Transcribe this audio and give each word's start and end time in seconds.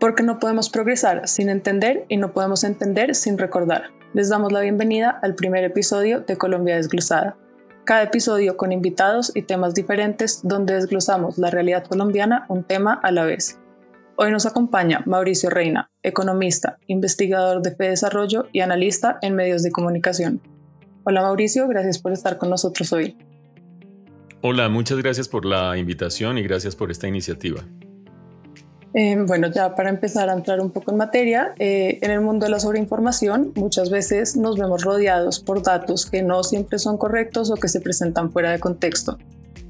Porque 0.00 0.22
no 0.22 0.38
podemos 0.38 0.70
progresar 0.70 1.28
sin 1.28 1.50
entender 1.50 2.06
y 2.08 2.16
no 2.16 2.32
podemos 2.32 2.64
entender 2.64 3.14
sin 3.14 3.36
recordar. 3.36 3.90
Les 4.14 4.30
damos 4.30 4.50
la 4.50 4.60
bienvenida 4.60 5.10
al 5.22 5.34
primer 5.34 5.62
episodio 5.62 6.20
de 6.20 6.38
Colombia 6.38 6.76
Desglosada. 6.76 7.36
Cada 7.84 8.04
episodio 8.04 8.56
con 8.56 8.72
invitados 8.72 9.30
y 9.34 9.42
temas 9.42 9.74
diferentes 9.74 10.40
donde 10.42 10.72
desglosamos 10.72 11.36
la 11.36 11.50
realidad 11.50 11.84
colombiana 11.84 12.46
un 12.48 12.64
tema 12.64 12.94
a 12.94 13.12
la 13.12 13.24
vez. 13.24 13.58
Hoy 14.16 14.30
nos 14.30 14.46
acompaña 14.46 15.02
Mauricio 15.04 15.50
Reina, 15.50 15.90
economista, 16.02 16.78
investigador 16.86 17.60
de 17.60 17.76
Fe 17.76 17.90
Desarrollo 17.90 18.48
y 18.52 18.60
analista 18.60 19.18
en 19.20 19.34
medios 19.34 19.62
de 19.62 19.70
comunicación. 19.70 20.40
Hola 21.04 21.20
Mauricio, 21.20 21.68
gracias 21.68 21.98
por 21.98 22.12
estar 22.12 22.38
con 22.38 22.48
nosotros 22.48 22.90
hoy. 22.94 23.18
Hola, 24.40 24.70
muchas 24.70 24.96
gracias 24.96 25.28
por 25.28 25.44
la 25.44 25.76
invitación 25.76 26.38
y 26.38 26.42
gracias 26.42 26.74
por 26.74 26.90
esta 26.90 27.06
iniciativa. 27.06 27.66
Eh, 28.92 29.16
bueno, 29.24 29.48
ya 29.52 29.76
para 29.76 29.88
empezar 29.88 30.28
a 30.28 30.32
entrar 30.32 30.60
un 30.60 30.70
poco 30.70 30.90
en 30.90 30.96
materia, 30.96 31.52
eh, 31.58 31.98
en 32.02 32.10
el 32.10 32.20
mundo 32.20 32.46
de 32.46 32.50
la 32.50 32.58
sobreinformación 32.58 33.52
muchas 33.54 33.88
veces 33.88 34.36
nos 34.36 34.58
vemos 34.58 34.82
rodeados 34.82 35.38
por 35.38 35.62
datos 35.62 36.06
que 36.06 36.22
no 36.22 36.42
siempre 36.42 36.78
son 36.80 36.98
correctos 36.98 37.50
o 37.52 37.54
que 37.54 37.68
se 37.68 37.80
presentan 37.80 38.32
fuera 38.32 38.50
de 38.50 38.58
contexto. 38.58 39.16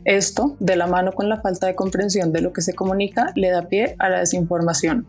Esto, 0.06 0.56
de 0.58 0.76
la 0.76 0.86
mano 0.86 1.12
con 1.12 1.28
la 1.28 1.42
falta 1.42 1.66
de 1.66 1.74
comprensión 1.74 2.32
de 2.32 2.40
lo 2.40 2.54
que 2.54 2.62
se 2.62 2.74
comunica, 2.74 3.32
le 3.36 3.50
da 3.50 3.68
pie 3.68 3.94
a 3.98 4.08
la 4.08 4.20
desinformación. 4.20 5.06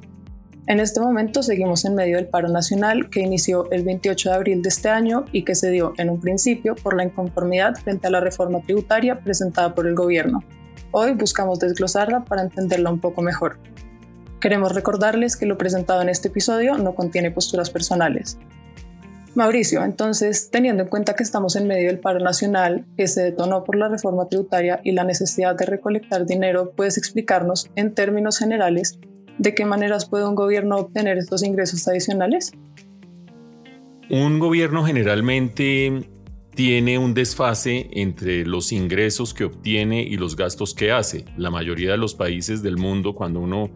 En 0.68 0.82
este 0.82 1.00
momento 1.00 1.42
seguimos 1.42 1.86
en 1.86 1.96
medio 1.96 2.18
del 2.18 2.28
paro 2.28 2.50
nacional 2.50 3.10
que 3.10 3.22
inició 3.22 3.72
el 3.72 3.84
28 3.84 4.30
de 4.30 4.36
abril 4.36 4.62
de 4.62 4.70
este 4.70 4.90
año 4.90 5.26
y 5.32 5.44
que 5.44 5.56
se 5.56 5.72
dio 5.72 5.94
en 5.98 6.10
un 6.10 6.20
principio 6.20 6.76
por 6.76 6.96
la 6.98 7.06
inconformidad 7.06 7.76
frente 7.76 8.08
a 8.08 8.12
la 8.12 8.20
reforma 8.20 8.60
tributaria 8.62 9.20
presentada 9.22 9.74
por 9.74 9.88
el 9.88 9.96
gobierno. 9.96 10.44
Hoy 10.92 11.14
buscamos 11.14 11.60
desglosarla 11.60 12.26
para 12.26 12.44
entenderla 12.44 12.92
un 12.92 13.00
poco 13.00 13.22
mejor. 13.22 13.58
Queremos 14.42 14.74
recordarles 14.74 15.38
que 15.38 15.46
lo 15.46 15.56
presentado 15.56 16.02
en 16.02 16.10
este 16.10 16.30
episodio 16.30 16.76
no 16.76 16.96
contiene 16.96 17.30
posturas 17.30 17.70
personales. 17.70 18.40
Mauricio, 19.36 19.84
entonces, 19.84 20.50
teniendo 20.50 20.82
en 20.84 20.90
cuenta 20.90 21.16
que 21.16 21.22
estamos 21.22 21.56
en 21.56 21.68
medio 21.68 21.88
del 21.88 22.00
paro 22.00 22.20
nacional 22.20 22.86
que 22.98 23.08
se 23.08 23.22
detonó 23.22 23.64
por 23.64 23.78
la 23.78 23.88
reforma 23.88 24.28
tributaria 24.28 24.82
y 24.84 24.94
la 24.94 25.04
necesidad 25.04 25.56
de 25.56 25.68
recolectar 25.68 26.26
dinero, 26.26 26.72
¿puedes 26.76 26.98
explicarnos 26.98 27.70
en 27.76 27.94
términos 27.94 28.40
generales 28.40 29.00
de 29.38 29.54
qué 29.54 29.64
maneras 29.64 30.10
puede 30.10 30.28
un 30.28 30.36
gobierno 30.36 30.78
obtener 30.78 31.20
estos 31.20 31.44
ingresos 31.44 31.88
adicionales? 31.88 32.52
Un 34.10 34.40
gobierno 34.40 34.84
generalmente 34.84 36.10
tiene 36.56 36.98
un 36.98 37.14
desfase 37.14 37.90
entre 37.94 38.44
los 38.46 38.72
ingresos 38.72 39.36
que 39.36 39.46
obtiene 39.46 40.02
y 40.02 40.18
los 40.18 40.36
gastos 40.36 40.74
que 40.74 40.92
hace. 40.92 41.26
La 41.38 41.52
mayoría 41.52 41.92
de 41.92 41.98
los 41.98 42.16
países 42.16 42.64
del 42.64 42.78
mundo, 42.78 43.16
cuando 43.16 43.40
uno 43.40 43.70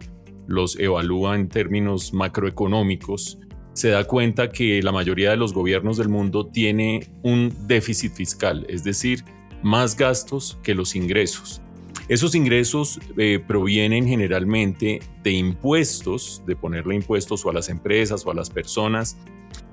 los 0.48 0.80
evalúa 0.80 1.36
en 1.36 1.50
términos 1.50 2.14
macroeconómicos, 2.14 3.40
se 3.74 3.90
da 3.90 4.06
cuenta 4.06 4.50
que 4.50 4.82
la 4.82 4.92
mayoría 4.92 5.32
de 5.32 5.38
los 5.38 5.54
gobiernos 5.54 5.98
del 5.98 6.08
mundo 6.08 6.48
tiene 6.48 7.10
un 7.24 7.54
déficit 7.68 8.14
fiscal, 8.14 8.66
es 8.70 8.84
decir, 8.84 9.26
más 9.64 9.98
gastos 9.98 10.58
que 10.64 10.74
los 10.74 10.96
ingresos. 10.96 11.62
Esos 12.08 12.36
ingresos 12.36 13.00
eh, 13.18 13.40
provienen 13.46 14.08
generalmente 14.08 15.00
de 15.24 15.32
impuestos, 15.32 16.44
de 16.46 16.56
ponerle 16.56 16.96
impuestos 16.96 17.46
a 17.46 17.52
las 17.52 17.68
empresas 17.70 18.26
o 18.26 18.32
a 18.32 18.36
las 18.36 18.50
personas. 18.50 19.18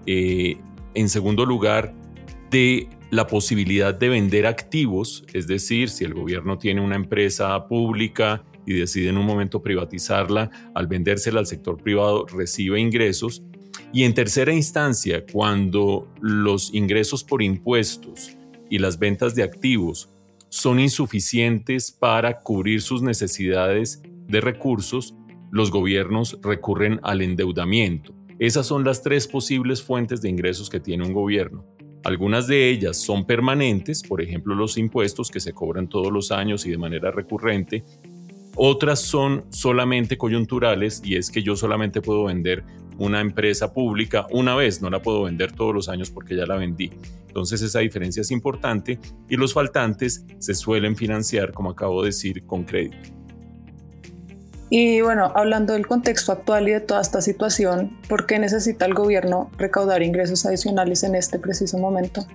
Eh, 0.06 0.56
en 0.94 1.08
segundo 1.08 1.44
lugar, 1.44 1.94
de 2.50 2.88
la 3.10 3.26
posibilidad 3.26 3.94
de 3.94 4.08
vender 4.08 4.46
activos, 4.46 5.24
es 5.32 5.46
decir, 5.46 5.90
si 5.90 6.04
el 6.04 6.14
gobierno 6.14 6.58
tiene 6.58 6.80
una 6.80 6.96
empresa 6.96 7.66
pública 7.66 8.44
y 8.66 8.74
decide 8.74 9.08
en 9.08 9.18
un 9.18 9.26
momento 9.26 9.62
privatizarla, 9.62 10.50
al 10.74 10.86
vendérsela 10.86 11.40
al 11.40 11.46
sector 11.46 11.82
privado 11.82 12.26
recibe 12.26 12.80
ingresos. 12.80 13.42
Y 13.92 14.04
en 14.04 14.14
tercera 14.14 14.52
instancia, 14.52 15.24
cuando 15.30 16.08
los 16.20 16.72
ingresos 16.74 17.24
por 17.24 17.42
impuestos 17.42 18.36
y 18.70 18.78
las 18.78 18.98
ventas 18.98 19.34
de 19.34 19.42
activos 19.42 20.10
son 20.48 20.80
insuficientes 20.80 21.90
para 21.90 22.40
cubrir 22.40 22.82
sus 22.82 23.02
necesidades 23.02 24.02
de 24.28 24.40
recursos, 24.40 25.14
los 25.50 25.70
gobiernos 25.70 26.38
recurren 26.42 27.00
al 27.02 27.22
endeudamiento. 27.22 28.14
Esas 28.38 28.66
son 28.66 28.84
las 28.84 29.02
tres 29.02 29.28
posibles 29.28 29.82
fuentes 29.82 30.20
de 30.22 30.28
ingresos 30.28 30.68
que 30.68 30.80
tiene 30.80 31.06
un 31.06 31.12
gobierno. 31.12 31.64
Algunas 32.04 32.48
de 32.48 32.68
ellas 32.68 32.96
son 32.96 33.26
permanentes, 33.26 34.02
por 34.02 34.20
ejemplo 34.20 34.54
los 34.54 34.76
impuestos 34.76 35.30
que 35.30 35.38
se 35.38 35.52
cobran 35.52 35.88
todos 35.88 36.10
los 36.10 36.32
años 36.32 36.66
y 36.66 36.70
de 36.70 36.78
manera 36.78 37.12
recurrente, 37.12 37.84
otras 38.56 39.00
son 39.00 39.44
solamente 39.50 40.18
coyunturales 40.18 41.00
y 41.04 41.16
es 41.16 41.30
que 41.30 41.42
yo 41.42 41.56
solamente 41.56 42.00
puedo 42.00 42.24
vender 42.24 42.64
una 42.98 43.20
empresa 43.20 43.72
pública 43.72 44.26
una 44.30 44.54
vez, 44.54 44.82
no 44.82 44.90
la 44.90 45.00
puedo 45.00 45.22
vender 45.22 45.52
todos 45.52 45.74
los 45.74 45.88
años 45.88 46.10
porque 46.10 46.36
ya 46.36 46.46
la 46.46 46.56
vendí. 46.56 46.90
Entonces 47.26 47.62
esa 47.62 47.78
diferencia 47.78 48.20
es 48.20 48.30
importante 48.30 48.98
y 49.28 49.36
los 49.36 49.54
faltantes 49.54 50.26
se 50.38 50.54
suelen 50.54 50.96
financiar, 50.96 51.52
como 51.52 51.70
acabo 51.70 52.02
de 52.02 52.08
decir, 52.08 52.44
con 52.44 52.64
crédito. 52.64 53.08
Y 54.68 55.00
bueno, 55.00 55.32
hablando 55.34 55.74
del 55.74 55.86
contexto 55.86 56.32
actual 56.32 56.68
y 56.68 56.72
de 56.72 56.80
toda 56.80 57.00
esta 57.00 57.20
situación, 57.20 57.98
¿por 58.08 58.26
qué 58.26 58.38
necesita 58.38 58.86
el 58.86 58.94
gobierno 58.94 59.50
recaudar 59.58 60.02
ingresos 60.02 60.46
adicionales 60.46 61.02
en 61.04 61.14
este 61.14 61.38
preciso 61.38 61.78
momento? 61.78 62.26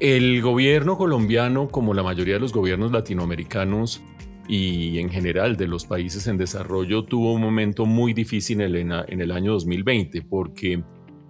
El 0.00 0.40
gobierno 0.40 0.96
colombiano, 0.96 1.68
como 1.68 1.92
la 1.92 2.02
mayoría 2.02 2.34
de 2.34 2.40
los 2.40 2.52
gobiernos 2.52 2.92
latinoamericanos, 2.92 4.02
y 4.48 4.98
en 4.98 5.10
general 5.10 5.56
de 5.56 5.68
los 5.68 5.84
países 5.84 6.26
en 6.26 6.38
desarrollo 6.38 7.04
tuvo 7.04 7.34
un 7.34 7.42
momento 7.42 7.84
muy 7.84 8.14
difícil 8.14 8.62
en 8.62 8.90
el, 9.20 9.30
año 9.30 9.52
2020 9.52 10.22
porque 10.22 10.82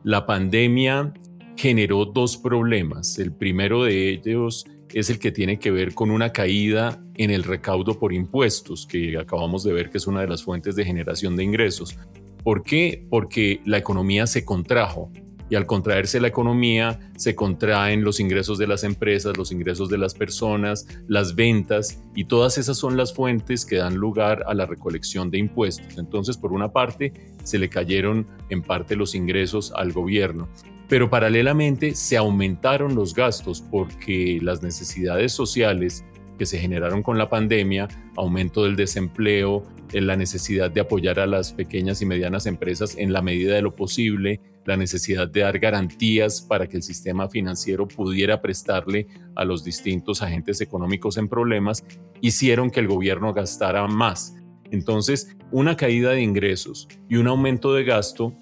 la 0.05 0.25
pandemia 0.25 1.13
generó 1.57 2.05
dos 2.05 2.37
problemas. 2.37 3.19
El 3.19 3.33
primero 3.33 3.83
de 3.83 4.11
ellos 4.11 4.65
es 4.95 5.11
el 5.11 5.19
que 5.19 5.33
tiene 5.33 5.59
que 5.59 5.73
ver 5.73 5.95
con 5.95 6.13
una 6.13 6.33
caída 6.33 7.03
en 7.17 7.31
el 7.31 7.43
recaudo 7.43 7.99
por 7.99 8.13
impuestos, 8.13 8.87
que 8.87 9.19
acabamos 9.19 9.65
de 9.65 9.73
ver 9.73 9.91
que 9.91 9.99
es 9.99 10.07
una 10.07 10.21
de 10.21 10.29
las 10.29 10.45
fuentes 10.45 10.77
de 10.77 10.85
generación 10.85 11.37
de 11.37 11.43
ingresos. 11.43 11.99
¿Por 12.45 12.63
qué? 12.63 13.05
Porque 13.11 13.61
la 13.67 13.79
economía 13.79 14.29
se 14.29 14.45
contrajo 14.45 15.11
y 15.51 15.55
al 15.55 15.67
contraerse 15.67 16.21
la 16.21 16.29
economía 16.29 16.99
se 17.17 17.35
contraen 17.35 18.05
los 18.05 18.21
ingresos 18.21 18.59
de 18.59 18.67
las 18.67 18.85
empresas, 18.85 19.37
los 19.37 19.53
ingresos 19.53 19.89
de 19.89 19.99
las 19.99 20.15
personas, 20.15 20.87
las 21.09 21.35
ventas 21.35 22.03
y 22.15 22.25
todas 22.25 22.59
esas 22.59 22.77
son 22.77 22.97
las 22.97 23.15
fuentes 23.15 23.65
que 23.65 23.77
dan 23.77 23.97
lugar 23.97 24.45
a 24.47 24.55
la 24.55 24.67
recolección 24.67 25.31
de 25.31 25.39
impuestos. 25.39 25.99
Entonces, 25.99 26.37
por 26.37 26.53
una 26.53 26.73
parte, 26.73 27.13
se 27.43 27.59
le 27.59 27.69
cayeron 27.69 28.27
en 28.51 28.63
parte 28.63 28.97
los 28.97 29.15
ingresos 29.15 29.73
al 29.75 29.93
gobierno, 29.93 30.49
pero 30.89 31.11
paralelamente 31.11 31.95
se 31.95 32.17
aumentaron 32.17 32.95
los 32.95 33.15
gastos 33.15 33.63
porque 33.71 34.39
las 34.43 34.63
necesidades 34.63 35.33
sociales 35.33 36.05
que 36.39 36.47
se 36.47 36.59
generaron 36.59 37.03
con 37.03 37.19
la 37.19 37.29
pandemia, 37.29 37.89
aumento 38.17 38.65
del 38.65 38.77
desempleo, 38.77 39.65
la 39.93 40.17
necesidad 40.17 40.71
de 40.71 40.81
apoyar 40.81 41.19
a 41.19 41.27
las 41.27 41.53
pequeñas 41.53 42.03
y 42.03 42.07
medianas 42.07 42.47
empresas 42.47 42.97
en 42.97 43.13
la 43.13 43.23
medida 43.23 43.55
de 43.55 43.63
lo 43.63 43.75
posible, 43.75 44.41
la 44.69 44.77
necesidad 44.77 45.27
de 45.27 45.41
dar 45.41 45.59
garantías 45.59 46.43
para 46.43 46.67
que 46.69 46.77
el 46.77 46.83
sistema 46.83 47.31
financiero 47.31 47.89
pudiera 47.89 48.43
prestarle 48.43 49.07
a 49.35 49.47
los 49.47 49.65
distintos 49.65 50.21
agentes 50.21 50.61
económicos 50.61 51.17
en 51.17 51.27
problemas, 51.27 51.83
hicieron 52.21 52.71
que 52.71 52.81
el 52.81 52.87
gobierno 52.87 53.33
gastara 53.33 53.87
más. 53.87 54.37
Entonces, 54.71 55.35
una 55.51 55.75
caída 55.75 56.11
de 56.11 56.21
ingresos 56.21 56.87
y 57.09 57.17
un 57.17 57.29
aumento 57.29 57.73
de 57.73 57.85
gasto, 57.85 58.35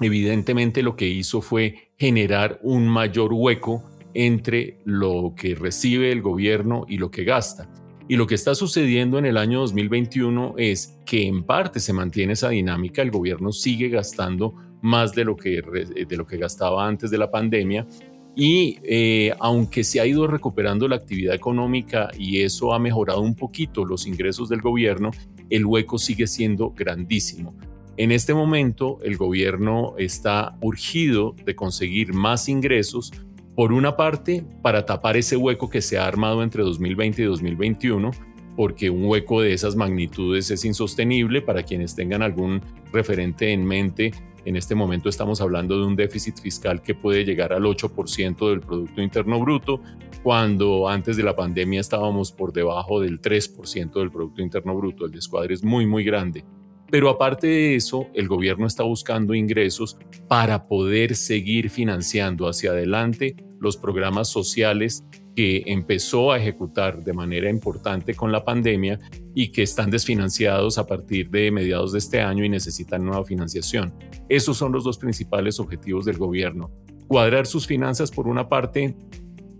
evidentemente 0.00 0.82
lo 0.82 0.96
que 0.96 1.06
hizo 1.06 1.40
fue 1.40 1.92
generar 1.96 2.58
un 2.64 2.88
mayor 2.88 3.32
hueco 3.32 3.88
entre 4.14 4.80
lo 4.84 5.32
que 5.36 5.54
recibe 5.54 6.10
el 6.10 6.22
gobierno 6.22 6.86
y 6.88 6.98
lo 6.98 7.12
que 7.12 7.22
gasta. 7.22 7.68
Y 8.08 8.16
lo 8.16 8.26
que 8.26 8.34
está 8.34 8.56
sucediendo 8.56 9.16
en 9.16 9.26
el 9.26 9.36
año 9.36 9.60
2021 9.60 10.56
es 10.58 10.98
que 11.06 11.24
en 11.28 11.44
parte 11.44 11.78
se 11.78 11.92
mantiene 11.92 12.32
esa 12.32 12.48
dinámica, 12.48 13.00
el 13.00 13.12
gobierno 13.12 13.52
sigue 13.52 13.90
gastando 13.90 14.56
más 14.82 15.14
de 15.14 15.24
lo 15.24 15.36
que, 15.36 15.62
de 16.06 16.16
lo 16.16 16.26
que 16.26 16.36
gastaba 16.36 16.86
antes 16.86 17.10
de 17.10 17.18
la 17.18 17.30
pandemia. 17.30 17.86
Y 18.34 18.78
eh, 18.82 19.34
aunque 19.40 19.84
se 19.84 20.00
ha 20.00 20.06
ido 20.06 20.26
recuperando 20.26 20.88
la 20.88 20.96
actividad 20.96 21.34
económica 21.34 22.10
y 22.18 22.40
eso 22.40 22.74
ha 22.74 22.78
mejorado 22.78 23.20
un 23.20 23.34
poquito 23.34 23.84
los 23.84 24.06
ingresos 24.06 24.48
del 24.48 24.60
gobierno, 24.60 25.10
el 25.50 25.66
hueco 25.66 25.98
sigue 25.98 26.26
siendo 26.26 26.70
grandísimo. 26.70 27.54
En 27.98 28.10
este 28.10 28.32
momento 28.32 28.98
el 29.02 29.18
gobierno 29.18 29.94
está 29.98 30.56
urgido 30.62 31.34
de 31.44 31.54
conseguir 31.54 32.14
más 32.14 32.48
ingresos, 32.48 33.12
por 33.54 33.70
una 33.70 33.96
parte, 33.96 34.44
para 34.62 34.86
tapar 34.86 35.18
ese 35.18 35.36
hueco 35.36 35.68
que 35.68 35.82
se 35.82 35.98
ha 35.98 36.06
armado 36.06 36.42
entre 36.42 36.62
2020 36.62 37.20
y 37.20 37.24
2021, 37.26 38.10
porque 38.56 38.88
un 38.88 39.04
hueco 39.04 39.42
de 39.42 39.52
esas 39.52 39.76
magnitudes 39.76 40.50
es 40.50 40.64
insostenible. 40.64 41.42
Para 41.42 41.62
quienes 41.62 41.94
tengan 41.94 42.22
algún 42.22 42.62
referente 42.92 43.52
en 43.52 43.66
mente, 43.66 44.12
en 44.44 44.56
este 44.56 44.74
momento 44.74 45.08
estamos 45.08 45.40
hablando 45.40 45.78
de 45.78 45.86
un 45.86 45.96
déficit 45.96 46.38
fiscal 46.40 46.82
que 46.82 46.94
puede 46.94 47.24
llegar 47.24 47.52
al 47.52 47.62
8% 47.62 48.48
del 48.50 48.60
Producto 48.60 49.00
Interno 49.00 49.40
Bruto, 49.40 49.80
cuando 50.22 50.88
antes 50.88 51.16
de 51.16 51.22
la 51.22 51.36
pandemia 51.36 51.80
estábamos 51.80 52.32
por 52.32 52.52
debajo 52.52 53.00
del 53.00 53.20
3% 53.20 53.92
del 53.92 54.10
Producto 54.10 54.42
Interno 54.42 54.76
Bruto. 54.76 55.06
El 55.06 55.12
descuadre 55.12 55.54
es 55.54 55.64
muy, 55.64 55.86
muy 55.86 56.04
grande. 56.04 56.44
Pero 56.90 57.08
aparte 57.08 57.46
de 57.46 57.74
eso, 57.74 58.08
el 58.14 58.28
gobierno 58.28 58.66
está 58.66 58.82
buscando 58.82 59.34
ingresos 59.34 59.96
para 60.28 60.66
poder 60.68 61.16
seguir 61.16 61.70
financiando 61.70 62.46
hacia 62.46 62.72
adelante 62.72 63.36
los 63.60 63.78
programas 63.78 64.28
sociales 64.28 65.04
que 65.34 65.62
empezó 65.66 66.32
a 66.32 66.38
ejecutar 66.38 67.02
de 67.02 67.12
manera 67.12 67.48
importante 67.48 68.14
con 68.14 68.32
la 68.32 68.44
pandemia 68.44 69.00
y 69.34 69.48
que 69.48 69.62
están 69.62 69.90
desfinanciados 69.90 70.78
a 70.78 70.86
partir 70.86 71.30
de 71.30 71.50
mediados 71.50 71.92
de 71.92 71.98
este 71.98 72.20
año 72.20 72.44
y 72.44 72.48
necesitan 72.48 73.04
nueva 73.04 73.24
financiación. 73.24 73.94
Esos 74.28 74.56
son 74.56 74.72
los 74.72 74.84
dos 74.84 74.98
principales 74.98 75.58
objetivos 75.58 76.04
del 76.04 76.18
gobierno. 76.18 76.70
Cuadrar 77.08 77.46
sus 77.46 77.66
finanzas 77.66 78.10
por 78.10 78.28
una 78.28 78.48
parte, 78.48 78.94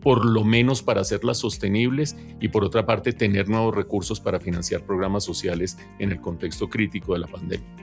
por 0.01 0.25
lo 0.25 0.45
menos 0.45 0.83
para 0.83 1.01
hacerlas 1.01 1.39
sostenibles 1.39 2.17
y 2.41 2.49
por 2.49 2.65
otra 2.65 2.85
parte 2.85 3.13
tener 3.13 3.49
nuevos 3.49 3.75
recursos 3.75 4.21
para 4.21 4.41
financiar 4.41 4.85
programas 4.85 5.25
sociales 5.25 5.79
en 5.99 6.13
el 6.13 6.21
contexto 6.21 6.69
crítico 6.69 7.15
de 7.15 7.21
la 7.21 7.29
pandemia. 7.29 7.82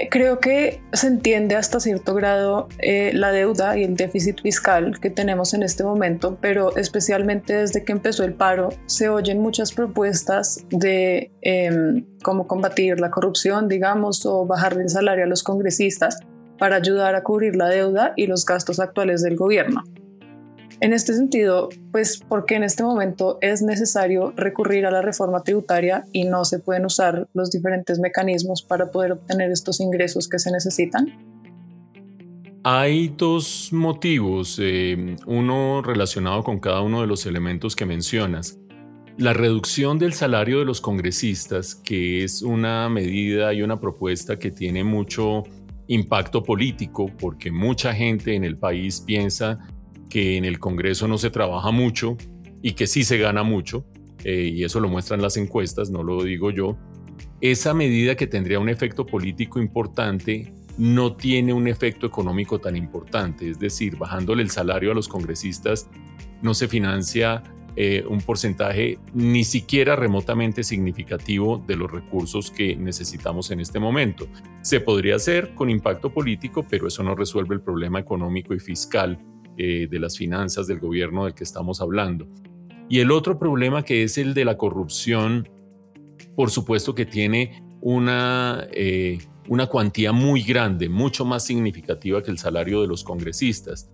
Eh, 0.00 0.08
creo 0.08 0.40
que 0.40 0.80
se 0.92 1.08
entiende 1.08 1.56
hasta 1.56 1.78
cierto 1.78 2.14
grado 2.14 2.68
eh, 2.78 3.12
la 3.12 3.32
deuda 3.32 3.76
y 3.76 3.84
el 3.84 3.96
déficit 3.96 4.40
fiscal 4.40 4.98
que 4.98 5.10
tenemos 5.10 5.52
en 5.52 5.62
este 5.62 5.84
momento, 5.84 6.38
pero 6.40 6.74
especialmente 6.76 7.54
desde 7.54 7.84
que 7.84 7.92
empezó 7.92 8.24
el 8.24 8.32
paro 8.32 8.70
se 8.86 9.10
oyen 9.10 9.40
muchas 9.40 9.72
propuestas 9.72 10.64
de 10.70 11.30
em, 11.42 12.06
cómo 12.22 12.46
combatir 12.46 12.98
la 12.98 13.10
corrupción, 13.10 13.68
digamos, 13.68 14.24
o 14.24 14.46
bajar 14.46 14.78
el 14.80 14.88
salario 14.88 15.24
a 15.24 15.28
los 15.28 15.42
congresistas 15.42 16.18
para 16.58 16.76
ayudar 16.76 17.14
a 17.14 17.22
cubrir 17.22 17.56
la 17.56 17.68
deuda 17.68 18.14
y 18.16 18.26
los 18.26 18.46
gastos 18.46 18.80
actuales 18.80 19.22
del 19.22 19.36
gobierno. 19.36 19.82
En 20.82 20.94
este 20.94 21.12
sentido, 21.12 21.68
pues 21.92 22.22
porque 22.26 22.54
en 22.54 22.64
este 22.64 22.82
momento 22.82 23.36
es 23.42 23.60
necesario 23.60 24.32
recurrir 24.34 24.86
a 24.86 24.90
la 24.90 25.02
reforma 25.02 25.42
tributaria 25.42 26.06
y 26.10 26.24
no 26.24 26.46
se 26.46 26.58
pueden 26.58 26.86
usar 26.86 27.28
los 27.34 27.50
diferentes 27.50 27.98
mecanismos 27.98 28.62
para 28.62 28.90
poder 28.90 29.12
obtener 29.12 29.50
estos 29.50 29.78
ingresos 29.80 30.26
que 30.26 30.38
se 30.38 30.50
necesitan? 30.50 31.12
Hay 32.64 33.12
dos 33.14 33.68
motivos, 33.72 34.58
eh, 34.58 35.16
uno 35.26 35.82
relacionado 35.82 36.42
con 36.42 36.58
cada 36.60 36.80
uno 36.80 37.02
de 37.02 37.06
los 37.06 37.26
elementos 37.26 37.76
que 37.76 37.84
mencionas. 37.84 38.58
La 39.18 39.34
reducción 39.34 39.98
del 39.98 40.14
salario 40.14 40.60
de 40.60 40.64
los 40.64 40.80
congresistas, 40.80 41.74
que 41.74 42.24
es 42.24 42.40
una 42.40 42.88
medida 42.88 43.52
y 43.52 43.60
una 43.60 43.78
propuesta 43.78 44.38
que 44.38 44.50
tiene 44.50 44.82
mucho 44.82 45.42
impacto 45.88 46.42
político, 46.42 47.10
porque 47.18 47.50
mucha 47.50 47.92
gente 47.92 48.34
en 48.34 48.44
el 48.44 48.56
país 48.56 49.02
piensa 49.02 49.58
que 50.10 50.36
en 50.36 50.44
el 50.44 50.58
Congreso 50.58 51.08
no 51.08 51.16
se 51.16 51.30
trabaja 51.30 51.70
mucho 51.70 52.18
y 52.60 52.72
que 52.72 52.86
sí 52.86 53.04
se 53.04 53.16
gana 53.16 53.42
mucho, 53.42 53.86
eh, 54.24 54.50
y 54.52 54.64
eso 54.64 54.80
lo 54.80 54.90
muestran 54.90 55.22
las 55.22 55.38
encuestas, 55.38 55.88
no 55.88 56.02
lo 56.02 56.22
digo 56.22 56.50
yo, 56.50 56.76
esa 57.40 57.72
medida 57.72 58.16
que 58.16 58.26
tendría 58.26 58.58
un 58.58 58.68
efecto 58.68 59.06
político 59.06 59.58
importante 59.60 60.52
no 60.76 61.16
tiene 61.16 61.54
un 61.54 61.68
efecto 61.68 62.06
económico 62.06 62.58
tan 62.58 62.76
importante, 62.76 63.48
es 63.48 63.58
decir, 63.58 63.96
bajándole 63.96 64.42
el 64.42 64.50
salario 64.50 64.92
a 64.92 64.94
los 64.94 65.08
congresistas 65.08 65.88
no 66.42 66.54
se 66.54 66.68
financia 66.68 67.42
eh, 67.76 68.04
un 68.08 68.20
porcentaje 68.20 68.98
ni 69.14 69.44
siquiera 69.44 69.94
remotamente 69.94 70.64
significativo 70.64 71.62
de 71.66 71.76
los 71.76 71.90
recursos 71.90 72.50
que 72.50 72.76
necesitamos 72.76 73.50
en 73.50 73.60
este 73.60 73.78
momento. 73.78 74.26
Se 74.62 74.80
podría 74.80 75.16
hacer 75.16 75.54
con 75.54 75.70
impacto 75.70 76.12
político, 76.12 76.66
pero 76.68 76.88
eso 76.88 77.02
no 77.02 77.14
resuelve 77.14 77.54
el 77.54 77.60
problema 77.60 78.00
económico 78.00 78.54
y 78.54 78.58
fiscal 78.58 79.18
eh, 79.62 79.88
de 79.90 79.98
las 79.98 80.16
finanzas 80.16 80.66
del 80.66 80.80
gobierno 80.80 81.26
del 81.26 81.34
que 81.34 81.44
estamos 81.44 81.82
hablando. 81.82 82.26
Y 82.88 83.00
el 83.00 83.10
otro 83.10 83.38
problema 83.38 83.82
que 83.82 84.04
es 84.04 84.16
el 84.16 84.32
de 84.32 84.46
la 84.46 84.56
corrupción, 84.56 85.50
por 86.34 86.48
supuesto 86.50 86.94
que 86.94 87.04
tiene 87.04 87.62
una, 87.82 88.66
eh, 88.72 89.18
una 89.50 89.66
cuantía 89.66 90.12
muy 90.12 90.40
grande, 90.44 90.88
mucho 90.88 91.26
más 91.26 91.44
significativa 91.44 92.22
que 92.22 92.30
el 92.30 92.38
salario 92.38 92.80
de 92.80 92.88
los 92.88 93.04
congresistas. 93.04 93.90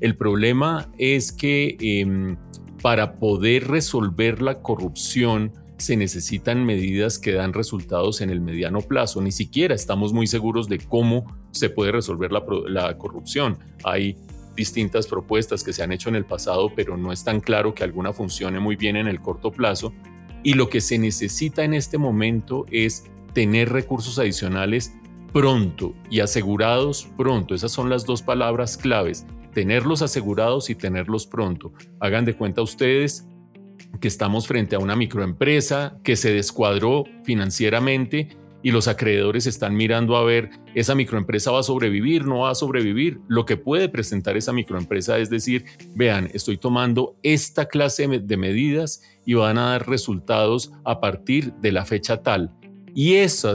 El 0.00 0.16
problema 0.16 0.90
es 0.96 1.32
que 1.32 1.76
em, 1.80 2.38
para 2.80 3.18
poder 3.18 3.68
resolver 3.68 4.40
la 4.40 4.62
corrupción 4.62 5.52
se 5.76 5.98
necesitan 5.98 6.64
medidas 6.64 7.18
que 7.18 7.32
dan 7.32 7.52
resultados 7.52 8.22
en 8.22 8.30
el 8.30 8.40
mediano 8.40 8.80
plazo. 8.80 9.20
Ni 9.20 9.32
siquiera 9.32 9.74
estamos 9.74 10.14
muy 10.14 10.26
seguros 10.26 10.66
de 10.66 10.78
cómo 10.78 11.26
se 11.50 11.68
puede 11.68 11.92
resolver 11.92 12.32
la, 12.32 12.42
la 12.68 12.96
corrupción. 12.96 13.58
Hay 13.84 14.16
distintas 14.54 15.06
propuestas 15.06 15.64
que 15.64 15.72
se 15.72 15.82
han 15.82 15.92
hecho 15.92 16.08
en 16.08 16.16
el 16.16 16.24
pasado, 16.24 16.72
pero 16.74 16.96
no 16.96 17.12
es 17.12 17.24
tan 17.24 17.40
claro 17.40 17.74
que 17.74 17.84
alguna 17.84 18.12
funcione 18.12 18.60
muy 18.60 18.76
bien 18.76 18.96
en 18.96 19.06
el 19.06 19.20
corto 19.20 19.50
plazo. 19.50 19.92
Y 20.42 20.54
lo 20.54 20.68
que 20.68 20.80
se 20.80 20.98
necesita 20.98 21.64
en 21.64 21.74
este 21.74 21.98
momento 21.98 22.66
es 22.70 23.04
tener 23.32 23.70
recursos 23.70 24.18
adicionales 24.18 24.94
pronto 25.32 25.94
y 26.10 26.20
asegurados 26.20 27.08
pronto. 27.16 27.54
Esas 27.54 27.72
son 27.72 27.88
las 27.88 28.04
dos 28.04 28.22
palabras 28.22 28.76
claves, 28.76 29.26
tenerlos 29.52 30.02
asegurados 30.02 30.70
y 30.70 30.74
tenerlos 30.74 31.26
pronto. 31.26 31.72
Hagan 32.00 32.24
de 32.24 32.34
cuenta 32.34 32.62
ustedes 32.62 33.26
que 34.00 34.08
estamos 34.08 34.46
frente 34.46 34.76
a 34.76 34.78
una 34.78 34.96
microempresa 34.96 35.98
que 36.02 36.16
se 36.16 36.32
descuadró 36.32 37.04
financieramente 37.24 38.36
y 38.62 38.70
los 38.70 38.88
acreedores 38.88 39.46
están 39.46 39.74
mirando 39.74 40.16
a 40.16 40.24
ver, 40.24 40.50
esa 40.74 40.94
microempresa 40.94 41.50
va 41.50 41.60
a 41.60 41.64
sobrevivir, 41.64 42.26
no 42.26 42.40
va 42.40 42.50
a 42.50 42.54
sobrevivir. 42.54 43.20
Lo 43.28 43.44
que 43.46 43.56
puede 43.56 43.88
presentar 43.88 44.36
esa 44.36 44.52
microempresa 44.52 45.18
es 45.18 45.30
decir, 45.30 45.64
vean, 45.94 46.28
estoy 46.34 46.58
tomando 46.58 47.16
esta 47.22 47.66
clase 47.66 48.06
de 48.06 48.36
medidas 48.36 49.02
y 49.24 49.34
van 49.34 49.58
a 49.58 49.70
dar 49.70 49.88
resultados 49.88 50.72
a 50.84 51.00
partir 51.00 51.52
de 51.54 51.72
la 51.72 51.84
fecha 51.84 52.22
tal. 52.22 52.50
Y 52.94 53.14
esa 53.14 53.54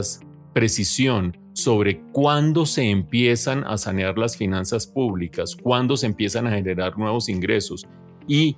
precisión 0.52 1.36
sobre 1.52 2.00
cuándo 2.12 2.66
se 2.66 2.90
empiezan 2.90 3.64
a 3.64 3.78
sanear 3.78 4.18
las 4.18 4.36
finanzas 4.36 4.86
públicas, 4.86 5.56
cuándo 5.56 5.96
se 5.96 6.06
empiezan 6.06 6.46
a 6.46 6.50
generar 6.50 6.98
nuevos 6.98 7.28
ingresos 7.28 7.86
y 8.28 8.56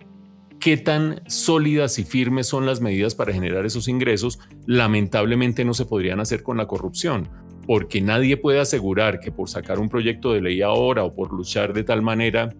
qué 0.61 0.77
tan 0.77 1.23
sólidas 1.27 1.99
y 1.99 2.05
firmes 2.05 2.47
son 2.47 2.67
las 2.67 2.81
medidas 2.81 3.15
para 3.15 3.33
generar 3.33 3.65
esos 3.67 3.89
ingresos, 3.89 4.39
lamentablemente 4.67 5.65
no 5.65 5.75
se 5.75 5.85
podrían 5.85 6.21
hacer 6.21 6.43
con 6.43 6.57
la 6.57 6.67
corrupción, 6.67 7.29
porque 7.67 8.01
nadie 8.01 8.37
puede 8.37 8.61
asegurar 8.61 9.21
que 9.21 9.31
por 9.31 9.49
sacar 9.49 9.79
un 9.79 9.89
proyecto 9.89 10.33
de 10.33 10.41
ley 10.41 10.63
ahora 10.63 11.05
o 11.05 11.15
por 11.15 11.33
luchar 11.33 11.73
de 11.73 11.85
tal 11.85 12.03
manera 12.03 12.55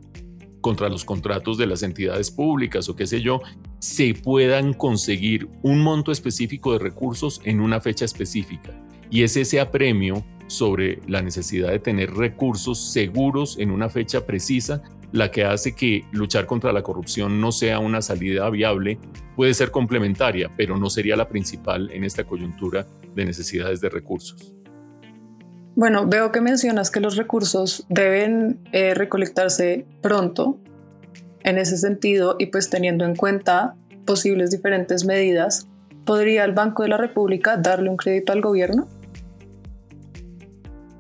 contra 0.61 0.89
los 0.89 1.05
contratos 1.05 1.57
de 1.57 1.67
las 1.67 1.83
entidades 1.83 2.31
públicas 2.31 2.89
o 2.89 2.97
qué 2.97 3.07
sé 3.07 3.21
yo, 3.21 3.41
se 3.79 4.15
puedan 4.15 4.75
conseguir 4.75 5.49
un 5.63 5.81
monto 5.81 6.13
específico 6.13 6.73
de 6.73 6.81
recursos 6.81 7.41
en 7.45 7.61
una 7.61 7.81
fecha 7.81 8.05
específica. 8.05 8.75
Y 9.11 9.23
es 9.23 9.37
ese 9.37 9.61
apremio 9.61 10.25
sobre 10.49 11.01
la 11.07 11.23
necesidad 11.23 11.71
de 11.71 11.79
tener 11.79 12.13
recursos 12.13 12.93
seguros 12.93 13.59
en 13.59 13.71
una 13.71 13.89
fecha 13.89 14.27
precisa 14.27 14.83
la 15.13 15.31
que 15.31 15.45
hace 15.45 15.75
que 15.75 16.05
luchar 16.13 16.47
contra 16.47 16.73
la 16.73 16.83
corrupción 16.83 17.41
no 17.41 17.53
sea 17.53 17.79
una 17.79 18.03
salida 18.03 18.49
viable, 18.51 18.99
puede 19.37 19.55
ser 19.55 19.71
complementaria, 19.71 20.51
pero 20.57 20.77
no 20.77 20.91
sería 20.91 21.17
la 21.17 21.29
principal 21.29 21.91
en 21.93 22.05
esta 22.05 22.25
coyuntura 22.25 22.87
de 23.15 23.25
necesidades 23.25 23.81
de 23.81 23.89
recursos. 23.89 24.55
Bueno, 25.75 26.07
veo 26.07 26.33
que 26.33 26.41
mencionas 26.41 26.91
que 26.91 27.01
los 27.01 27.17
recursos 27.17 27.87
deben 27.89 28.59
eh, 28.73 28.95
recolectarse 28.95 29.87
pronto 30.03 30.59
en 31.45 31.57
ese 31.57 31.79
sentido 31.79 32.37
y 32.39 32.47
pues 32.47 32.69
teniendo 32.69 33.05
en 33.05 33.15
cuenta 33.15 33.77
posibles 34.05 34.51
diferentes 34.51 35.05
medidas, 35.05 35.69
¿podría 36.05 36.45
el 36.45 36.53
Banco 36.53 36.83
de 36.83 36.89
la 36.89 36.97
República 36.97 37.57
darle 37.57 37.91
un 37.91 37.97
crédito 37.97 38.33
al 38.33 38.41
gobierno? 38.41 38.89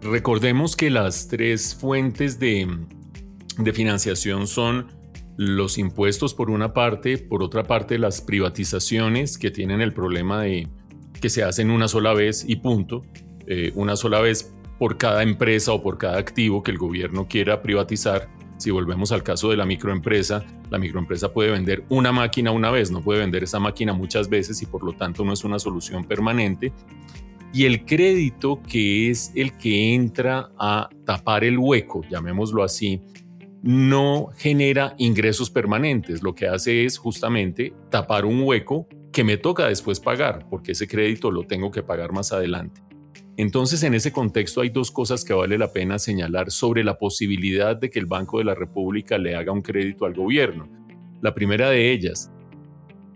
Recordemos 0.00 0.76
que 0.76 0.90
las 0.90 1.26
tres 1.26 1.74
fuentes 1.74 2.38
de, 2.38 2.68
de 3.58 3.72
financiación 3.72 4.46
son 4.46 4.86
los 5.36 5.78
impuestos 5.78 6.34
por 6.34 6.50
una 6.50 6.72
parte, 6.72 7.18
por 7.18 7.42
otra 7.42 7.64
parte 7.64 7.98
las 7.98 8.20
privatizaciones 8.20 9.38
que 9.38 9.50
tienen 9.50 9.80
el 9.80 9.92
problema 9.92 10.42
de 10.42 10.68
que 11.20 11.28
se 11.28 11.42
hacen 11.42 11.70
una 11.70 11.88
sola 11.88 12.14
vez 12.14 12.44
y 12.46 12.56
punto, 12.56 13.04
eh, 13.46 13.72
una 13.74 13.96
sola 13.96 14.20
vez 14.20 14.54
por 14.78 14.96
cada 14.96 15.22
empresa 15.22 15.72
o 15.72 15.82
por 15.82 15.98
cada 15.98 16.18
activo 16.18 16.62
que 16.62 16.70
el 16.70 16.78
gobierno 16.78 17.26
quiera 17.28 17.62
privatizar. 17.62 18.28
Si 18.58 18.70
volvemos 18.70 19.12
al 19.12 19.22
caso 19.22 19.50
de 19.50 19.56
la 19.56 19.64
microempresa, 19.64 20.44
la 20.70 20.78
microempresa 20.78 21.32
puede 21.32 21.50
vender 21.50 21.84
una 21.88 22.10
máquina 22.10 22.50
una 22.50 22.70
vez, 22.70 22.90
no 22.90 23.00
puede 23.00 23.20
vender 23.20 23.44
esa 23.44 23.60
máquina 23.60 23.92
muchas 23.92 24.28
veces 24.28 24.60
y 24.62 24.66
por 24.66 24.84
lo 24.84 24.92
tanto 24.92 25.24
no 25.24 25.32
es 25.32 25.44
una 25.44 25.58
solución 25.58 26.04
permanente. 26.04 26.72
Y 27.52 27.64
el 27.64 27.84
crédito, 27.84 28.60
que 28.62 29.10
es 29.10 29.32
el 29.34 29.56
que 29.56 29.94
entra 29.94 30.50
a 30.58 30.88
tapar 31.04 31.44
el 31.44 31.58
hueco, 31.58 32.02
llamémoslo 32.10 32.62
así, 32.62 33.00
no 33.62 34.28
genera 34.36 34.94
ingresos 34.98 35.50
permanentes. 35.50 36.22
Lo 36.22 36.34
que 36.34 36.48
hace 36.48 36.84
es 36.84 36.98
justamente 36.98 37.72
tapar 37.90 38.24
un 38.24 38.42
hueco 38.42 38.86
que 39.12 39.24
me 39.24 39.36
toca 39.36 39.66
después 39.66 40.00
pagar, 40.00 40.46
porque 40.48 40.72
ese 40.72 40.86
crédito 40.86 41.30
lo 41.30 41.44
tengo 41.44 41.70
que 41.70 41.82
pagar 41.82 42.12
más 42.12 42.32
adelante. 42.32 42.82
Entonces, 43.36 43.82
en 43.84 43.94
ese 43.94 44.12
contexto 44.12 44.62
hay 44.62 44.68
dos 44.70 44.90
cosas 44.90 45.24
que 45.24 45.32
vale 45.32 45.58
la 45.58 45.72
pena 45.72 45.98
señalar 45.98 46.50
sobre 46.50 46.82
la 46.82 46.98
posibilidad 46.98 47.76
de 47.76 47.88
que 47.88 48.00
el 48.00 48.06
Banco 48.06 48.38
de 48.38 48.44
la 48.44 48.54
República 48.54 49.16
le 49.16 49.36
haga 49.36 49.52
un 49.52 49.62
crédito 49.62 50.06
al 50.06 50.14
gobierno. 50.14 50.68
La 51.20 51.34
primera 51.34 51.70
de 51.70 51.92
ellas, 51.92 52.32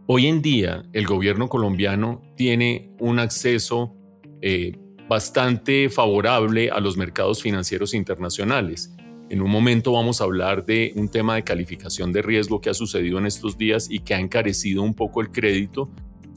hoy 0.06 0.28
en 0.28 0.40
día 0.40 0.84
el 0.92 1.06
gobierno 1.06 1.48
colombiano 1.48 2.22
tiene 2.36 2.92
un 3.00 3.18
acceso 3.18 3.96
eh, 4.40 4.76
bastante 5.08 5.88
favorable 5.88 6.70
a 6.70 6.78
los 6.80 6.96
mercados 6.96 7.42
financieros 7.42 7.92
internacionales. 7.92 8.94
En 9.32 9.40
un 9.40 9.50
momento 9.50 9.92
vamos 9.92 10.20
a 10.20 10.24
hablar 10.24 10.66
de 10.66 10.92
un 10.94 11.08
tema 11.08 11.36
de 11.36 11.42
calificación 11.42 12.12
de 12.12 12.20
riesgo 12.20 12.60
que 12.60 12.68
ha 12.68 12.74
sucedido 12.74 13.16
en 13.16 13.24
estos 13.24 13.56
días 13.56 13.88
y 13.90 14.00
que 14.00 14.12
ha 14.12 14.20
encarecido 14.20 14.82
un 14.82 14.92
poco 14.92 15.22
el 15.22 15.30
crédito, 15.30 15.88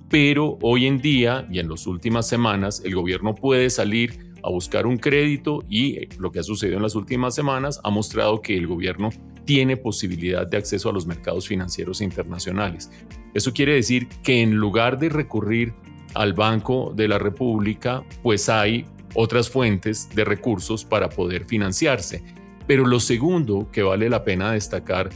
pero 0.09 0.57
hoy 0.61 0.85
en 0.85 1.01
día 1.01 1.45
y 1.51 1.59
en 1.59 1.67
las 1.67 1.87
últimas 1.87 2.25
semanas 2.25 2.81
el 2.85 2.95
gobierno 2.95 3.35
puede 3.35 3.69
salir 3.69 4.33
a 4.41 4.49
buscar 4.49 4.87
un 4.87 4.95
crédito 4.95 5.61
y 5.67 6.07
lo 6.19 6.31
que 6.31 6.39
ha 6.39 6.43
sucedido 6.43 6.77
en 6.77 6.83
las 6.83 6.95
últimas 6.95 7.35
semanas 7.35 7.81
ha 7.83 7.89
mostrado 7.89 8.41
que 8.41 8.55
el 8.55 8.65
gobierno 8.65 9.09
tiene 9.43 9.75
posibilidad 9.75 10.47
de 10.47 10.55
acceso 10.55 10.89
a 10.89 10.93
los 10.93 11.05
mercados 11.05 11.49
financieros 11.49 11.99
internacionales. 11.99 12.89
Eso 13.33 13.51
quiere 13.51 13.73
decir 13.73 14.07
que 14.23 14.41
en 14.41 14.55
lugar 14.55 14.99
de 14.99 15.09
recurrir 15.09 15.73
al 16.13 16.31
Banco 16.31 16.93
de 16.95 17.09
la 17.09 17.19
República, 17.19 18.05
pues 18.23 18.47
hay 18.47 18.85
otras 19.15 19.49
fuentes 19.49 20.07
de 20.15 20.23
recursos 20.23 20.85
para 20.85 21.09
poder 21.09 21.43
financiarse. 21.43 22.23
Pero 22.67 22.85
lo 22.85 22.99
segundo 22.99 23.69
que 23.71 23.83
vale 23.83 24.09
la 24.09 24.23
pena 24.23 24.51
destacar 24.51 25.09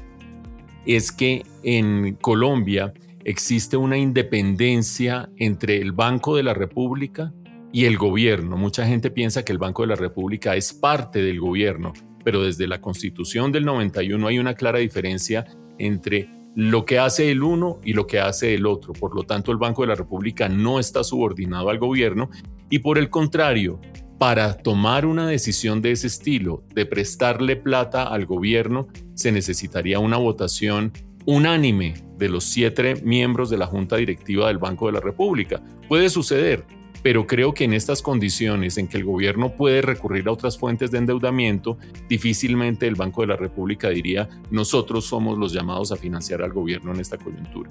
es 0.85 1.11
que 1.11 1.43
en 1.63 2.15
Colombia 2.15 2.93
existe 3.23 3.77
una 3.77 3.97
independencia 3.97 5.29
entre 5.37 5.77
el 5.77 5.91
Banco 5.91 6.35
de 6.35 6.43
la 6.43 6.53
República 6.53 7.33
y 7.71 7.85
el 7.85 7.97
gobierno. 7.97 8.57
Mucha 8.57 8.85
gente 8.85 9.11
piensa 9.11 9.43
que 9.43 9.51
el 9.51 9.57
Banco 9.57 9.83
de 9.83 9.89
la 9.89 9.95
República 9.95 10.55
es 10.55 10.73
parte 10.73 11.21
del 11.21 11.39
gobierno, 11.39 11.93
pero 12.23 12.43
desde 12.43 12.67
la 12.67 12.81
Constitución 12.81 13.51
del 13.51 13.65
91 13.65 14.27
hay 14.27 14.39
una 14.39 14.55
clara 14.55 14.79
diferencia 14.79 15.45
entre 15.77 16.29
lo 16.55 16.85
que 16.85 16.99
hace 16.99 17.31
el 17.31 17.43
uno 17.43 17.79
y 17.83 17.93
lo 17.93 18.07
que 18.07 18.19
hace 18.19 18.55
el 18.55 18.65
otro. 18.65 18.93
Por 18.93 19.15
lo 19.15 19.23
tanto, 19.23 19.51
el 19.51 19.57
Banco 19.57 19.83
de 19.83 19.89
la 19.89 19.95
República 19.95 20.49
no 20.49 20.79
está 20.79 21.03
subordinado 21.03 21.69
al 21.69 21.77
gobierno 21.77 22.29
y 22.69 22.79
por 22.79 22.97
el 22.97 23.09
contrario, 23.09 23.79
para 24.19 24.57
tomar 24.57 25.05
una 25.05 25.25
decisión 25.27 25.81
de 25.81 25.91
ese 25.91 26.07
estilo, 26.07 26.61
de 26.75 26.85
prestarle 26.85 27.55
plata 27.55 28.03
al 28.03 28.25
gobierno, 28.25 28.89
se 29.15 29.31
necesitaría 29.31 29.99
una 29.99 30.17
votación 30.17 30.91
unánime 31.25 31.93
de 32.17 32.27
los 32.27 32.43
siete 32.43 32.95
miembros 32.95 33.49
de 33.49 33.57
la 33.57 33.65
Junta 33.65 33.95
Directiva 33.95 34.47
del 34.47 34.57
Banco 34.57 34.87
de 34.87 34.91
la 34.91 34.99
República. 34.99 35.63
Puede 35.87 36.09
suceder, 36.09 36.65
pero 37.01 37.27
creo 37.27 37.53
que 37.53 37.63
en 37.63 37.71
estas 37.71 38.01
condiciones 38.01 38.77
en 38.77 38.89
que 38.89 38.97
el 38.97 39.05
gobierno 39.05 39.55
puede 39.55 39.81
recurrir 39.81 40.27
a 40.27 40.33
otras 40.33 40.57
fuentes 40.57 40.91
de 40.91 40.97
endeudamiento, 40.97 41.77
difícilmente 42.09 42.87
el 42.87 42.95
Banco 42.95 43.21
de 43.21 43.27
la 43.27 43.37
República 43.37 43.87
diría, 43.89 44.27
nosotros 44.51 45.05
somos 45.05 45.37
los 45.37 45.53
llamados 45.53 45.93
a 45.93 45.95
financiar 45.95 46.41
al 46.41 46.51
gobierno 46.51 46.93
en 46.93 46.99
esta 46.99 47.17
coyuntura. 47.17 47.69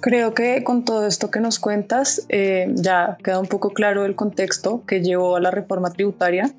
Creo 0.00 0.32
que 0.32 0.62
con 0.62 0.84
todo 0.84 1.06
esto 1.06 1.30
que 1.30 1.40
nos 1.40 1.58
cuentas 1.58 2.24
eh, 2.28 2.68
ya 2.74 3.18
queda 3.22 3.40
un 3.40 3.48
poco 3.48 3.70
claro 3.70 4.04
el 4.04 4.14
contexto 4.14 4.84
que 4.86 5.02
llevó 5.02 5.36
a 5.36 5.40
la 5.40 5.50
reforma 5.50 5.90
tributaria. 5.92 6.52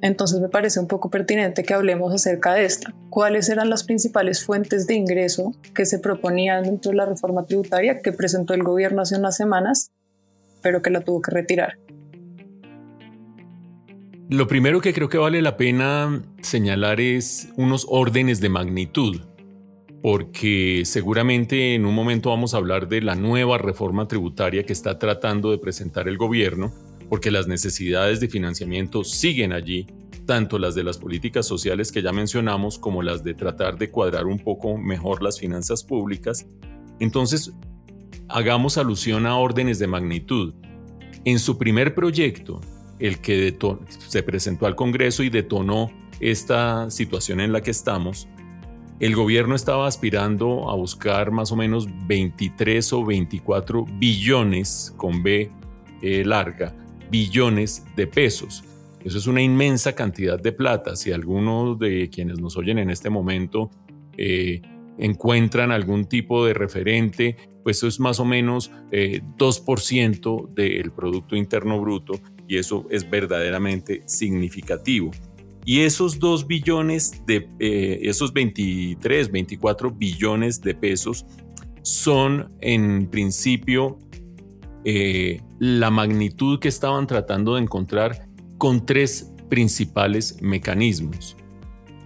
Entonces 0.00 0.40
me 0.40 0.48
parece 0.48 0.80
un 0.80 0.88
poco 0.88 1.10
pertinente 1.10 1.62
que 1.62 1.74
hablemos 1.74 2.12
acerca 2.12 2.54
de 2.54 2.64
esta. 2.64 2.92
¿Cuáles 3.08 3.48
eran 3.48 3.70
las 3.70 3.84
principales 3.84 4.44
fuentes 4.44 4.88
de 4.88 4.94
ingreso 4.94 5.54
que 5.74 5.86
se 5.86 6.00
proponían 6.00 6.64
dentro 6.64 6.90
de 6.90 6.96
la 6.96 7.06
reforma 7.06 7.46
tributaria 7.46 8.00
que 8.00 8.12
presentó 8.12 8.54
el 8.54 8.64
gobierno 8.64 9.02
hace 9.02 9.16
unas 9.16 9.36
semanas, 9.36 9.92
pero 10.60 10.82
que 10.82 10.90
la 10.90 11.02
tuvo 11.02 11.22
que 11.22 11.30
retirar? 11.30 11.78
Lo 14.28 14.46
primero 14.46 14.80
que 14.80 14.92
creo 14.92 15.08
que 15.08 15.18
vale 15.18 15.40
la 15.40 15.56
pena 15.56 16.22
señalar 16.42 17.00
es 17.00 17.48
unos 17.56 17.86
órdenes 17.88 18.40
de 18.40 18.48
magnitud 18.48 19.20
porque 20.10 20.84
seguramente 20.86 21.74
en 21.74 21.84
un 21.84 21.94
momento 21.94 22.30
vamos 22.30 22.54
a 22.54 22.56
hablar 22.56 22.88
de 22.88 23.02
la 23.02 23.14
nueva 23.14 23.58
reforma 23.58 24.08
tributaria 24.08 24.64
que 24.64 24.72
está 24.72 24.98
tratando 24.98 25.50
de 25.50 25.58
presentar 25.58 26.08
el 26.08 26.16
gobierno, 26.16 26.72
porque 27.10 27.30
las 27.30 27.46
necesidades 27.46 28.18
de 28.18 28.28
financiamiento 28.28 29.04
siguen 29.04 29.52
allí, 29.52 29.86
tanto 30.24 30.58
las 30.58 30.74
de 30.74 30.82
las 30.82 30.96
políticas 30.96 31.44
sociales 31.44 31.92
que 31.92 32.00
ya 32.00 32.10
mencionamos 32.10 32.78
como 32.78 33.02
las 33.02 33.22
de 33.22 33.34
tratar 33.34 33.76
de 33.76 33.90
cuadrar 33.90 34.24
un 34.24 34.38
poco 34.38 34.78
mejor 34.78 35.22
las 35.22 35.38
finanzas 35.38 35.84
públicas. 35.84 36.46
Entonces, 37.00 37.52
hagamos 38.30 38.78
alusión 38.78 39.26
a 39.26 39.36
órdenes 39.36 39.78
de 39.78 39.88
magnitud. 39.88 40.54
En 41.26 41.38
su 41.38 41.58
primer 41.58 41.94
proyecto, 41.94 42.62
el 42.98 43.18
que 43.18 43.54
se 44.08 44.22
presentó 44.22 44.64
al 44.64 44.74
Congreso 44.74 45.22
y 45.22 45.28
detonó 45.28 45.92
esta 46.18 46.90
situación 46.90 47.40
en 47.40 47.52
la 47.52 47.60
que 47.60 47.72
estamos, 47.72 48.26
el 49.00 49.14
gobierno 49.14 49.54
estaba 49.54 49.86
aspirando 49.86 50.68
a 50.70 50.74
buscar 50.74 51.30
más 51.30 51.52
o 51.52 51.56
menos 51.56 51.88
23 52.06 52.92
o 52.92 53.04
24 53.04 53.84
billones, 53.84 54.92
con 54.96 55.22
B 55.22 55.50
eh, 56.02 56.24
larga, 56.24 56.74
billones 57.10 57.84
de 57.94 58.06
pesos. 58.08 58.64
Eso 59.04 59.18
es 59.18 59.26
una 59.28 59.40
inmensa 59.40 59.94
cantidad 59.94 60.40
de 60.40 60.52
plata. 60.52 60.96
Si 60.96 61.12
algunos 61.12 61.78
de 61.78 62.10
quienes 62.10 62.40
nos 62.40 62.56
oyen 62.56 62.78
en 62.78 62.90
este 62.90 63.08
momento 63.08 63.70
eh, 64.16 64.62
encuentran 64.98 65.70
algún 65.70 66.06
tipo 66.06 66.44
de 66.44 66.54
referente, 66.54 67.36
pues 67.62 67.76
eso 67.78 67.86
es 67.86 68.00
más 68.00 68.18
o 68.18 68.24
menos 68.24 68.72
2% 68.90 70.48
eh, 70.56 70.80
del 70.80 70.90
Producto 70.90 71.36
Interno 71.36 71.80
Bruto 71.80 72.14
y 72.48 72.56
eso 72.56 72.86
es 72.90 73.08
verdaderamente 73.08 74.02
significativo. 74.06 75.12
Y 75.68 75.82
esos 75.82 76.18
2 76.18 76.46
billones 76.46 77.26
de, 77.26 77.46
eh, 77.58 77.98
esos 78.04 78.32
23, 78.32 79.30
24 79.30 79.90
billones 79.90 80.62
de 80.62 80.74
pesos 80.74 81.26
son 81.82 82.50
en 82.62 83.10
principio 83.10 83.98
eh, 84.86 85.42
la 85.58 85.90
magnitud 85.90 86.58
que 86.58 86.68
estaban 86.68 87.06
tratando 87.06 87.56
de 87.56 87.60
encontrar 87.60 88.30
con 88.56 88.86
tres 88.86 89.30
principales 89.50 90.40
mecanismos. 90.40 91.36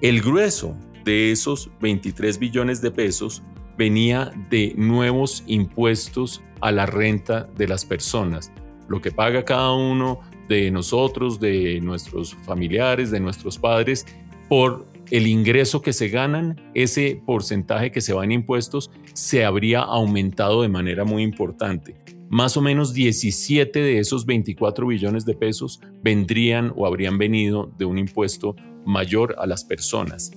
El 0.00 0.22
grueso 0.22 0.76
de 1.04 1.30
esos 1.30 1.70
23 1.80 2.40
billones 2.40 2.82
de 2.82 2.90
pesos 2.90 3.44
venía 3.78 4.32
de 4.50 4.74
nuevos 4.76 5.44
impuestos 5.46 6.42
a 6.60 6.72
la 6.72 6.86
renta 6.86 7.48
de 7.56 7.68
las 7.68 7.84
personas, 7.84 8.50
lo 8.88 9.00
que 9.00 9.12
paga 9.12 9.44
cada 9.44 9.70
uno 9.70 10.18
de 10.48 10.70
nosotros, 10.70 11.40
de 11.40 11.80
nuestros 11.80 12.34
familiares, 12.34 13.10
de 13.10 13.20
nuestros 13.20 13.58
padres, 13.58 14.06
por 14.48 14.86
el 15.10 15.26
ingreso 15.26 15.82
que 15.82 15.92
se 15.92 16.08
ganan, 16.08 16.60
ese 16.74 17.20
porcentaje 17.26 17.90
que 17.90 18.00
se 18.00 18.14
va 18.14 18.24
en 18.24 18.32
impuestos 18.32 18.90
se 19.12 19.44
habría 19.44 19.80
aumentado 19.80 20.62
de 20.62 20.68
manera 20.68 21.04
muy 21.04 21.22
importante. 21.22 21.96
Más 22.30 22.56
o 22.56 22.62
menos 22.62 22.94
17 22.94 23.78
de 23.78 23.98
esos 23.98 24.24
24 24.24 24.86
billones 24.86 25.26
de 25.26 25.34
pesos 25.34 25.80
vendrían 26.02 26.72
o 26.76 26.86
habrían 26.86 27.18
venido 27.18 27.70
de 27.76 27.84
un 27.84 27.98
impuesto 27.98 28.56
mayor 28.86 29.34
a 29.38 29.46
las 29.46 29.64
personas. 29.64 30.30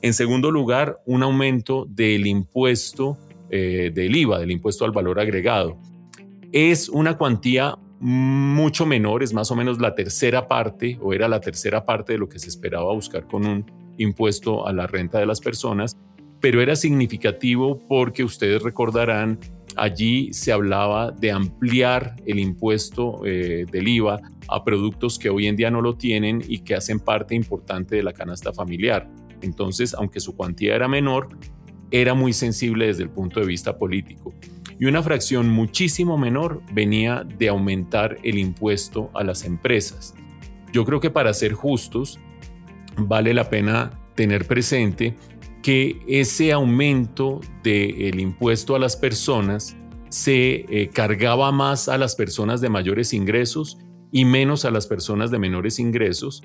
En 0.00 0.14
segundo 0.14 0.50
lugar, 0.50 0.98
un 1.04 1.22
aumento 1.22 1.86
del 1.88 2.26
impuesto 2.26 3.18
eh, 3.50 3.92
del 3.94 4.16
IVA, 4.16 4.38
del 4.38 4.50
impuesto 4.50 4.86
al 4.86 4.92
valor 4.92 5.20
agregado. 5.20 5.78
Es 6.52 6.88
una 6.88 7.18
cuantía 7.18 7.76
mucho 8.02 8.84
menor, 8.84 9.22
es 9.22 9.32
más 9.32 9.52
o 9.52 9.54
menos 9.54 9.80
la 9.80 9.94
tercera 9.94 10.48
parte 10.48 10.98
o 11.00 11.12
era 11.12 11.28
la 11.28 11.40
tercera 11.40 11.86
parte 11.86 12.14
de 12.14 12.18
lo 12.18 12.28
que 12.28 12.40
se 12.40 12.48
esperaba 12.48 12.92
buscar 12.92 13.28
con 13.28 13.46
un 13.46 13.64
impuesto 13.96 14.66
a 14.66 14.72
la 14.72 14.88
renta 14.88 15.20
de 15.20 15.26
las 15.26 15.40
personas, 15.40 15.96
pero 16.40 16.60
era 16.60 16.74
significativo 16.74 17.78
porque 17.86 18.24
ustedes 18.24 18.60
recordarán, 18.60 19.38
allí 19.76 20.32
se 20.32 20.50
hablaba 20.50 21.12
de 21.12 21.30
ampliar 21.30 22.16
el 22.26 22.40
impuesto 22.40 23.24
eh, 23.24 23.66
del 23.70 23.86
IVA 23.86 24.20
a 24.48 24.64
productos 24.64 25.16
que 25.16 25.30
hoy 25.30 25.46
en 25.46 25.54
día 25.54 25.70
no 25.70 25.80
lo 25.80 25.94
tienen 25.94 26.42
y 26.48 26.58
que 26.64 26.74
hacen 26.74 26.98
parte 26.98 27.36
importante 27.36 27.94
de 27.94 28.02
la 28.02 28.12
canasta 28.12 28.52
familiar. 28.52 29.08
Entonces, 29.42 29.94
aunque 29.94 30.18
su 30.18 30.34
cuantía 30.34 30.74
era 30.74 30.88
menor, 30.88 31.28
era 31.92 32.14
muy 32.14 32.32
sensible 32.32 32.88
desde 32.88 33.04
el 33.04 33.10
punto 33.10 33.38
de 33.38 33.46
vista 33.46 33.78
político 33.78 34.34
y 34.78 34.86
una 34.86 35.02
fracción 35.02 35.48
muchísimo 35.48 36.18
menor 36.18 36.62
venía 36.72 37.24
de 37.24 37.48
aumentar 37.48 38.18
el 38.22 38.38
impuesto 38.38 39.10
a 39.14 39.24
las 39.24 39.44
empresas. 39.44 40.14
Yo 40.72 40.84
creo 40.84 41.00
que 41.00 41.10
para 41.10 41.34
ser 41.34 41.52
justos, 41.52 42.18
vale 42.96 43.34
la 43.34 43.48
pena 43.48 43.90
tener 44.14 44.46
presente 44.46 45.16
que 45.62 46.00
ese 46.08 46.52
aumento 46.52 47.40
del 47.62 48.18
impuesto 48.20 48.74
a 48.74 48.78
las 48.78 48.96
personas 48.96 49.76
se 50.08 50.66
eh, 50.68 50.90
cargaba 50.92 51.52
más 51.52 51.88
a 51.88 51.96
las 51.96 52.16
personas 52.16 52.60
de 52.60 52.68
mayores 52.68 53.14
ingresos 53.14 53.78
y 54.10 54.24
menos 54.24 54.64
a 54.64 54.70
las 54.70 54.86
personas 54.86 55.30
de 55.30 55.38
menores 55.38 55.78
ingresos, 55.78 56.42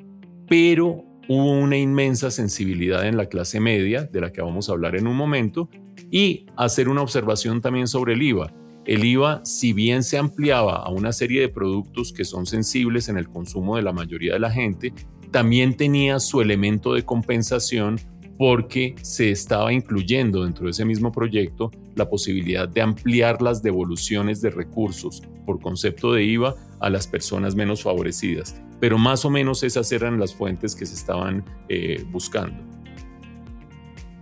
pero 0.47 1.03
hubo 1.27 1.51
una 1.51 1.77
inmensa 1.77 2.31
sensibilidad 2.31 3.05
en 3.05 3.17
la 3.17 3.25
clase 3.25 3.59
media, 3.59 4.03
de 4.03 4.21
la 4.21 4.31
que 4.31 4.41
vamos 4.41 4.69
a 4.69 4.71
hablar 4.71 4.95
en 4.95 5.07
un 5.07 5.17
momento, 5.17 5.69
y 6.11 6.45
hacer 6.55 6.89
una 6.89 7.01
observación 7.01 7.61
también 7.61 7.87
sobre 7.87 8.13
el 8.13 8.21
IVA. 8.21 8.53
El 8.85 9.03
IVA, 9.03 9.41
si 9.43 9.73
bien 9.73 10.03
se 10.03 10.17
ampliaba 10.17 10.77
a 10.77 10.89
una 10.89 11.11
serie 11.11 11.41
de 11.41 11.49
productos 11.49 12.13
que 12.13 12.23
son 12.23 12.45
sensibles 12.45 13.09
en 13.09 13.17
el 13.17 13.27
consumo 13.27 13.75
de 13.75 13.81
la 13.81 13.91
mayoría 13.91 14.33
de 14.33 14.39
la 14.39 14.51
gente, 14.51 14.93
también 15.31 15.75
tenía 15.75 16.19
su 16.19 16.41
elemento 16.41 16.93
de 16.93 17.03
compensación 17.03 17.99
porque 18.37 18.95
se 19.01 19.31
estaba 19.31 19.73
incluyendo 19.73 20.43
dentro 20.43 20.65
de 20.65 20.71
ese 20.71 20.85
mismo 20.85 21.11
proyecto 21.11 21.71
la 21.95 22.09
posibilidad 22.09 22.69
de 22.69 22.81
ampliar 22.81 23.41
las 23.41 23.61
devoluciones 23.63 24.41
de 24.41 24.51
recursos 24.51 25.23
por 25.45 25.59
concepto 25.59 26.13
de 26.13 26.23
IVA 26.23 26.55
a 26.79 26.89
las 26.89 27.07
personas 27.07 27.55
menos 27.55 27.81
favorecidas. 27.81 28.61
Pero 28.79 28.97
más 28.97 29.25
o 29.25 29.29
menos 29.29 29.63
esas 29.63 29.91
eran 29.91 30.19
las 30.19 30.35
fuentes 30.35 30.75
que 30.75 30.85
se 30.85 30.93
estaban 30.93 31.43
eh, 31.67 32.03
buscando. 32.11 32.76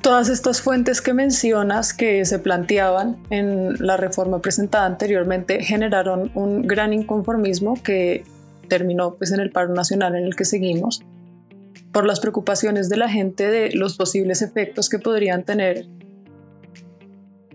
Todas 0.05 0.29
estas 0.29 0.61
fuentes 0.61 1.01
que 1.01 1.15
mencionas 1.15 1.91
que 1.91 2.25
se 2.25 2.37
planteaban 2.37 3.17
en 3.31 3.73
la 3.83 3.97
reforma 3.97 4.39
presentada 4.39 4.85
anteriormente 4.85 5.63
generaron 5.63 6.29
un 6.35 6.61
gran 6.61 6.93
inconformismo 6.93 7.73
que 7.81 8.23
terminó 8.69 9.15
pues 9.15 9.31
en 9.31 9.39
el 9.39 9.49
paro 9.49 9.73
nacional 9.73 10.15
en 10.15 10.25
el 10.25 10.35
que 10.35 10.45
seguimos 10.45 11.01
por 11.91 12.05
las 12.05 12.19
preocupaciones 12.19 12.87
de 12.87 12.97
la 12.97 13.09
gente 13.09 13.49
de 13.49 13.71
los 13.71 13.97
posibles 13.97 14.43
efectos 14.43 14.89
que 14.89 14.99
podrían 14.99 15.43
tener 15.43 15.87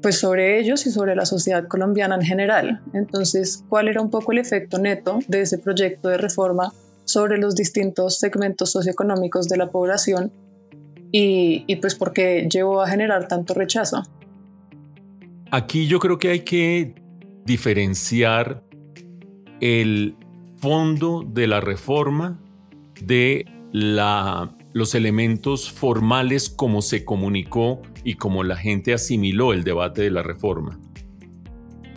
pues 0.02 0.18
sobre 0.18 0.58
ellos 0.58 0.88
y 0.88 0.90
sobre 0.90 1.14
la 1.14 1.26
sociedad 1.26 1.68
colombiana 1.68 2.16
en 2.16 2.22
general. 2.22 2.82
Entonces, 2.94 3.62
¿cuál 3.68 3.86
era 3.86 4.02
un 4.02 4.10
poco 4.10 4.32
el 4.32 4.38
efecto 4.38 4.78
neto 4.78 5.20
de 5.28 5.42
ese 5.42 5.58
proyecto 5.58 6.08
de 6.08 6.18
reforma 6.18 6.72
sobre 7.04 7.38
los 7.38 7.54
distintos 7.54 8.18
segmentos 8.18 8.72
socioeconómicos 8.72 9.48
de 9.48 9.56
la 9.56 9.70
población 9.70 10.32
y, 11.12 11.76
pues 11.76 11.94
por 11.94 12.12
qué 12.12 12.46
llevó 12.50 12.82
a 12.82 12.88
generar 12.88 13.28
tanto 13.28 13.54
rechazo. 13.54 14.02
Aquí 15.50 15.86
yo 15.86 15.98
creo 15.98 16.18
que 16.18 16.28
hay 16.28 16.40
que 16.40 16.94
diferenciar 17.44 18.62
el 19.60 20.16
fondo 20.58 21.24
de 21.26 21.46
la 21.46 21.60
reforma 21.60 22.40
de 23.02 23.46
los 24.72 24.94
elementos 24.94 25.70
formales 25.70 26.48
como 26.50 26.82
se 26.82 27.04
comunicó 27.04 27.82
y 28.04 28.14
como 28.14 28.44
la 28.44 28.56
gente 28.56 28.94
asimiló 28.94 29.52
el 29.52 29.64
debate 29.64 30.02
de 30.02 30.10
la 30.10 30.22
reforma. 30.22 30.78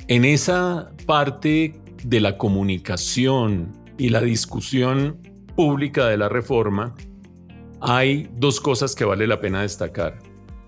En 0.07 0.25
esa 0.25 0.91
parte 1.05 1.75
de 2.03 2.19
la 2.19 2.37
comunicación 2.37 3.71
y 3.97 4.09
la 4.09 4.21
discusión 4.21 5.19
pública 5.55 6.07
de 6.07 6.17
la 6.17 6.29
reforma, 6.29 6.95
hay 7.85 8.29
dos 8.37 8.61
cosas 8.61 8.95
que 8.95 9.03
vale 9.03 9.27
la 9.27 9.41
pena 9.41 9.61
destacar. 9.61 10.17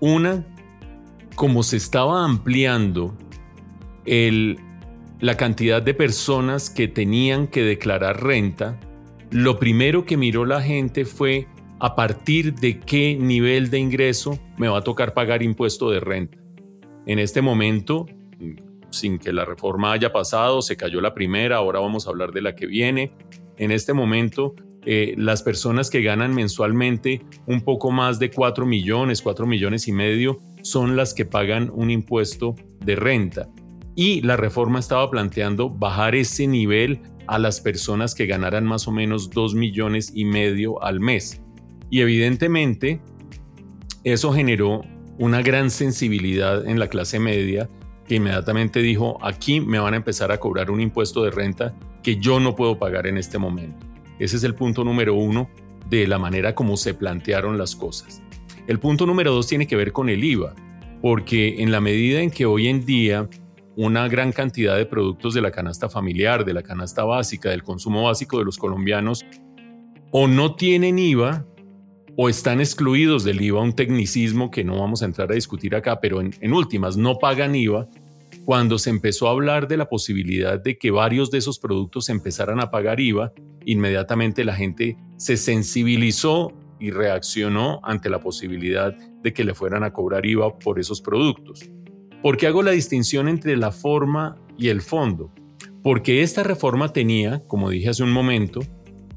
Una, 0.00 0.46
como 1.34 1.62
se 1.62 1.78
estaba 1.78 2.22
ampliando 2.24 3.16
la 4.04 5.36
cantidad 5.36 5.80
de 5.80 5.94
personas 5.94 6.68
que 6.68 6.88
tenían 6.88 7.46
que 7.46 7.62
declarar 7.62 8.22
renta, 8.22 8.78
lo 9.30 9.58
primero 9.58 10.04
que 10.04 10.18
miró 10.18 10.44
la 10.44 10.60
gente 10.60 11.06
fue 11.06 11.48
a 11.80 11.96
partir 11.96 12.54
de 12.54 12.80
qué 12.80 13.16
nivel 13.18 13.70
de 13.70 13.78
ingreso 13.78 14.38
me 14.58 14.68
va 14.68 14.78
a 14.78 14.82
tocar 14.82 15.14
pagar 15.14 15.42
impuesto 15.42 15.90
de 15.90 16.00
renta. 16.00 16.36
En 17.06 17.18
este 17.18 17.40
momento, 17.40 18.06
sin 18.90 19.18
que 19.18 19.32
la 19.32 19.46
reforma 19.46 19.92
haya 19.92 20.12
pasado, 20.12 20.60
se 20.60 20.76
cayó 20.76 21.00
la 21.00 21.14
primera, 21.14 21.56
ahora 21.56 21.80
vamos 21.80 22.06
a 22.06 22.10
hablar 22.10 22.32
de 22.32 22.42
la 22.42 22.54
que 22.54 22.66
viene. 22.66 23.12
En 23.56 23.70
este 23.70 23.94
momento, 23.94 24.54
eh, 24.86 25.14
las 25.16 25.42
personas 25.42 25.90
que 25.90 26.00
ganan 26.00 26.32
mensualmente 26.32 27.20
un 27.46 27.60
poco 27.60 27.90
más 27.90 28.20
de 28.20 28.30
4 28.30 28.64
millones, 28.64 29.20
4 29.20 29.44
millones 29.44 29.88
y 29.88 29.92
medio, 29.92 30.40
son 30.62 30.96
las 30.96 31.12
que 31.12 31.24
pagan 31.24 31.70
un 31.74 31.90
impuesto 31.90 32.54
de 32.84 32.94
renta. 32.94 33.48
Y 33.96 34.20
la 34.20 34.36
reforma 34.36 34.78
estaba 34.78 35.10
planteando 35.10 35.70
bajar 35.70 36.14
ese 36.14 36.46
nivel 36.46 37.00
a 37.26 37.38
las 37.40 37.60
personas 37.60 38.14
que 38.14 38.26
ganaran 38.26 38.64
más 38.64 38.86
o 38.86 38.92
menos 38.92 39.30
2 39.30 39.56
millones 39.56 40.12
y 40.14 40.24
medio 40.24 40.80
al 40.82 41.00
mes. 41.00 41.42
Y 41.90 42.00
evidentemente 42.00 43.00
eso 44.04 44.32
generó 44.32 44.82
una 45.18 45.42
gran 45.42 45.70
sensibilidad 45.70 46.66
en 46.66 46.78
la 46.78 46.88
clase 46.88 47.18
media 47.18 47.68
que 48.06 48.16
inmediatamente 48.16 48.80
dijo, 48.80 49.18
aquí 49.20 49.60
me 49.60 49.78
van 49.78 49.94
a 49.94 49.96
empezar 49.96 50.30
a 50.30 50.38
cobrar 50.38 50.70
un 50.70 50.80
impuesto 50.80 51.24
de 51.24 51.30
renta 51.32 51.74
que 52.04 52.16
yo 52.16 52.38
no 52.38 52.54
puedo 52.54 52.78
pagar 52.78 53.06
en 53.08 53.18
este 53.18 53.38
momento. 53.38 53.85
Ese 54.18 54.36
es 54.36 54.44
el 54.44 54.54
punto 54.54 54.84
número 54.84 55.14
uno 55.14 55.48
de 55.88 56.06
la 56.06 56.18
manera 56.18 56.54
como 56.54 56.76
se 56.76 56.94
plantearon 56.94 57.58
las 57.58 57.76
cosas. 57.76 58.22
El 58.66 58.78
punto 58.78 59.06
número 59.06 59.32
dos 59.32 59.46
tiene 59.46 59.66
que 59.66 59.76
ver 59.76 59.92
con 59.92 60.08
el 60.08 60.24
IVA, 60.24 60.54
porque 61.00 61.62
en 61.62 61.70
la 61.70 61.80
medida 61.80 62.20
en 62.20 62.30
que 62.30 62.46
hoy 62.46 62.68
en 62.68 62.84
día 62.84 63.28
una 63.76 64.08
gran 64.08 64.32
cantidad 64.32 64.76
de 64.76 64.86
productos 64.86 65.34
de 65.34 65.42
la 65.42 65.50
canasta 65.50 65.88
familiar, 65.88 66.44
de 66.44 66.54
la 66.54 66.62
canasta 66.62 67.04
básica, 67.04 67.50
del 67.50 67.62
consumo 67.62 68.04
básico 68.04 68.38
de 68.38 68.44
los 68.44 68.56
colombianos, 68.56 69.24
o 70.10 70.26
no 70.26 70.56
tienen 70.56 70.98
IVA 70.98 71.44
o 72.16 72.30
están 72.30 72.60
excluidos 72.60 73.24
del 73.24 73.42
IVA, 73.42 73.60
un 73.60 73.74
tecnicismo 73.74 74.50
que 74.50 74.64
no 74.64 74.80
vamos 74.80 75.02
a 75.02 75.04
entrar 75.04 75.30
a 75.30 75.34
discutir 75.34 75.76
acá, 75.76 76.00
pero 76.00 76.22
en, 76.22 76.52
últimas 76.54 76.96
no 76.96 77.18
pagan 77.18 77.54
IVA, 77.54 77.86
cuando 78.46 78.78
se 78.78 78.90
empezó 78.90 79.26
a 79.26 79.32
hablar 79.32 79.66
de 79.66 79.76
la 79.76 79.88
posibilidad 79.88 80.62
de 80.62 80.78
que 80.78 80.92
varios 80.92 81.32
de 81.32 81.38
esos 81.38 81.58
productos 81.58 82.08
empezaran 82.08 82.60
a 82.60 82.70
pagar 82.70 83.00
IVA, 83.00 83.32
inmediatamente 83.64 84.44
la 84.44 84.54
gente 84.54 84.96
se 85.16 85.36
sensibilizó 85.36 86.52
y 86.78 86.92
reaccionó 86.92 87.80
ante 87.82 88.08
la 88.08 88.20
posibilidad 88.20 88.96
de 88.96 89.32
que 89.32 89.42
le 89.42 89.52
fueran 89.52 89.82
a 89.82 89.92
cobrar 89.92 90.24
IVA 90.24 90.60
por 90.60 90.78
esos 90.78 91.00
productos. 91.00 91.68
¿Por 92.22 92.36
qué 92.36 92.46
hago 92.46 92.62
la 92.62 92.70
distinción 92.70 93.28
entre 93.28 93.56
la 93.56 93.72
forma 93.72 94.36
y 94.56 94.68
el 94.68 94.80
fondo? 94.80 95.32
Porque 95.82 96.22
esta 96.22 96.44
reforma 96.44 96.92
tenía, 96.92 97.42
como 97.48 97.70
dije 97.70 97.88
hace 97.88 98.04
un 98.04 98.12
momento, 98.12 98.60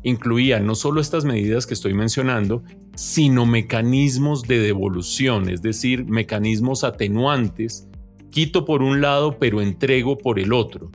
incluía 0.01 0.59
no 0.59 0.73
solo 0.73 1.01
estas 1.01 1.23
medidas 1.23 1.67
que 1.67 1.75
estoy 1.75 1.93
mencionando, 1.93 2.63
sino 2.95 3.45
mecanismos 3.45 4.41
de 4.41 4.57
devolución, 4.57 5.49
es 5.49 5.61
decir, 5.61 6.05
mecanismos 6.05 6.83
atenuantes 6.83 7.88
quito 8.29 8.65
por 8.65 8.81
un 8.81 9.01
lado 9.01 9.37
pero 9.39 9.61
entrego 9.61 10.17
por 10.17 10.39
el 10.39 10.53
otro. 10.53 10.91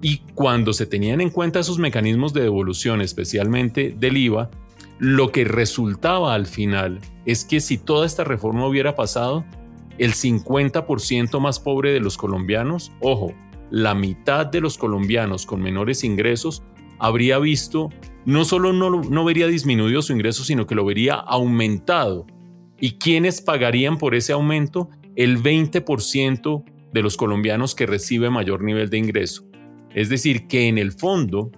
Y 0.00 0.18
cuando 0.34 0.72
se 0.72 0.86
tenían 0.86 1.20
en 1.20 1.30
cuenta 1.30 1.60
esos 1.60 1.78
mecanismos 1.78 2.32
de 2.32 2.42
devolución, 2.42 3.00
especialmente 3.00 3.94
del 3.98 4.16
IVA, 4.16 4.50
lo 4.98 5.30
que 5.32 5.44
resultaba 5.44 6.34
al 6.34 6.46
final 6.46 7.00
es 7.24 7.44
que 7.44 7.60
si 7.60 7.78
toda 7.78 8.06
esta 8.06 8.24
reforma 8.24 8.66
hubiera 8.66 8.94
pasado, 8.94 9.44
el 9.98 10.14
50% 10.14 11.40
más 11.40 11.58
pobre 11.58 11.92
de 11.92 12.00
los 12.00 12.16
colombianos, 12.16 12.92
ojo, 13.00 13.34
la 13.70 13.94
mitad 13.94 14.46
de 14.46 14.60
los 14.60 14.78
colombianos 14.78 15.46
con 15.46 15.60
menores 15.60 16.04
ingresos, 16.04 16.62
habría 16.98 17.38
visto, 17.38 17.90
no 18.24 18.44
solo 18.44 18.72
no, 18.72 18.90
no 19.02 19.24
vería 19.24 19.46
disminuido 19.46 20.02
su 20.02 20.12
ingreso, 20.12 20.44
sino 20.44 20.66
que 20.66 20.74
lo 20.74 20.84
vería 20.84 21.14
aumentado. 21.14 22.26
¿Y 22.80 22.92
quiénes 22.92 23.40
pagarían 23.40 23.98
por 23.98 24.14
ese 24.14 24.32
aumento? 24.32 24.88
El 25.16 25.42
20% 25.42 26.64
de 26.92 27.02
los 27.02 27.16
colombianos 27.16 27.74
que 27.74 27.86
recibe 27.86 28.30
mayor 28.30 28.62
nivel 28.62 28.90
de 28.90 28.98
ingreso. 28.98 29.44
Es 29.94 30.08
decir, 30.08 30.46
que 30.46 30.68
en 30.68 30.78
el 30.78 30.92
fondo, 30.92 31.50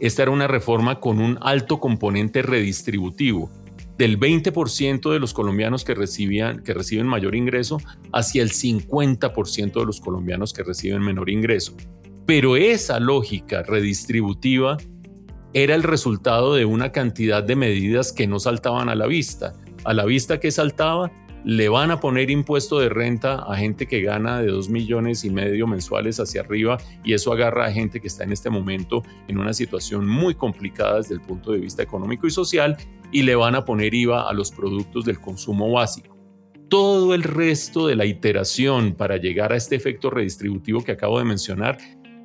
esta 0.00 0.22
era 0.22 0.30
una 0.30 0.46
reforma 0.46 1.00
con 1.00 1.20
un 1.20 1.38
alto 1.40 1.80
componente 1.80 2.42
redistributivo, 2.42 3.50
del 3.98 4.18
20% 4.18 5.12
de 5.12 5.20
los 5.20 5.32
colombianos 5.32 5.84
que, 5.84 5.94
recibían, 5.94 6.62
que 6.62 6.74
reciben 6.74 7.06
mayor 7.06 7.34
ingreso 7.34 7.78
hacia 8.12 8.42
el 8.42 8.50
50% 8.50 9.72
de 9.72 9.86
los 9.86 10.00
colombianos 10.00 10.52
que 10.52 10.64
reciben 10.64 11.02
menor 11.02 11.30
ingreso. 11.30 11.76
Pero 12.26 12.56
esa 12.56 12.98
lógica 12.98 13.62
redistributiva 13.62 14.78
era 15.52 15.76
el 15.76 15.84
resultado 15.84 16.54
de 16.54 16.64
una 16.64 16.90
cantidad 16.90 17.42
de 17.42 17.54
medidas 17.54 18.12
que 18.12 18.26
no 18.26 18.40
saltaban 18.40 18.88
a 18.88 18.96
la 18.96 19.06
vista. 19.06 19.54
A 19.84 19.94
la 19.94 20.04
vista 20.04 20.40
que 20.40 20.50
saltaba 20.50 21.12
le 21.44 21.68
van 21.68 21.90
a 21.90 22.00
poner 22.00 22.30
impuesto 22.30 22.78
de 22.78 22.88
renta 22.88 23.44
a 23.46 23.56
gente 23.56 23.86
que 23.86 24.00
gana 24.00 24.40
de 24.40 24.48
2 24.48 24.70
millones 24.70 25.24
y 25.24 25.30
medio 25.30 25.66
mensuales 25.66 26.18
hacia 26.18 26.40
arriba 26.40 26.78
y 27.04 27.12
eso 27.12 27.32
agarra 27.32 27.66
a 27.66 27.72
gente 27.72 28.00
que 28.00 28.08
está 28.08 28.24
en 28.24 28.32
este 28.32 28.48
momento 28.48 29.02
en 29.28 29.38
una 29.38 29.52
situación 29.52 30.08
muy 30.08 30.34
complicada 30.34 30.96
desde 30.96 31.14
el 31.14 31.20
punto 31.20 31.52
de 31.52 31.58
vista 31.58 31.82
económico 31.82 32.26
y 32.26 32.30
social 32.30 32.76
y 33.12 33.22
le 33.22 33.34
van 33.34 33.54
a 33.54 33.64
poner 33.64 33.94
IVA 33.94 34.28
a 34.28 34.32
los 34.32 34.50
productos 34.50 35.04
del 35.04 35.20
consumo 35.20 35.70
básico. 35.70 36.16
Todo 36.68 37.14
el 37.14 37.22
resto 37.22 37.86
de 37.86 37.94
la 37.94 38.06
iteración 38.06 38.94
para 38.94 39.18
llegar 39.18 39.52
a 39.52 39.56
este 39.56 39.76
efecto 39.76 40.10
redistributivo 40.10 40.82
que 40.82 40.92
acabo 40.92 41.18
de 41.18 41.24
mencionar 41.24 41.78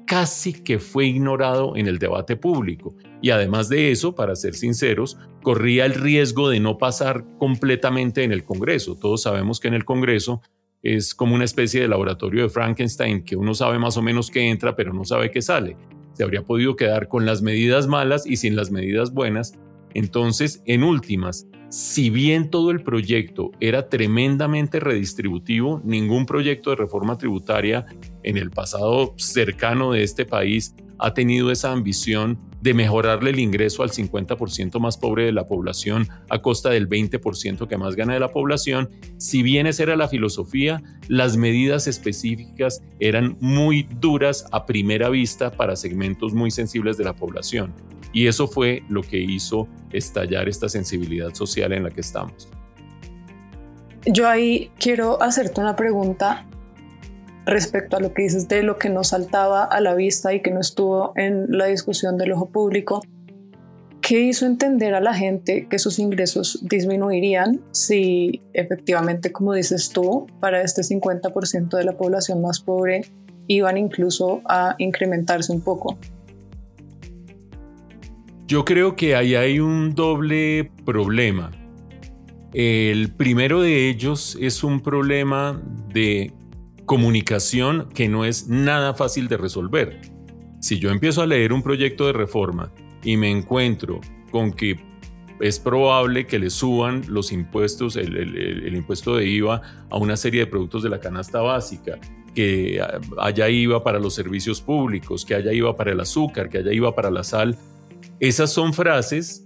casi 0.09 0.53
que 0.63 0.79
fue 0.79 1.05
ignorado 1.05 1.77
en 1.77 1.85
el 1.85 1.99
debate 1.99 2.35
público. 2.35 2.95
Y 3.21 3.29
además 3.29 3.69
de 3.69 3.91
eso, 3.91 4.15
para 4.15 4.35
ser 4.35 4.55
sinceros, 4.55 5.19
corría 5.43 5.85
el 5.85 5.93
riesgo 5.93 6.49
de 6.49 6.59
no 6.59 6.79
pasar 6.79 7.23
completamente 7.37 8.23
en 8.23 8.31
el 8.31 8.43
Congreso. 8.43 8.97
Todos 8.99 9.21
sabemos 9.21 9.59
que 9.59 9.67
en 9.67 9.75
el 9.75 9.85
Congreso 9.85 10.41
es 10.81 11.13
como 11.13 11.35
una 11.35 11.43
especie 11.43 11.79
de 11.79 11.87
laboratorio 11.87 12.41
de 12.41 12.49
Frankenstein, 12.49 13.23
que 13.23 13.35
uno 13.35 13.53
sabe 13.53 13.77
más 13.77 13.97
o 13.97 14.01
menos 14.01 14.31
qué 14.31 14.49
entra, 14.49 14.75
pero 14.75 14.93
no 14.93 15.05
sabe 15.05 15.29
qué 15.29 15.43
sale. 15.43 15.77
Se 16.13 16.23
habría 16.23 16.41
podido 16.41 16.75
quedar 16.75 17.07
con 17.07 17.27
las 17.27 17.43
medidas 17.43 17.85
malas 17.85 18.25
y 18.25 18.37
sin 18.37 18.55
las 18.55 18.71
medidas 18.71 19.13
buenas. 19.13 19.59
Entonces, 19.93 20.63
en 20.65 20.83
últimas, 20.83 21.45
si 21.69 22.09
bien 22.09 22.49
todo 22.49 22.71
el 22.71 22.81
proyecto 22.81 23.51
era 23.59 23.89
tremendamente 23.89 24.79
redistributivo, 24.79 25.81
ningún 25.85 26.25
proyecto 26.25 26.71
de 26.71 26.75
reforma 26.75 27.17
tributaria 27.17 27.85
en 28.23 28.37
el 28.37 28.49
pasado 28.49 29.13
cercano 29.17 29.91
de 29.91 30.03
este 30.03 30.25
país 30.25 30.73
ha 30.97 31.13
tenido 31.13 31.51
esa 31.51 31.71
ambición 31.71 32.39
de 32.61 32.73
mejorarle 32.73 33.29
el 33.29 33.39
ingreso 33.39 33.83
al 33.83 33.91
50% 33.91 34.79
más 34.79 34.97
pobre 34.97 35.25
de 35.25 35.31
la 35.31 35.45
población 35.45 36.07
a 36.27 36.41
costa 36.41 36.71
del 36.71 36.89
20% 36.89 37.67
que 37.67 37.77
más 37.77 37.95
gana 37.95 38.15
de 38.15 38.19
la 38.19 38.31
población, 38.31 38.89
si 39.17 39.43
bien 39.43 39.65
esa 39.65 39.83
era 39.83 39.95
la 39.95 40.09
filosofía, 40.09 40.81
las 41.07 41.37
medidas 41.37 41.87
específicas 41.87 42.83
eran 42.99 43.37
muy 43.39 43.83
duras 43.83 44.45
a 44.51 44.65
primera 44.65 45.09
vista 45.09 45.51
para 45.51 45.75
segmentos 45.75 46.33
muy 46.33 46.51
sensibles 46.51 46.97
de 46.97 47.05
la 47.05 47.13
población. 47.13 47.73
Y 48.11 48.27
eso 48.27 48.47
fue 48.47 48.83
lo 48.89 49.01
que 49.01 49.17
hizo 49.17 49.67
estallar 49.91 50.49
esta 50.49 50.69
sensibilidad 50.69 51.33
social 51.33 51.73
en 51.73 51.83
la 51.83 51.91
que 51.91 52.01
estamos. 52.01 52.49
Yo 54.05 54.27
ahí 54.27 54.71
quiero 54.79 55.21
hacerte 55.21 55.61
una 55.61 55.75
pregunta 55.75 56.45
respecto 57.45 57.97
a 57.97 57.99
lo 57.99 58.13
que 58.13 58.23
dices 58.23 58.47
de 58.47 58.63
lo 58.63 58.77
que 58.77 58.89
no 58.89 59.03
saltaba 59.03 59.63
a 59.63 59.81
la 59.81 59.93
vista 59.93 60.33
y 60.33 60.41
que 60.41 60.51
no 60.51 60.59
estuvo 60.59 61.13
en 61.15 61.45
la 61.49 61.65
discusión 61.65 62.17
del 62.17 62.31
ojo 62.31 62.47
público. 62.47 63.01
¿Qué 64.01 64.21
hizo 64.21 64.45
entender 64.45 64.95
a 64.95 65.01
la 65.01 65.13
gente 65.13 65.67
que 65.69 65.77
sus 65.77 65.99
ingresos 65.99 66.59
disminuirían 66.63 67.61
si 67.71 68.41
efectivamente, 68.53 69.31
como 69.31 69.53
dices 69.53 69.89
tú, 69.89 70.27
para 70.39 70.61
este 70.61 70.81
50% 70.81 71.77
de 71.77 71.83
la 71.83 71.97
población 71.97 72.41
más 72.41 72.59
pobre 72.59 73.01
iban 73.47 73.77
incluso 73.77 74.41
a 74.45 74.75
incrementarse 74.77 75.51
un 75.51 75.61
poco? 75.61 75.97
Yo 78.49 78.65
creo 78.65 78.95
que 78.95 79.15
ahí 79.15 79.35
hay 79.35 79.59
un 79.59 79.93
doble 79.93 80.71
problema. 80.83 81.51
El 82.51 83.13
primero 83.13 83.61
de 83.61 83.89
ellos 83.89 84.35
es 84.41 84.63
un 84.63 84.79
problema 84.79 85.61
de 85.93 86.33
comunicación 86.85 87.89
que 87.93 88.09
no 88.09 88.25
es 88.25 88.47
nada 88.47 88.95
fácil 88.95 89.27
de 89.27 89.37
resolver. 89.37 90.01
Si 90.61 90.79
yo 90.79 90.89
empiezo 90.89 91.21
a 91.21 91.27
leer 91.27 91.53
un 91.53 91.61
proyecto 91.61 92.07
de 92.07 92.13
reforma 92.13 92.71
y 93.03 93.17
me 93.17 93.29
encuentro 93.29 94.01
con 94.31 94.51
que 94.51 94.79
es 95.39 95.59
probable 95.59 96.25
que 96.25 96.39
le 96.39 96.49
suban 96.49 97.03
los 97.07 97.31
impuestos, 97.31 97.97
el, 97.97 98.75
impuesto 98.75 99.15
de 99.15 99.27
IVA 99.27 99.61
a 99.91 99.97
una 99.97 100.17
serie 100.17 100.39
de 100.39 100.47
productos 100.47 100.81
de 100.81 100.89
la 100.89 100.99
canasta 100.99 101.39
básica, 101.39 101.99
que 102.33 102.81
haya 103.19 103.47
IVA 103.47 103.83
para 103.83 103.99
los 103.99 104.15
servicios 104.15 104.59
públicos, 104.59 105.23
que 105.23 105.35
haya 105.35 105.53
IVA 105.53 105.75
para 105.75 105.91
el 105.91 105.99
azúcar, 105.99 106.49
que 106.49 106.57
haya 106.57 106.73
IVA 106.73 106.95
para 106.95 107.11
la 107.11 107.23
sal. 107.23 107.55
Esas 108.19 108.51
son 108.51 108.73
frases 108.73 109.45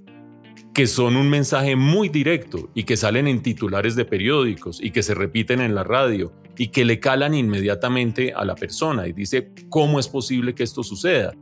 que 0.74 0.88
son 0.88 1.16
un 1.16 1.30
mensaje 1.30 1.76
muy 1.76 2.10
directo 2.10 2.72
y 2.74 2.84
que 2.84 2.98
salen 2.98 3.28
en 3.28 3.44
titulares 3.44 3.96
de 3.96 4.06
periódicos 4.06 4.80
y 4.82 4.90
que 4.90 5.04
se 5.04 5.14
repiten 5.14 5.62
en 5.62 5.76
la 5.76 5.84
radio 5.84 6.34
y 6.58 6.70
que 6.70 6.84
le 6.84 7.00
calan 7.00 7.36
inmediatamente 7.36 8.34
a 8.34 8.44
la 8.44 8.56
persona 8.56 9.08
y 9.08 9.14
dice, 9.14 9.52
¿cómo 9.70 10.00
es 10.00 10.08
posible 10.08 10.56
que 10.56 10.64
esto 10.64 10.82
suceda? 10.82 11.36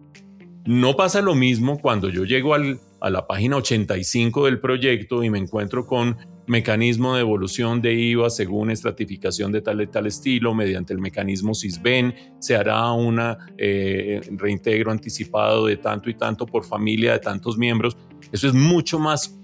No 0.65 0.95
pasa 0.97 1.21
lo 1.21 1.33
mismo 1.33 1.79
cuando 1.79 2.09
yo 2.09 2.25
llego 2.25 2.53
a 2.53 3.09
la 3.09 3.27
página 3.27 3.55
85 3.55 4.45
del 4.45 4.59
proyecto 4.59 5.23
y 5.23 5.29
me 5.29 5.39
encuentro 5.39 5.87
con 5.87 6.17
mecanismo 6.51 7.15
de 7.15 7.21
evolución 7.21 7.81
de 7.81 7.93
IVA 7.93 8.29
según 8.29 8.71
estratificación 8.71 9.53
de 9.53 9.61
tal 9.61 9.81
y 9.81 9.87
tal 9.87 10.05
estilo, 10.05 10.53
mediante 10.53 10.91
el 10.91 10.99
mecanismo 10.99 11.55
CISBEN, 11.55 12.13
se 12.39 12.57
hará 12.57 12.91
un 12.91 13.21
eh, 13.57 14.19
reintegro 14.31 14.91
anticipado 14.91 15.67
de 15.67 15.77
tanto 15.77 16.09
y 16.09 16.13
tanto 16.13 16.45
por 16.45 16.65
familia 16.65 17.13
de 17.13 17.19
tantos 17.19 17.57
miembros. 17.57 17.95
Eso 18.33 18.49
es 18.49 18.53
mucho 18.53 18.99
más 18.99 19.39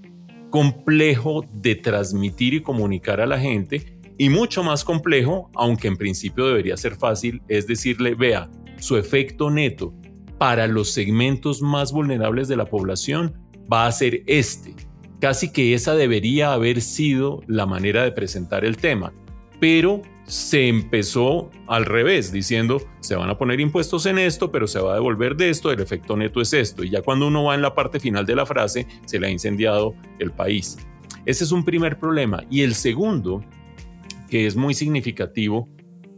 complejo 0.50 1.46
de 1.54 1.76
transmitir 1.76 2.56
y 2.56 2.62
comunicar 2.62 3.22
a 3.22 3.26
la 3.26 3.40
gente 3.40 3.98
y 4.18 4.28
mucho 4.28 4.62
más 4.62 4.84
complejo, 4.84 5.50
aunque 5.56 5.88
en 5.88 5.96
principio 5.96 6.46
debería 6.46 6.76
ser 6.76 6.98
fácil, 6.98 7.42
es 7.48 7.68
decirle, 7.68 8.16
vea, 8.16 8.50
su 8.80 8.98
efecto 8.98 9.50
neto 9.50 9.94
para 10.38 10.68
los 10.68 10.92
segmentos 10.92 11.62
más 11.62 11.94
vulnerables 11.94 12.50
de 12.50 12.58
la 12.58 12.66
población 12.66 13.34
va 13.72 13.88
a 13.88 13.92
ser 13.94 14.24
este. 14.28 14.87
Casi 15.20 15.52
que 15.52 15.74
esa 15.74 15.96
debería 15.96 16.54
haber 16.54 16.82
sido 16.82 17.42
la 17.48 17.66
manera 17.66 18.04
de 18.04 18.12
presentar 18.12 18.66
el 18.66 18.78
tema, 18.78 19.14
pero 19.60 20.02
se 20.26 20.68
empezó 20.68 21.50
al 21.68 21.86
revés, 21.86 22.32
diciendo, 22.32 22.82
se 23.00 23.16
van 23.16 23.30
a 23.30 23.38
poner 23.38 23.60
impuestos 23.60 24.06
en 24.06 24.20
esto, 24.20 24.52
pero 24.52 24.68
se 24.68 24.80
va 24.80 24.92
a 24.92 24.96
devolver 24.96 25.36
de 25.36 25.50
esto, 25.50 25.72
el 25.72 25.80
efecto 25.80 26.18
neto 26.18 26.42
es 26.42 26.54
esto. 26.54 26.84
Y 26.84 26.90
ya 26.90 27.02
cuando 27.02 27.28
uno 27.28 27.46
va 27.46 27.56
en 27.56 27.62
la 27.62 27.74
parte 27.74 28.00
final 28.00 28.26
de 28.26 28.36
la 28.36 28.46
frase, 28.46 28.86
se 29.06 29.20
le 29.20 29.28
ha 29.28 29.30
incendiado 29.30 29.96
el 30.20 30.32
país. 30.32 30.78
Ese 31.26 31.46
es 31.46 31.52
un 31.52 31.64
primer 31.64 31.98
problema. 31.98 32.44
Y 32.52 32.62
el 32.62 32.76
segundo, 32.76 33.44
que 34.30 34.46
es 34.46 34.56
muy 34.56 34.74
significativo, 34.74 35.68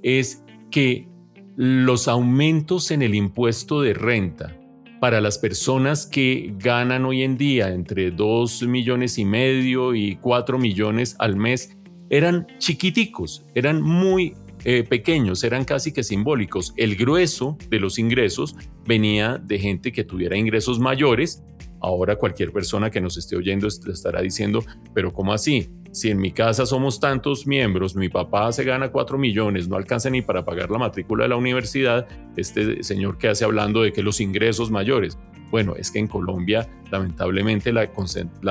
es 0.01 0.43
que 0.71 1.07
los 1.55 2.07
aumentos 2.07 2.91
en 2.91 3.01
el 3.01 3.15
impuesto 3.15 3.81
de 3.81 3.93
renta 3.93 4.58
para 4.99 5.21
las 5.21 5.37
personas 5.37 6.05
que 6.05 6.53
ganan 6.57 7.05
hoy 7.05 7.23
en 7.23 7.37
día 7.37 7.73
entre 7.73 8.11
2 8.11 8.63
millones 8.63 9.17
y 9.17 9.25
medio 9.25 9.95
y 9.95 10.17
4 10.17 10.57
millones 10.59 11.15
al 11.19 11.35
mes 11.35 11.77
eran 12.09 12.47
chiquiticos, 12.57 13.45
eran 13.53 13.81
muy 13.81 14.35
eh, 14.65 14.83
pequeños, 14.83 15.43
eran 15.43 15.63
casi 15.63 15.93
que 15.93 16.03
simbólicos. 16.03 16.73
El 16.75 16.95
grueso 16.95 17.57
de 17.69 17.79
los 17.79 17.97
ingresos 17.97 18.55
venía 18.85 19.37
de 19.37 19.59
gente 19.59 19.91
que 19.91 20.03
tuviera 20.03 20.35
ingresos 20.35 20.79
mayores. 20.79 21.43
Ahora 21.81 22.17
cualquier 22.17 22.51
persona 22.51 22.89
que 22.89 22.99
nos 22.99 23.17
esté 23.17 23.37
oyendo 23.37 23.67
estará 23.67 24.21
diciendo, 24.21 24.63
pero 24.93 25.13
¿cómo 25.13 25.31
así? 25.31 25.69
Si 25.91 26.09
en 26.09 26.19
mi 26.19 26.31
casa 26.31 26.65
somos 26.65 26.99
tantos 26.99 27.47
miembros, 27.47 27.95
mi 27.95 28.09
papá 28.09 28.51
se 28.51 28.63
gana 28.63 28.91
4 28.91 29.17
millones, 29.17 29.67
no 29.67 29.75
alcanza 29.75 30.09
ni 30.09 30.21
para 30.21 30.45
pagar 30.45 30.69
la 30.69 30.77
matrícula 30.77 31.23
de 31.23 31.29
la 31.29 31.35
universidad, 31.35 32.07
este 32.37 32.83
señor 32.83 33.17
que 33.17 33.27
hace 33.27 33.43
hablando 33.43 33.81
de 33.81 33.91
que 33.91 34.03
los 34.03 34.21
ingresos 34.21 34.69
mayores. 34.69 35.17
Bueno, 35.49 35.75
es 35.75 35.89
que 35.89 35.97
en 35.97 36.07
Colombia 36.07 36.69
lamentablemente 36.91 37.73
la, 37.73 37.89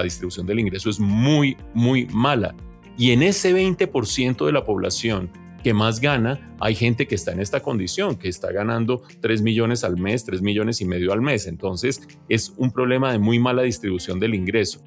distribución 0.03 0.47
del 0.47 0.59
ingreso 0.59 0.91
es 0.91 0.99
muy, 0.99 1.57
muy 1.75 2.07
mala. 2.07 2.55
Y 2.97 3.13
en 3.13 3.23
ese 3.23 3.55
20% 3.55 4.45
de 4.45 4.53
la 4.53 4.65
población 4.65 5.31
que 5.63 5.75
más 5.75 6.01
gana, 6.01 6.57
hay 6.61 6.75
gente 6.75 7.07
que 7.07 7.15
está 7.15 7.33
en 7.33 7.41
esta 7.41 7.61
condición, 7.61 8.17
que 8.17 8.29
está 8.29 8.51
ganando 8.51 9.03
3 9.21 9.43
millones 9.43 9.85
al 9.85 9.97
mes, 9.97 10.25
3 10.25 10.43
millones 10.43 10.81
y 10.81 10.87
medio 10.87 11.13
al 11.13 11.21
mes. 11.21 11.47
Entonces 11.47 12.03
es 12.29 12.53
un 12.57 12.73
problema 12.73 13.13
de 13.13 13.19
muy 13.19 13.39
mala 13.39 13.63
distribución 13.63 14.19
del 14.19 14.35
ingreso. 14.35 14.83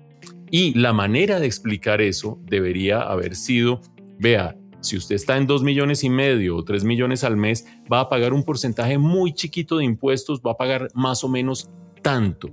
Y 0.51 0.77
la 0.77 0.91
manera 0.91 1.39
de 1.39 1.47
explicar 1.47 2.01
eso 2.01 2.39
debería 2.43 3.01
haber 3.01 3.35
sido, 3.35 3.79
vea, 4.19 4.57
si 4.81 4.97
usted 4.97 5.15
está 5.15 5.37
en 5.37 5.47
2 5.47 5.63
millones 5.63 6.03
y 6.03 6.09
medio 6.09 6.57
o 6.57 6.63
3 6.63 6.83
millones 6.83 7.23
al 7.23 7.37
mes, 7.37 7.65
va 7.91 8.01
a 8.01 8.09
pagar 8.09 8.33
un 8.33 8.43
porcentaje 8.43 8.97
muy 8.97 9.33
chiquito 9.33 9.77
de 9.77 9.85
impuestos, 9.85 10.41
va 10.45 10.51
a 10.51 10.57
pagar 10.57 10.89
más 10.93 11.23
o 11.23 11.29
menos 11.29 11.69
tanto. 12.01 12.49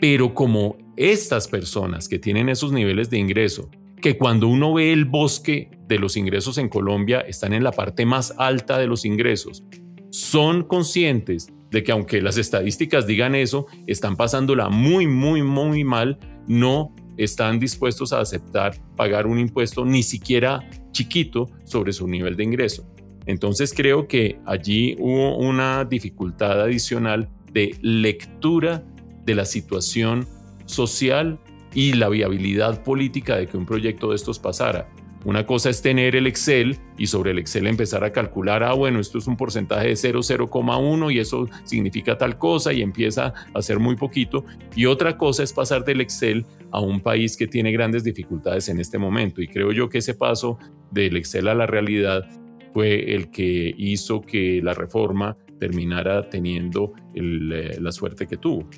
Pero 0.00 0.32
como 0.32 0.78
estas 0.96 1.46
personas 1.46 2.08
que 2.08 2.18
tienen 2.18 2.48
esos 2.48 2.72
niveles 2.72 3.10
de 3.10 3.18
ingreso 3.18 3.68
que 4.02 4.18
cuando 4.18 4.48
uno 4.48 4.74
ve 4.74 4.92
el 4.92 5.04
bosque 5.04 5.70
de 5.86 5.98
los 5.98 6.16
ingresos 6.16 6.58
en 6.58 6.68
Colombia, 6.68 7.20
están 7.20 7.52
en 7.52 7.62
la 7.62 7.70
parte 7.70 8.04
más 8.04 8.34
alta 8.36 8.78
de 8.78 8.86
los 8.86 9.04
ingresos. 9.04 9.64
Son 10.10 10.64
conscientes 10.64 11.52
de 11.70 11.82
que 11.82 11.92
aunque 11.92 12.20
las 12.20 12.36
estadísticas 12.36 13.06
digan 13.06 13.34
eso, 13.34 13.66
están 13.86 14.16
pasándola 14.16 14.68
muy, 14.68 15.06
muy, 15.06 15.42
muy 15.42 15.84
mal, 15.84 16.18
no 16.48 16.94
están 17.16 17.58
dispuestos 17.58 18.12
a 18.12 18.20
aceptar 18.20 18.76
pagar 18.96 19.26
un 19.26 19.38
impuesto 19.38 19.84
ni 19.84 20.02
siquiera 20.02 20.68
chiquito 20.92 21.50
sobre 21.64 21.92
su 21.92 22.08
nivel 22.08 22.36
de 22.36 22.44
ingreso. 22.44 22.86
Entonces 23.26 23.72
creo 23.74 24.08
que 24.08 24.40
allí 24.46 24.96
hubo 24.98 25.36
una 25.36 25.84
dificultad 25.84 26.60
adicional 26.60 27.28
de 27.52 27.76
lectura 27.82 28.82
de 29.24 29.34
la 29.34 29.44
situación 29.44 30.26
social 30.66 31.38
y 31.74 31.92
la 31.94 32.08
viabilidad 32.08 32.82
política 32.82 33.36
de 33.36 33.46
que 33.46 33.56
un 33.56 33.66
proyecto 33.66 34.10
de 34.10 34.16
estos 34.16 34.38
pasara. 34.38 34.88
Una 35.24 35.46
cosa 35.46 35.70
es 35.70 35.80
tener 35.82 36.16
el 36.16 36.26
Excel 36.26 36.78
y 36.98 37.06
sobre 37.06 37.30
el 37.30 37.38
Excel 37.38 37.66
empezar 37.66 38.02
a 38.02 38.12
calcular, 38.12 38.64
ah, 38.64 38.72
bueno, 38.72 38.98
esto 38.98 39.18
es 39.18 39.26
un 39.26 39.36
porcentaje 39.36 39.88
de 39.88 39.94
0,1 39.94 41.12
y 41.12 41.18
eso 41.20 41.48
significa 41.64 42.18
tal 42.18 42.38
cosa 42.38 42.72
y 42.72 42.82
empieza 42.82 43.32
a 43.54 43.62
ser 43.62 43.78
muy 43.78 43.94
poquito. 43.94 44.44
Y 44.74 44.86
otra 44.86 45.16
cosa 45.16 45.42
es 45.44 45.52
pasar 45.52 45.84
del 45.84 46.00
Excel 46.00 46.44
a 46.72 46.80
un 46.80 47.00
país 47.00 47.36
que 47.36 47.46
tiene 47.46 47.70
grandes 47.70 48.02
dificultades 48.02 48.68
en 48.68 48.80
este 48.80 48.98
momento. 48.98 49.40
Y 49.40 49.46
creo 49.46 49.70
yo 49.70 49.88
que 49.88 49.98
ese 49.98 50.14
paso 50.14 50.58
del 50.90 51.16
Excel 51.16 51.46
a 51.48 51.54
la 51.54 51.66
realidad 51.66 52.24
fue 52.72 53.14
el 53.14 53.30
que 53.30 53.74
hizo 53.76 54.22
que 54.22 54.60
la 54.62 54.74
reforma 54.74 55.36
terminara 55.60 56.28
teniendo 56.28 56.94
eh, 57.14 57.76
la 57.80 57.92
suerte 57.92 58.26
que 58.26 58.38
tuvo. 58.38 58.68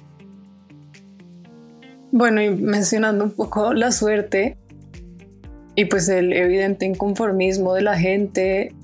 Bueno, 2.11 2.42
y 2.42 2.50
mencionando 2.50 3.24
un 3.24 3.33
poco 3.33 3.72
la 3.72 3.90
suerte 3.90 4.59
y 5.76 5.87
pues 5.87 6.08
el 6.08 6.32
evidente 6.32 6.87
inconformismo 6.87 7.74
de 7.74 7.82
la 7.82 7.98
gente, 7.98 8.74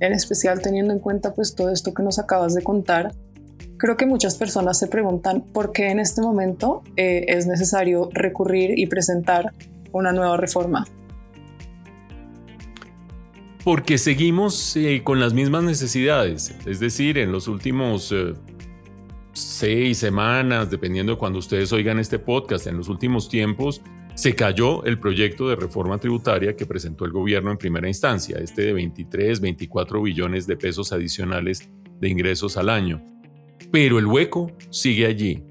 en 0.00 0.12
especial 0.12 0.60
teniendo 0.62 0.92
en 0.94 1.00
cuenta 1.00 1.34
pues 1.34 1.54
todo 1.54 1.70
esto 1.70 1.92
que 1.92 2.02
nos 2.02 2.18
acabas 2.18 2.54
de 2.54 2.62
contar, 2.62 3.12
creo 3.76 3.96
que 3.96 4.06
muchas 4.06 4.36
personas 4.36 4.78
se 4.78 4.86
preguntan 4.86 5.42
por 5.52 5.72
qué 5.72 5.90
en 5.90 6.00
este 6.00 6.22
momento 6.22 6.82
eh, 6.96 7.26
es 7.28 7.46
necesario 7.46 8.08
recurrir 8.12 8.78
y 8.78 8.86
presentar 8.86 9.52
una 9.92 10.12
nueva 10.12 10.36
reforma. 10.36 10.86
Porque 13.64 13.98
seguimos 13.98 14.74
eh, 14.76 15.02
con 15.04 15.20
las 15.20 15.34
mismas 15.34 15.64
necesidades, 15.64 16.54
es 16.64 16.80
decir, 16.80 17.18
en 17.18 17.30
los 17.30 17.46
últimos 17.46 18.10
eh, 18.12 18.32
seis 19.34 19.98
semanas, 19.98 20.70
dependiendo 20.70 21.12
de 21.12 21.18
cuando 21.18 21.38
ustedes 21.38 21.70
oigan 21.72 21.98
este 21.98 22.18
podcast, 22.18 22.66
en 22.66 22.78
los 22.78 22.88
últimos 22.88 23.28
tiempos, 23.28 23.82
se 24.20 24.34
cayó 24.34 24.84
el 24.84 24.98
proyecto 24.98 25.48
de 25.48 25.56
reforma 25.56 25.96
tributaria 25.96 26.54
que 26.54 26.66
presentó 26.66 27.06
el 27.06 27.10
gobierno 27.10 27.50
en 27.52 27.56
primera 27.56 27.88
instancia, 27.88 28.36
este 28.38 28.66
de 28.66 28.74
23, 28.74 29.40
24 29.40 30.02
billones 30.02 30.46
de 30.46 30.58
pesos 30.58 30.92
adicionales 30.92 31.70
de 31.98 32.08
ingresos 32.10 32.58
al 32.58 32.68
año. 32.68 33.02
Pero 33.72 33.98
el 33.98 34.04
hueco 34.04 34.52
sigue 34.68 35.06
allí. 35.06 35.42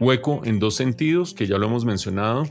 Hueco 0.00 0.42
en 0.44 0.58
dos 0.58 0.74
sentidos, 0.74 1.32
que 1.32 1.46
ya 1.46 1.56
lo 1.56 1.64
hemos 1.64 1.86
mencionado. 1.86 2.44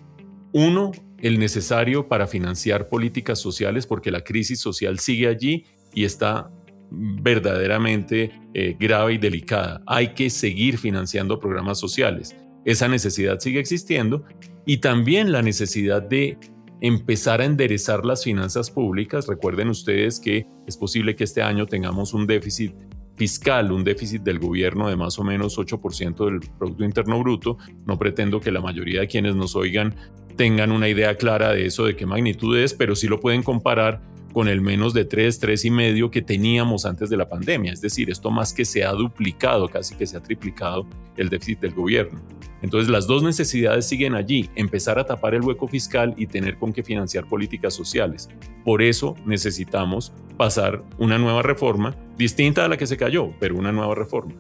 Uno, 0.54 0.92
el 1.20 1.38
necesario 1.38 2.08
para 2.08 2.26
financiar 2.26 2.88
políticas 2.88 3.38
sociales, 3.38 3.86
porque 3.86 4.10
la 4.10 4.24
crisis 4.24 4.60
social 4.60 4.98
sigue 4.98 5.28
allí 5.28 5.66
y 5.94 6.06
está 6.06 6.50
verdaderamente 6.90 8.32
eh, 8.56 8.76
grave 8.80 9.14
y 9.14 9.18
delicada. 9.20 9.84
Hay 9.86 10.16
que 10.16 10.32
seguir 10.32 10.80
financiando 10.80 11.40
programas 11.40 11.78
sociales. 11.78 12.36
Esa 12.66 12.88
necesidad 12.88 13.40
sigue 13.40 13.60
existiendo 13.60 14.26
y 14.66 14.78
también 14.78 15.32
la 15.32 15.42
necesidad 15.42 16.02
de 16.02 16.38
empezar 16.82 17.42
a 17.42 17.46
enderezar 17.46 18.06
las 18.06 18.24
finanzas 18.24 18.70
públicas. 18.70 19.28
Recuerden 19.28 19.70
ustedes 19.70 20.20
que 20.20 20.46
es 20.68 20.78
posible 20.78 21.16
que 21.16 21.24
este 21.24 21.42
año 21.42 21.66
tengamos 21.66 22.14
un 22.14 22.28
déficit 22.28 22.74
fiscal, 23.16 23.72
un 23.72 23.84
déficit 23.84 24.22
del 24.22 24.40
gobierno 24.40 24.90
de 24.90 24.96
más 24.96 25.18
o 25.20 25.24
menos 25.24 25.58
8% 25.58 26.26
del 26.26 26.40
Producto 26.58 26.84
Interno 26.84 27.20
Bruto. 27.20 27.58
No 27.86 27.98
pretendo 27.98 28.42
que 28.42 28.52
la 28.52 28.62
mayoría 28.62 29.02
de 29.02 29.08
quienes 29.08 29.36
nos 29.36 29.56
oigan 29.56 29.96
tengan 30.36 30.72
una 30.72 30.90
idea 30.90 31.16
clara 31.16 31.52
de 31.52 31.66
eso, 31.68 31.86
de 31.86 31.96
qué 31.96 32.06
magnitud 32.06 32.58
es, 32.58 32.74
pero 32.74 32.96
sí 32.96 33.08
lo 33.08 33.20
pueden 33.20 33.44
comparar 33.44 34.02
con 34.34 34.48
el 34.48 34.62
menos 34.62 34.94
de 34.94 35.06
3, 35.06 35.40
3 35.40 35.66
y 35.66 35.72
medio 35.72 36.12
que 36.12 36.22
teníamos 36.22 36.86
antes 36.86 37.10
de 37.10 37.18
la 37.18 37.30
pandemia. 37.30 37.72
Es 37.72 37.82
decir, 37.82 38.10
esto 38.10 38.32
más 38.32 38.52
que 38.52 38.66
se 38.66 38.84
ha 38.84 38.92
duplicado, 38.92 39.70
casi 39.70 39.96
que 39.96 40.08
se 40.08 40.18
ha 40.18 40.22
triplicado 40.22 40.88
el 41.16 41.30
déficit 41.30 41.60
del 41.62 41.74
gobierno. 41.74 42.20
Entonces 42.64 42.90
las 42.90 43.08
dos 43.08 43.24
necesidades 43.24 43.86
siguen 43.86 44.16
allí, 44.16 44.50
empezar 44.56 44.98
a 44.98 45.06
tapar 45.06 45.36
el 45.36 45.42
hueco 45.42 45.68
fiscal 45.68 46.14
y 46.18 46.28
tener 46.28 46.58
con 46.58 46.74
qué 46.74 46.82
financiar 46.82 47.28
políticas 47.28 47.74
sociales. 47.74 48.30
Por 48.64 48.82
eso 48.82 49.16
necesitamos 49.26 50.14
pasar 50.38 50.84
una 50.98 51.18
nueva 51.20 51.42
reforma, 51.42 51.96
distinta 52.18 52.66
a 52.66 52.68
la 52.68 52.78
que 52.78 52.88
se 52.88 52.98
cayó, 52.98 53.32
pero 53.40 53.58
una 53.58 53.72
nueva 53.72 53.96
reforma. 53.96 54.34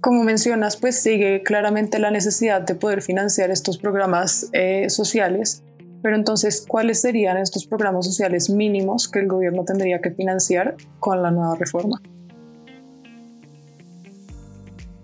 Como 0.00 0.24
mencionas, 0.24 0.76
pues 0.76 1.02
sigue 1.02 1.42
claramente 1.42 1.98
la 1.98 2.10
necesidad 2.10 2.62
de 2.62 2.74
poder 2.74 3.02
financiar 3.02 3.50
estos 3.50 3.76
programas 3.76 4.48
eh, 4.52 4.88
sociales, 4.88 5.62
pero 6.02 6.16
entonces, 6.16 6.64
¿cuáles 6.66 7.00
serían 7.00 7.36
estos 7.36 7.66
programas 7.66 8.06
sociales 8.06 8.48
mínimos 8.50 9.08
que 9.08 9.20
el 9.20 9.28
gobierno 9.28 9.64
tendría 9.64 10.00
que 10.00 10.10
financiar 10.10 10.76
con 10.98 11.22
la 11.22 11.30
nueva 11.30 11.56
reforma? 11.56 12.00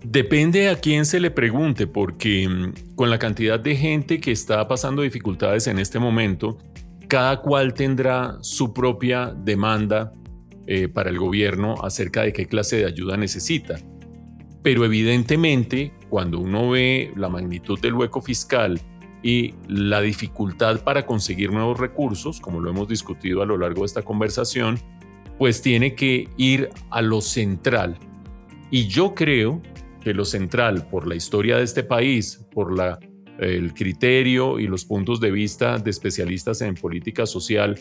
Depende 0.03 0.69
a 0.69 0.75
quién 0.79 1.05
se 1.05 1.19
le 1.19 1.31
pregunte, 1.31 1.85
porque 1.85 2.47
mm, 2.47 2.95
con 2.95 3.09
la 3.09 3.19
cantidad 3.19 3.59
de 3.59 3.75
gente 3.75 4.19
que 4.19 4.31
está 4.31 4.67
pasando 4.67 5.01
dificultades 5.01 5.67
en 5.67 5.79
este 5.79 5.99
momento, 5.99 6.57
cada 7.07 7.41
cual 7.41 7.73
tendrá 7.73 8.37
su 8.41 8.73
propia 8.73 9.33
demanda 9.35 10.13
eh, 10.65 10.87
para 10.87 11.09
el 11.09 11.19
gobierno 11.19 11.75
acerca 11.83 12.23
de 12.23 12.33
qué 12.33 12.45
clase 12.45 12.77
de 12.77 12.85
ayuda 12.85 13.17
necesita. 13.17 13.75
Pero 14.63 14.85
evidentemente, 14.85 15.93
cuando 16.09 16.39
uno 16.39 16.69
ve 16.69 17.11
la 17.15 17.29
magnitud 17.29 17.79
del 17.79 17.93
hueco 17.93 18.21
fiscal 18.21 18.79
y 19.27 19.55
la 19.67 19.99
dificultad 19.99 20.85
para 20.85 21.05
conseguir 21.05 21.51
nuevos 21.51 21.77
recursos, 21.77 22.39
como 22.39 22.61
lo 22.61 22.69
hemos 22.69 22.87
discutido 22.87 23.41
a 23.41 23.45
lo 23.45 23.57
largo 23.57 23.81
de 23.81 23.87
esta 23.87 24.01
conversación, 24.01 24.79
pues 25.37 25.61
tiene 25.61 25.95
que 25.95 26.29
ir 26.37 26.69
a 26.91 27.01
lo 27.01 27.19
central. 27.19 27.97
Y 28.71 28.87
yo 28.87 29.13
creo 29.13 29.61
que 29.99 30.13
lo 30.13 30.23
central 30.23 30.87
por 30.89 31.05
la 31.05 31.15
historia 31.15 31.57
de 31.57 31.65
este 31.65 31.83
país, 31.83 32.47
por 32.53 32.73
la, 32.73 32.99
el 33.37 33.73
criterio 33.73 34.59
y 34.61 34.67
los 34.67 34.85
puntos 34.85 35.19
de 35.19 35.29
vista 35.29 35.77
de 35.77 35.89
especialistas 35.89 36.61
en 36.61 36.75
política 36.75 37.25
social 37.25 37.75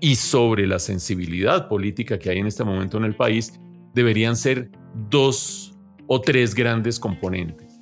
y 0.00 0.16
sobre 0.16 0.66
la 0.66 0.80
sensibilidad 0.80 1.68
política 1.68 2.18
que 2.18 2.30
hay 2.30 2.38
en 2.38 2.48
este 2.48 2.64
momento 2.64 2.98
en 2.98 3.04
el 3.04 3.14
país, 3.14 3.60
deberían 3.94 4.34
ser 4.34 4.72
dos 5.08 5.78
o 6.08 6.20
tres 6.20 6.52
grandes 6.52 6.98
componentes. 6.98 7.80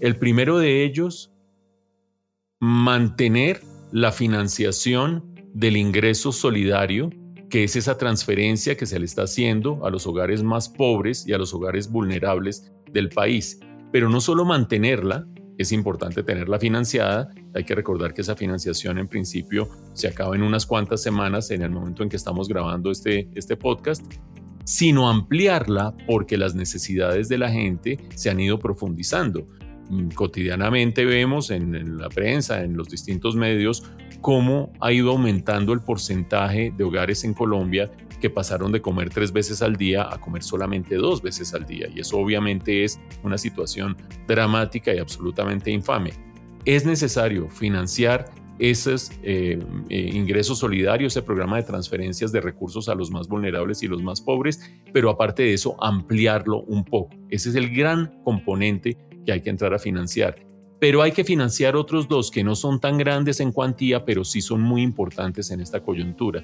El 0.00 0.16
primero 0.16 0.58
de 0.58 0.84
ellos, 0.84 1.29
mantener 2.60 3.62
la 3.90 4.12
financiación 4.12 5.34
del 5.54 5.78
ingreso 5.78 6.30
solidario, 6.30 7.10
que 7.48 7.64
es 7.64 7.74
esa 7.74 7.96
transferencia 7.96 8.76
que 8.76 8.86
se 8.86 8.98
le 8.98 9.06
está 9.06 9.22
haciendo 9.22 9.84
a 9.84 9.90
los 9.90 10.06
hogares 10.06 10.42
más 10.42 10.68
pobres 10.68 11.26
y 11.26 11.32
a 11.32 11.38
los 11.38 11.54
hogares 11.54 11.90
vulnerables 11.90 12.70
del 12.92 13.08
país. 13.08 13.58
Pero 13.90 14.10
no 14.10 14.20
solo 14.20 14.44
mantenerla, 14.44 15.26
es 15.56 15.72
importante 15.72 16.22
tenerla 16.22 16.58
financiada, 16.58 17.30
hay 17.54 17.64
que 17.64 17.74
recordar 17.74 18.14
que 18.14 18.20
esa 18.20 18.36
financiación 18.36 18.98
en 18.98 19.08
principio 19.08 19.68
se 19.94 20.08
acaba 20.08 20.36
en 20.36 20.42
unas 20.42 20.66
cuantas 20.66 21.02
semanas 21.02 21.50
en 21.50 21.62
el 21.62 21.70
momento 21.70 22.02
en 22.02 22.08
que 22.10 22.16
estamos 22.16 22.46
grabando 22.46 22.90
este, 22.90 23.28
este 23.34 23.56
podcast, 23.56 24.04
sino 24.64 25.08
ampliarla 25.08 25.94
porque 26.06 26.36
las 26.36 26.54
necesidades 26.54 27.28
de 27.28 27.38
la 27.38 27.50
gente 27.50 27.98
se 28.14 28.30
han 28.30 28.38
ido 28.38 28.58
profundizando. 28.58 29.48
Mm, 29.90 30.10
cotidianamente 30.10 31.04
vemos 31.04 31.50
en, 31.50 31.98
la 31.98 32.08
prensa, 32.08 32.62
en 32.62 32.76
los 32.76 32.88
distintos 32.88 33.34
medios, 33.34 33.82
cómo 34.20 34.72
ha 34.80 34.92
ido 34.92 35.10
aumentando 35.10 35.72
el 35.72 35.80
porcentaje 35.80 36.72
de 36.76 36.84
hogares 36.84 37.24
en 37.24 37.34
Colombia 37.34 37.90
que 38.20 38.30
pasaron 38.30 38.70
de 38.70 38.80
comer 38.80 39.10
tres 39.10 39.32
veces 39.32 39.62
al 39.62 39.74
día 39.74 40.06
a 40.08 40.20
comer 40.20 40.44
solamente 40.44 40.94
dos 40.94 41.22
veces 41.22 41.54
al 41.54 41.66
día. 41.66 41.88
Y 41.92 42.00
eso 42.00 42.18
obviamente 42.18 42.84
es 42.84 43.00
una 43.24 43.36
situación 43.36 43.96
dramática 44.28 44.94
y 44.94 44.98
absolutamente 44.98 45.72
infame. 45.72 46.12
Es 46.64 46.86
necesario 46.86 47.50
financiar 47.50 48.26
esos 48.60 49.10
eh, 49.22 49.58
eh, 49.88 50.10
ingresos 50.12 50.58
solidarios, 50.58 51.14
ese 51.14 51.22
programa 51.22 51.56
de 51.56 51.62
transferencias 51.62 52.30
de 52.30 52.42
recursos 52.42 52.90
a 52.90 52.94
los 52.94 53.10
más 53.10 53.26
vulnerables 53.26 53.82
y 53.82 53.88
los 53.88 54.02
más 54.02 54.20
pobres, 54.20 54.60
pero 54.92 55.08
aparte 55.08 55.42
de 55.42 55.54
eso, 55.54 55.82
ampliarlo 55.82 56.60
un 56.64 56.84
poco. 56.84 57.16
Ese 57.30 57.48
es 57.48 57.54
el 57.54 57.74
gran 57.74 58.22
componente 58.22 58.98
que 59.24 59.32
hay 59.32 59.40
que 59.40 59.50
entrar 59.50 59.74
a 59.74 59.78
financiar. 59.78 60.36
Pero 60.78 61.02
hay 61.02 61.12
que 61.12 61.24
financiar 61.24 61.76
otros 61.76 62.08
dos 62.08 62.30
que 62.30 62.42
no 62.42 62.54
son 62.54 62.80
tan 62.80 62.96
grandes 62.96 63.40
en 63.40 63.52
cuantía, 63.52 64.04
pero 64.04 64.24
sí 64.24 64.40
son 64.40 64.62
muy 64.62 64.82
importantes 64.82 65.50
en 65.50 65.60
esta 65.60 65.80
coyuntura. 65.80 66.42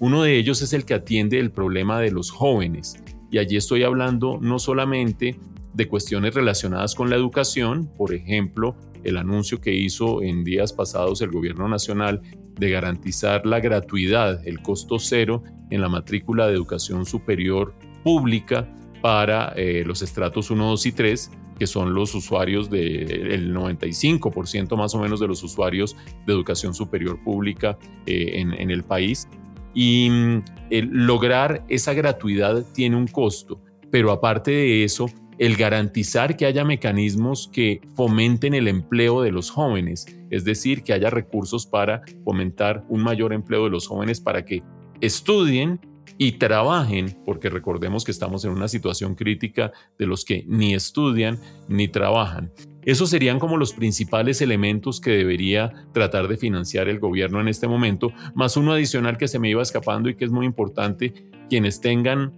Uno 0.00 0.22
de 0.22 0.36
ellos 0.38 0.62
es 0.62 0.72
el 0.72 0.84
que 0.84 0.94
atiende 0.94 1.38
el 1.38 1.50
problema 1.50 2.00
de 2.00 2.10
los 2.10 2.30
jóvenes. 2.30 2.96
Y 3.30 3.38
allí 3.38 3.56
estoy 3.56 3.82
hablando 3.82 4.38
no 4.40 4.58
solamente 4.58 5.38
de 5.74 5.88
cuestiones 5.88 6.34
relacionadas 6.34 6.94
con 6.94 7.10
la 7.10 7.16
educación, 7.16 7.86
por 7.96 8.14
ejemplo, 8.14 8.76
el 9.04 9.18
anuncio 9.18 9.60
que 9.60 9.74
hizo 9.74 10.22
en 10.22 10.42
días 10.42 10.72
pasados 10.72 11.20
el 11.20 11.30
gobierno 11.30 11.68
nacional 11.68 12.22
de 12.58 12.70
garantizar 12.70 13.44
la 13.46 13.60
gratuidad, 13.60 14.46
el 14.46 14.62
costo 14.62 14.98
cero 14.98 15.42
en 15.70 15.80
la 15.80 15.88
matrícula 15.88 16.46
de 16.46 16.54
educación 16.54 17.04
superior 17.04 17.74
pública 18.02 18.68
para 19.06 19.52
eh, 19.54 19.84
los 19.86 20.02
estratos 20.02 20.50
1, 20.50 20.68
2 20.68 20.86
y 20.86 20.90
3, 20.90 21.30
que 21.60 21.68
son 21.68 21.94
los 21.94 22.12
usuarios 22.16 22.68
del 22.68 23.54
95% 23.54 24.76
más 24.76 24.96
o 24.96 24.98
menos 24.98 25.20
de 25.20 25.28
los 25.28 25.44
usuarios 25.44 25.96
de 26.26 26.32
educación 26.32 26.74
superior 26.74 27.22
pública 27.22 27.78
eh, 28.04 28.32
en, 28.34 28.68
el 28.68 28.82
país. 28.82 29.28
Y 29.74 30.08
mm, 30.10 30.42
lograr 30.90 31.64
esa 31.68 31.94
gratuidad 31.94 32.66
tiene 32.74 32.96
un 32.96 33.06
costo, 33.06 33.62
pero 33.92 34.10
aparte 34.10 34.50
de 34.50 34.82
eso, 34.82 35.06
el 35.38 35.54
garantizar 35.54 36.36
que 36.36 36.44
haya 36.44 36.64
mecanismos 36.64 37.48
que 37.52 37.82
fomenten 37.94 38.54
el 38.54 38.66
empleo 38.66 39.22
de 39.22 39.30
los 39.30 39.50
jóvenes, 39.50 40.04
es 40.30 40.44
decir, 40.44 40.82
que 40.82 40.92
haya 40.92 41.10
recursos 41.10 41.64
para 41.64 42.02
fomentar 42.24 42.84
un 42.88 43.04
mayor 43.04 43.32
empleo 43.32 43.66
de 43.66 43.70
los 43.70 43.86
jóvenes 43.86 44.20
para 44.20 44.44
que 44.44 44.64
estudien 45.00 45.78
y 46.18 46.32
trabajen, 46.32 47.16
porque 47.24 47.50
recordemos 47.50 48.04
que 48.04 48.12
estamos 48.12 48.44
en 48.44 48.52
una 48.52 48.68
situación 48.68 49.14
crítica 49.14 49.72
de 49.98 50.06
los 50.06 50.24
que 50.24 50.44
ni 50.46 50.74
estudian 50.74 51.38
ni 51.68 51.88
trabajan. 51.88 52.52
Esos 52.82 53.10
serían 53.10 53.40
como 53.40 53.56
los 53.56 53.72
principales 53.72 54.40
elementos 54.40 55.00
que 55.00 55.10
debería 55.10 55.72
tratar 55.92 56.28
de 56.28 56.36
financiar 56.36 56.88
el 56.88 57.00
gobierno 57.00 57.40
en 57.40 57.48
este 57.48 57.66
momento, 57.66 58.12
más 58.34 58.56
uno 58.56 58.72
adicional 58.72 59.18
que 59.18 59.26
se 59.26 59.40
me 59.40 59.50
iba 59.50 59.62
escapando 59.62 60.08
y 60.08 60.14
que 60.14 60.24
es 60.24 60.30
muy 60.30 60.46
importante, 60.46 61.12
quienes 61.48 61.80
tengan 61.80 62.32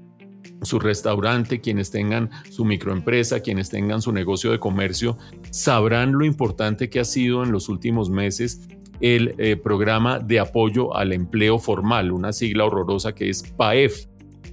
su 0.63 0.79
restaurante, 0.79 1.61
quienes 1.61 1.91
tengan 1.91 2.31
su 2.51 2.65
microempresa, 2.65 3.41
quienes 3.41 3.69
tengan 3.69 4.01
su 4.01 4.13
negocio 4.13 4.51
de 4.51 4.59
comercio, 4.59 5.19
sabrán 5.51 6.13
lo 6.13 6.25
importante 6.25 6.89
que 6.89 7.01
ha 7.01 7.05
sido 7.05 7.45
en 7.45 7.53
los 7.53 7.69
últimos 7.69 8.11
meses 8.11 8.67
el 9.01 9.35
eh, 9.39 9.57
programa 9.57 10.19
de 10.19 10.41
apoyo 10.41 10.97
al 10.97 11.13
empleo 11.13 11.59
formal, 11.59 12.13
una 12.13 12.33
sigla 12.33 12.65
horrorosa 12.65 13.15
que 13.15 13.29
es 13.29 13.43
PAEF. 13.57 14.07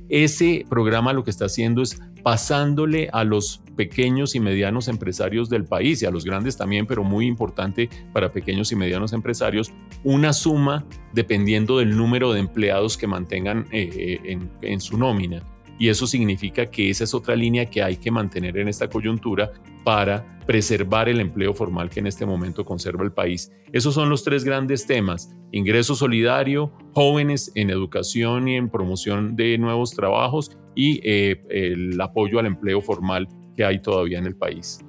Ese 0.09 0.65
programa 0.69 1.13
lo 1.13 1.23
que 1.23 1.31
está 1.31 1.45
haciendo 1.45 1.81
es 1.81 1.99
pasándole 2.23 3.09
a 3.13 3.23
los 3.23 3.61
pequeños 3.75 4.33
y 4.33 4.39
medianos 4.39 4.87
empresarios 4.87 5.49
del 5.49 5.65
país 5.65 6.01
y 6.01 6.05
a 6.05 6.11
los 6.11 6.25
grandes 6.25 6.57
también, 6.57 6.87
pero 6.87 7.03
muy 7.03 7.27
importante 7.27 7.89
para 8.13 8.31
pequeños 8.31 8.71
y 8.71 8.75
medianos 8.75 9.13
empresarios, 9.13 9.71
una 10.03 10.33
suma 10.33 10.85
dependiendo 11.13 11.77
del 11.77 11.95
número 11.95 12.33
de 12.33 12.39
empleados 12.39 12.97
que 12.97 13.05
mantengan 13.05 13.67
eh, 13.71 13.89
eh, 13.93 14.19
en, 14.23 14.49
en 14.61 14.81
su 14.81 14.97
nómina. 14.97 15.43
Y 15.77 15.89
eso 15.89 16.07
significa 16.07 16.65
que 16.67 16.89
esa 16.89 17.03
es 17.03 17.13
otra 17.13 17.35
línea 17.35 17.65
que 17.65 17.83
hay 17.83 17.97
que 17.97 18.11
mantener 18.11 18.57
en 18.57 18.67
esta 18.67 18.89
coyuntura 18.89 19.51
para 19.83 20.39
preservar 20.45 21.09
el 21.09 21.19
empleo 21.19 21.53
formal 21.53 21.89
que 21.89 21.99
en 21.99 22.07
este 22.07 22.25
momento 22.25 22.65
conserva 22.65 23.03
el 23.03 23.11
país. 23.11 23.51
Esos 23.71 23.93
son 23.93 24.09
los 24.09 24.23
tres 24.23 24.43
grandes 24.43 24.85
temas, 24.85 25.35
ingreso 25.51 25.95
solidario, 25.95 26.71
jóvenes 26.93 27.51
en 27.55 27.69
educación 27.69 28.47
y 28.47 28.55
en 28.55 28.69
promoción 28.69 29.35
de 29.35 29.57
nuevos 29.57 29.91
trabajos 29.91 30.57
y 30.75 30.99
eh, 31.03 31.43
el 31.49 31.99
apoyo 31.99 32.39
al 32.39 32.45
empleo 32.45 32.81
formal 32.81 33.27
que 33.55 33.65
hay 33.65 33.81
todavía 33.81 34.19
en 34.19 34.25
el 34.25 34.35
país. 34.35 34.79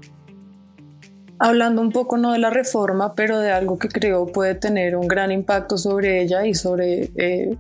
Hablando 1.39 1.83
un 1.83 1.93
poco 1.93 2.17
no 2.17 2.33
de 2.33 2.39
la 2.39 2.51
reforma, 2.51 3.15
pero 3.15 3.39
de 3.39 3.51
algo 3.51 3.79
que 3.79 3.89
creo 3.89 4.27
puede 4.27 4.55
tener 4.55 4.97
un 4.97 5.07
gran 5.07 5.31
impacto 5.31 5.77
sobre 5.77 6.23
ella 6.23 6.47
y 6.47 6.55
sobre 6.55 7.11
eh, 7.17 7.57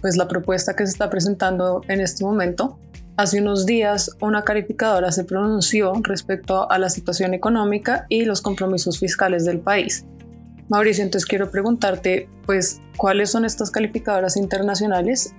pues 0.00 0.16
la 0.16 0.28
propuesta 0.28 0.74
que 0.74 0.86
se 0.86 0.92
está 0.92 1.10
presentando 1.10 1.82
en 1.88 2.00
este 2.00 2.24
momento. 2.24 2.78
Hace 3.16 3.40
unos 3.40 3.66
días 3.66 4.16
una 4.20 4.44
calificadora 4.44 5.10
se 5.10 5.24
pronunció 5.24 5.92
respecto 6.04 6.70
a 6.70 6.78
la 6.78 6.88
situación 6.88 7.34
económica 7.34 8.06
y 8.08 8.24
los 8.24 8.40
compromisos 8.40 9.00
fiscales 9.00 9.44
del 9.44 9.58
país. 9.58 10.04
Mauricio, 10.68 11.02
entonces 11.02 11.26
quiero 11.26 11.50
preguntarte, 11.50 12.28
pues, 12.46 12.80
¿cuáles 12.96 13.30
son 13.30 13.44
estas 13.44 13.70
calificadoras 13.70 14.36
internacionales? 14.36 15.34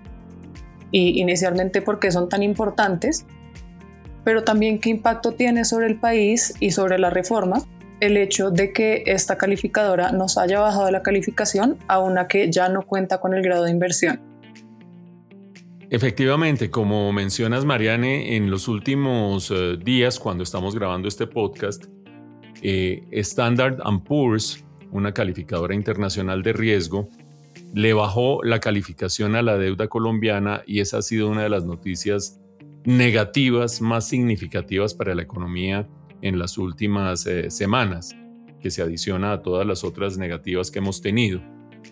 Y 0.92 1.22
inicialmente, 1.22 1.82
¿por 1.82 2.00
qué 2.00 2.12
son 2.12 2.30
tan 2.30 2.42
importantes? 2.42 3.26
Pero 4.24 4.44
también, 4.44 4.80
¿qué 4.80 4.90
impacto 4.90 5.34
tiene 5.34 5.66
sobre 5.66 5.88
el 5.88 6.00
país 6.00 6.56
y 6.60 6.72
sobre 6.72 6.98
la 6.98 7.12
reforma 7.12 7.64
el 8.00 8.18
hecho 8.18 8.50
de 8.50 8.72
que 8.74 9.04
esta 9.06 9.38
calificadora 9.38 10.12
nos 10.12 10.38
haya 10.38 10.60
bajado 10.60 10.90
la 10.90 11.04
calificación 11.04 11.78
a 11.88 12.00
una 12.00 12.28
que 12.28 12.52
ya 12.52 12.70
no 12.70 12.86
cuenta 12.86 13.20
con 13.20 13.34
el 13.34 13.44
grado 13.44 13.66
de 13.66 13.72
inversión? 13.72 14.29
Efectivamente, 15.92 16.70
como 16.70 17.12
mencionas, 17.12 17.66
Mariane, 17.66 18.36
en 18.36 18.52
los 18.52 18.68
últimos 18.68 19.50
eh, 19.50 19.76
días, 19.84 20.20
cuando 20.20 20.44
estamos 20.44 20.76
grabando 20.76 21.08
este 21.08 21.26
podcast, 21.26 21.86
eh, 22.62 23.08
Standard 23.10 23.80
Poor's, 24.04 24.64
una 24.92 25.16
calificadora 25.16 25.74
internacional 25.74 26.44
de 26.44 26.54
riesgo, 26.54 27.10
le 27.74 27.94
bajó 27.94 28.44
la 28.44 28.60
calificación 28.60 29.36
a 29.36 29.42
la 29.42 29.58
deuda 29.58 29.88
colombiana 29.88 30.62
y 30.68 30.80
esa 30.80 31.00
ha 31.00 31.02
sido 31.02 31.28
una 31.28 31.42
de 31.42 31.50
las 31.50 31.66
noticias 31.66 32.40
negativas 32.86 33.82
más 33.82 34.08
significativas 34.08 34.94
para 34.94 35.16
la 35.16 35.24
economía 35.24 35.88
en 36.22 36.38
las 36.38 36.60
últimas 36.60 37.26
eh, 37.26 37.50
semanas, 37.50 38.16
que 38.62 38.70
se 38.70 38.84
adiciona 38.84 39.32
a 39.34 39.42
todas 39.42 39.66
las 39.66 39.84
otras 39.84 40.20
negativas 40.20 40.70
que 40.70 40.78
hemos 40.78 41.02
tenido. 41.02 41.42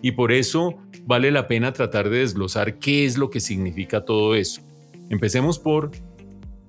Y 0.02 0.12
por 0.12 0.32
eso 0.32 0.76
vale 1.04 1.30
la 1.30 1.46
pena 1.48 1.72
tratar 1.72 2.10
de 2.10 2.18
desglosar 2.18 2.78
qué 2.78 3.04
es 3.04 3.16
lo 3.16 3.30
que 3.30 3.40
significa 3.40 4.04
todo 4.04 4.34
eso. 4.34 4.62
Empecemos 5.10 5.58
por 5.58 5.90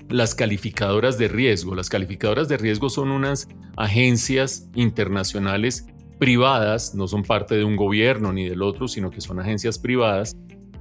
las 0.09 0.33
calificadoras 0.33 1.17
de 1.17 1.27
riesgo. 1.27 1.75
Las 1.75 1.89
calificadoras 1.89 2.47
de 2.49 2.57
riesgo 2.57 2.89
son 2.89 3.11
unas 3.11 3.47
agencias 3.77 4.69
internacionales 4.75 5.85
privadas, 6.17 6.95
no 6.95 7.07
son 7.07 7.23
parte 7.23 7.55
de 7.55 7.63
un 7.63 7.75
gobierno 7.75 8.33
ni 8.33 8.47
del 8.47 8.61
otro, 8.61 8.87
sino 8.87 9.11
que 9.11 9.21
son 9.21 9.39
agencias 9.39 9.79
privadas 9.79 10.35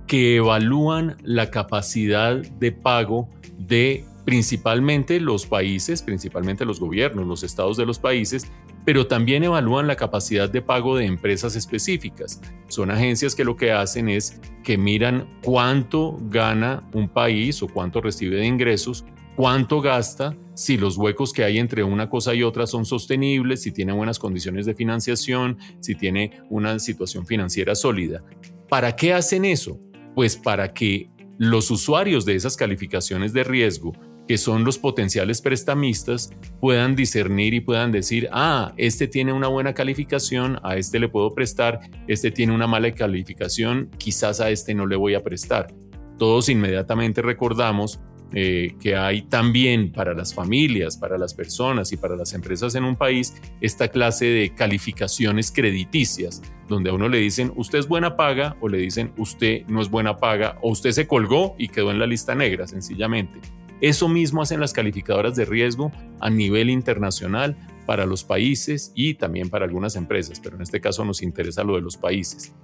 que 0.06 0.36
evalúan 0.36 1.16
la 1.22 1.50
capacidad 1.50 2.36
de 2.36 2.72
pago 2.72 3.28
de 3.58 4.04
principalmente 4.24 5.20
los 5.20 5.46
países, 5.46 6.02
principalmente 6.02 6.64
los 6.64 6.80
gobiernos, 6.80 7.26
los 7.26 7.42
estados 7.42 7.76
de 7.76 7.86
los 7.86 7.98
países 7.98 8.50
pero 8.88 9.06
también 9.06 9.44
evalúan 9.44 9.86
la 9.86 9.96
capacidad 9.96 10.48
de 10.48 10.62
pago 10.62 10.96
de 10.96 11.04
empresas 11.04 11.54
específicas. 11.56 12.40
Son 12.68 12.90
agencias 12.90 13.34
que 13.34 13.44
lo 13.44 13.54
que 13.54 13.70
hacen 13.70 14.08
es 14.08 14.40
que 14.64 14.78
miran 14.78 15.28
cuánto 15.44 16.16
gana 16.30 16.88
un 16.94 17.06
país 17.10 17.62
o 17.62 17.68
cuánto 17.68 18.00
recibe 18.00 18.36
de 18.36 18.46
ingresos, 18.46 19.04
cuánto 19.36 19.82
gasta, 19.82 20.34
si 20.54 20.78
los 20.78 20.96
huecos 20.96 21.34
que 21.34 21.44
hay 21.44 21.58
entre 21.58 21.84
una 21.84 22.08
cosa 22.08 22.34
y 22.34 22.42
otra 22.42 22.66
son 22.66 22.86
sostenibles, 22.86 23.60
si 23.60 23.72
tiene 23.72 23.92
buenas 23.92 24.18
condiciones 24.18 24.64
de 24.64 24.74
financiación, 24.74 25.58
si 25.80 25.94
tiene 25.94 26.40
una 26.48 26.78
situación 26.78 27.26
financiera 27.26 27.74
sólida. 27.74 28.24
¿Para 28.70 28.96
qué 28.96 29.12
hacen 29.12 29.44
eso? 29.44 29.78
Pues 30.14 30.34
para 30.34 30.72
que 30.72 31.10
los 31.36 31.70
usuarios 31.70 32.24
de 32.24 32.36
esas 32.36 32.56
calificaciones 32.56 33.34
de 33.34 33.44
riesgo 33.44 33.92
que 34.28 34.36
son 34.36 34.62
los 34.62 34.78
potenciales 34.78 35.40
prestamistas, 35.40 36.30
puedan 36.60 36.94
discernir 36.94 37.54
y 37.54 37.60
puedan 37.60 37.90
decir, 37.90 38.28
ah, 38.30 38.74
este 38.76 39.08
tiene 39.08 39.32
una 39.32 39.48
buena 39.48 39.72
calificación, 39.72 40.60
a 40.62 40.76
este 40.76 41.00
le 41.00 41.08
puedo 41.08 41.34
prestar, 41.34 41.80
este 42.06 42.30
tiene 42.30 42.52
una 42.52 42.66
mala 42.66 42.92
calificación, 42.92 43.90
quizás 43.96 44.40
a 44.40 44.50
este 44.50 44.74
no 44.74 44.86
le 44.86 44.96
voy 44.96 45.14
a 45.14 45.22
prestar. 45.22 45.74
Todos 46.18 46.50
inmediatamente 46.50 47.22
recordamos 47.22 48.00
eh, 48.34 48.74
que 48.78 48.94
hay 48.94 49.22
también 49.22 49.90
para 49.90 50.12
las 50.12 50.34
familias, 50.34 50.98
para 50.98 51.16
las 51.16 51.32
personas 51.32 51.90
y 51.92 51.96
para 51.96 52.14
las 52.14 52.34
empresas 52.34 52.74
en 52.74 52.84
un 52.84 52.96
país 52.96 53.34
esta 53.62 53.88
clase 53.88 54.26
de 54.26 54.54
calificaciones 54.54 55.50
crediticias, 55.50 56.42
donde 56.68 56.90
a 56.90 56.92
uno 56.92 57.08
le 57.08 57.16
dicen 57.16 57.50
usted 57.56 57.78
es 57.78 57.88
buena 57.88 58.16
paga 58.16 58.54
o 58.60 58.68
le 58.68 58.76
dicen 58.76 59.14
usted 59.16 59.64
no 59.68 59.80
es 59.80 59.88
buena 59.88 60.18
paga 60.18 60.58
o 60.60 60.70
usted 60.70 60.90
se 60.90 61.06
colgó 61.06 61.54
y 61.56 61.68
quedó 61.68 61.90
en 61.90 61.98
la 61.98 62.06
lista 62.06 62.34
negra 62.34 62.66
sencillamente. 62.66 63.40
Eso 63.80 64.08
mismo 64.08 64.42
hacen 64.42 64.60
las 64.60 64.72
calificadoras 64.72 65.36
de 65.36 65.44
riesgo 65.44 65.92
a 66.20 66.30
nivel 66.30 66.70
internacional 66.70 67.56
para 67.86 68.06
los 68.06 68.24
países 68.24 68.92
y 68.94 69.14
también 69.14 69.48
para 69.48 69.64
algunas 69.64 69.96
empresas, 69.96 70.40
pero 70.40 70.56
en 70.56 70.62
este 70.62 70.80
caso 70.80 71.04
nos 71.04 71.22
interesa 71.22 71.62
lo 71.62 71.76
de 71.76 71.80
los 71.80 71.96
países. 71.96 72.54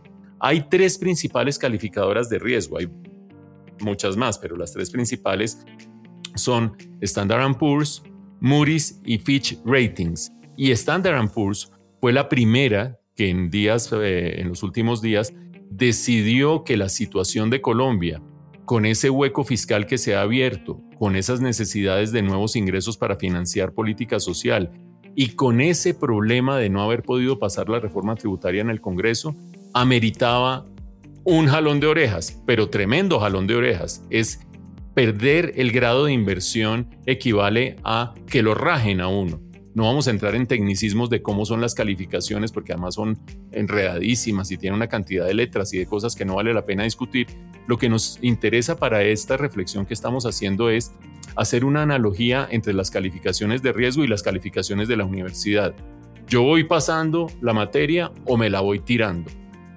Hay 0.40 0.66
tres 0.68 0.98
principales 0.98 1.58
calificadoras 1.58 2.28
de 2.28 2.38
riesgo, 2.38 2.78
hay 2.78 2.88
muchas 3.80 4.16
más, 4.16 4.38
pero 4.38 4.56
las 4.56 4.72
tres 4.72 4.90
principales 4.90 5.64
son 6.34 6.76
Standard 7.00 7.56
Poor's, 7.56 8.02
Moody's 8.40 9.00
y 9.04 9.18
Fitch 9.18 9.58
Ratings. 9.64 10.32
Y 10.56 10.70
Standard 10.72 11.30
Poor's 11.30 11.72
fue 12.00 12.12
la 12.12 12.28
primera 12.28 12.98
que 13.16 13.30
en 13.30 13.48
días, 13.48 13.90
eh, 13.92 14.40
en 14.40 14.48
los 14.48 14.62
últimos 14.62 15.00
días, 15.00 15.32
decidió 15.70 16.64
que 16.64 16.76
la 16.76 16.88
situación 16.88 17.50
de 17.50 17.60
Colombia 17.60 18.20
con 18.64 18.86
ese 18.86 19.10
hueco 19.10 19.44
fiscal 19.44 19.86
que 19.86 19.98
se 19.98 20.14
ha 20.14 20.22
abierto, 20.22 20.80
con 20.98 21.16
esas 21.16 21.40
necesidades 21.40 22.12
de 22.12 22.22
nuevos 22.22 22.56
ingresos 22.56 22.96
para 22.96 23.16
financiar 23.16 23.72
política 23.72 24.20
social 24.20 24.70
y 25.14 25.30
con 25.30 25.60
ese 25.60 25.94
problema 25.94 26.58
de 26.58 26.70
no 26.70 26.82
haber 26.82 27.02
podido 27.02 27.38
pasar 27.38 27.68
la 27.68 27.80
reforma 27.80 28.16
tributaria 28.16 28.62
en 28.62 28.70
el 28.70 28.80
Congreso, 28.80 29.36
ameritaba 29.72 30.66
un 31.24 31.46
jalón 31.46 31.80
de 31.80 31.86
orejas, 31.86 32.42
pero 32.46 32.68
tremendo 32.68 33.20
jalón 33.20 33.46
de 33.46 33.54
orejas. 33.54 34.04
Es 34.10 34.40
perder 34.94 35.52
el 35.56 35.72
grado 35.72 36.04
de 36.04 36.12
inversión 36.12 36.88
equivale 37.06 37.76
a 37.84 38.14
que 38.26 38.42
lo 38.42 38.54
rajen 38.54 39.00
a 39.00 39.08
uno. 39.08 39.40
No 39.74 39.84
vamos 39.84 40.06
a 40.06 40.12
entrar 40.12 40.36
en 40.36 40.46
tecnicismos 40.46 41.10
de 41.10 41.20
cómo 41.20 41.44
son 41.44 41.60
las 41.60 41.74
calificaciones, 41.74 42.52
porque 42.52 42.72
además 42.72 42.94
son 42.94 43.18
enredadísimas 43.50 44.50
y 44.52 44.56
tienen 44.56 44.76
una 44.76 44.86
cantidad 44.86 45.26
de 45.26 45.34
letras 45.34 45.74
y 45.74 45.78
de 45.78 45.86
cosas 45.86 46.14
que 46.14 46.24
no 46.24 46.36
vale 46.36 46.54
la 46.54 46.64
pena 46.64 46.84
discutir. 46.84 47.26
Lo 47.66 47.76
que 47.76 47.88
nos 47.88 48.18
interesa 48.22 48.78
para 48.78 49.02
esta 49.02 49.36
reflexión 49.36 49.84
que 49.84 49.94
estamos 49.94 50.26
haciendo 50.26 50.70
es 50.70 50.92
hacer 51.34 51.64
una 51.64 51.82
analogía 51.82 52.46
entre 52.50 52.72
las 52.72 52.92
calificaciones 52.92 53.62
de 53.62 53.72
riesgo 53.72 54.04
y 54.04 54.06
las 54.06 54.22
calificaciones 54.22 54.86
de 54.86 54.96
la 54.96 55.04
universidad. 55.04 55.74
Yo 56.28 56.42
voy 56.42 56.64
pasando 56.64 57.26
la 57.40 57.52
materia 57.52 58.12
o 58.26 58.36
me 58.36 58.50
la 58.50 58.60
voy 58.60 58.78
tirando. 58.78 59.30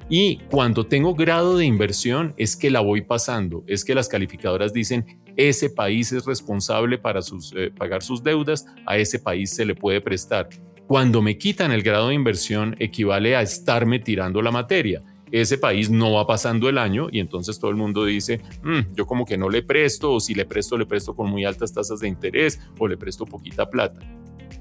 Y 0.09 0.37
cuando 0.49 0.85
tengo 0.85 1.13
grado 1.15 1.57
de 1.57 1.65
inversión 1.65 2.33
es 2.37 2.55
que 2.55 2.69
la 2.69 2.79
voy 2.79 3.01
pasando, 3.01 3.63
es 3.67 3.83
que 3.83 3.93
las 3.93 4.07
calificadoras 4.07 4.71
dicen 4.71 5.05
ese 5.35 5.69
país 5.69 6.11
es 6.13 6.25
responsable 6.25 6.97
para 6.97 7.19
eh, 7.55 7.71
pagar 7.77 8.01
sus 8.01 8.23
deudas, 8.23 8.65
a 8.85 8.97
ese 8.97 9.19
país 9.19 9.51
se 9.51 9.65
le 9.65 9.75
puede 9.75 10.01
prestar. 10.01 10.49
Cuando 10.87 11.21
me 11.21 11.37
quitan 11.37 11.71
el 11.71 11.83
grado 11.83 12.07
de 12.07 12.15
inversión 12.15 12.75
equivale 12.79 13.35
a 13.35 13.41
estarme 13.41 13.99
tirando 13.99 14.41
la 14.41 14.51
materia. 14.51 15.03
Ese 15.29 15.57
país 15.57 15.89
no 15.89 16.13
va 16.13 16.25
pasando 16.25 16.69
el 16.69 16.77
año 16.77 17.09
y 17.11 17.19
entonces 17.19 17.59
todo 17.59 17.69
el 17.69 17.75
mundo 17.75 18.05
dice, 18.05 18.39
mm, 18.63 18.95
yo 18.95 19.05
como 19.05 19.25
que 19.25 19.37
no 19.37 19.49
le 19.49 19.61
presto 19.61 20.13
o 20.13 20.19
si 20.21 20.33
le 20.33 20.45
presto 20.45 20.77
le 20.77 20.85
presto 20.85 21.13
con 21.13 21.29
muy 21.29 21.43
altas 21.43 21.73
tasas 21.73 21.99
de 21.99 22.07
interés 22.07 22.61
o 22.79 22.87
le 22.87 22.95
presto 22.95 23.25
poquita 23.25 23.69
plata. 23.69 23.99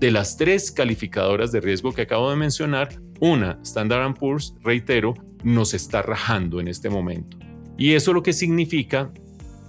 De 0.00 0.10
las 0.10 0.36
tres 0.36 0.72
calificadoras 0.72 1.52
de 1.52 1.60
riesgo 1.60 1.92
que 1.92 2.02
acabo 2.02 2.28
de 2.30 2.36
mencionar, 2.36 2.88
una, 3.20 3.60
Standard 3.62 4.14
Poor's, 4.14 4.54
reitero, 4.62 5.14
nos 5.46 5.74
está 5.74 6.02
rajando 6.02 6.60
en 6.60 6.68
este 6.68 6.90
momento. 6.90 7.38
Y 7.78 7.92
eso 7.94 8.12
lo 8.12 8.22
que 8.22 8.32
significa 8.32 9.10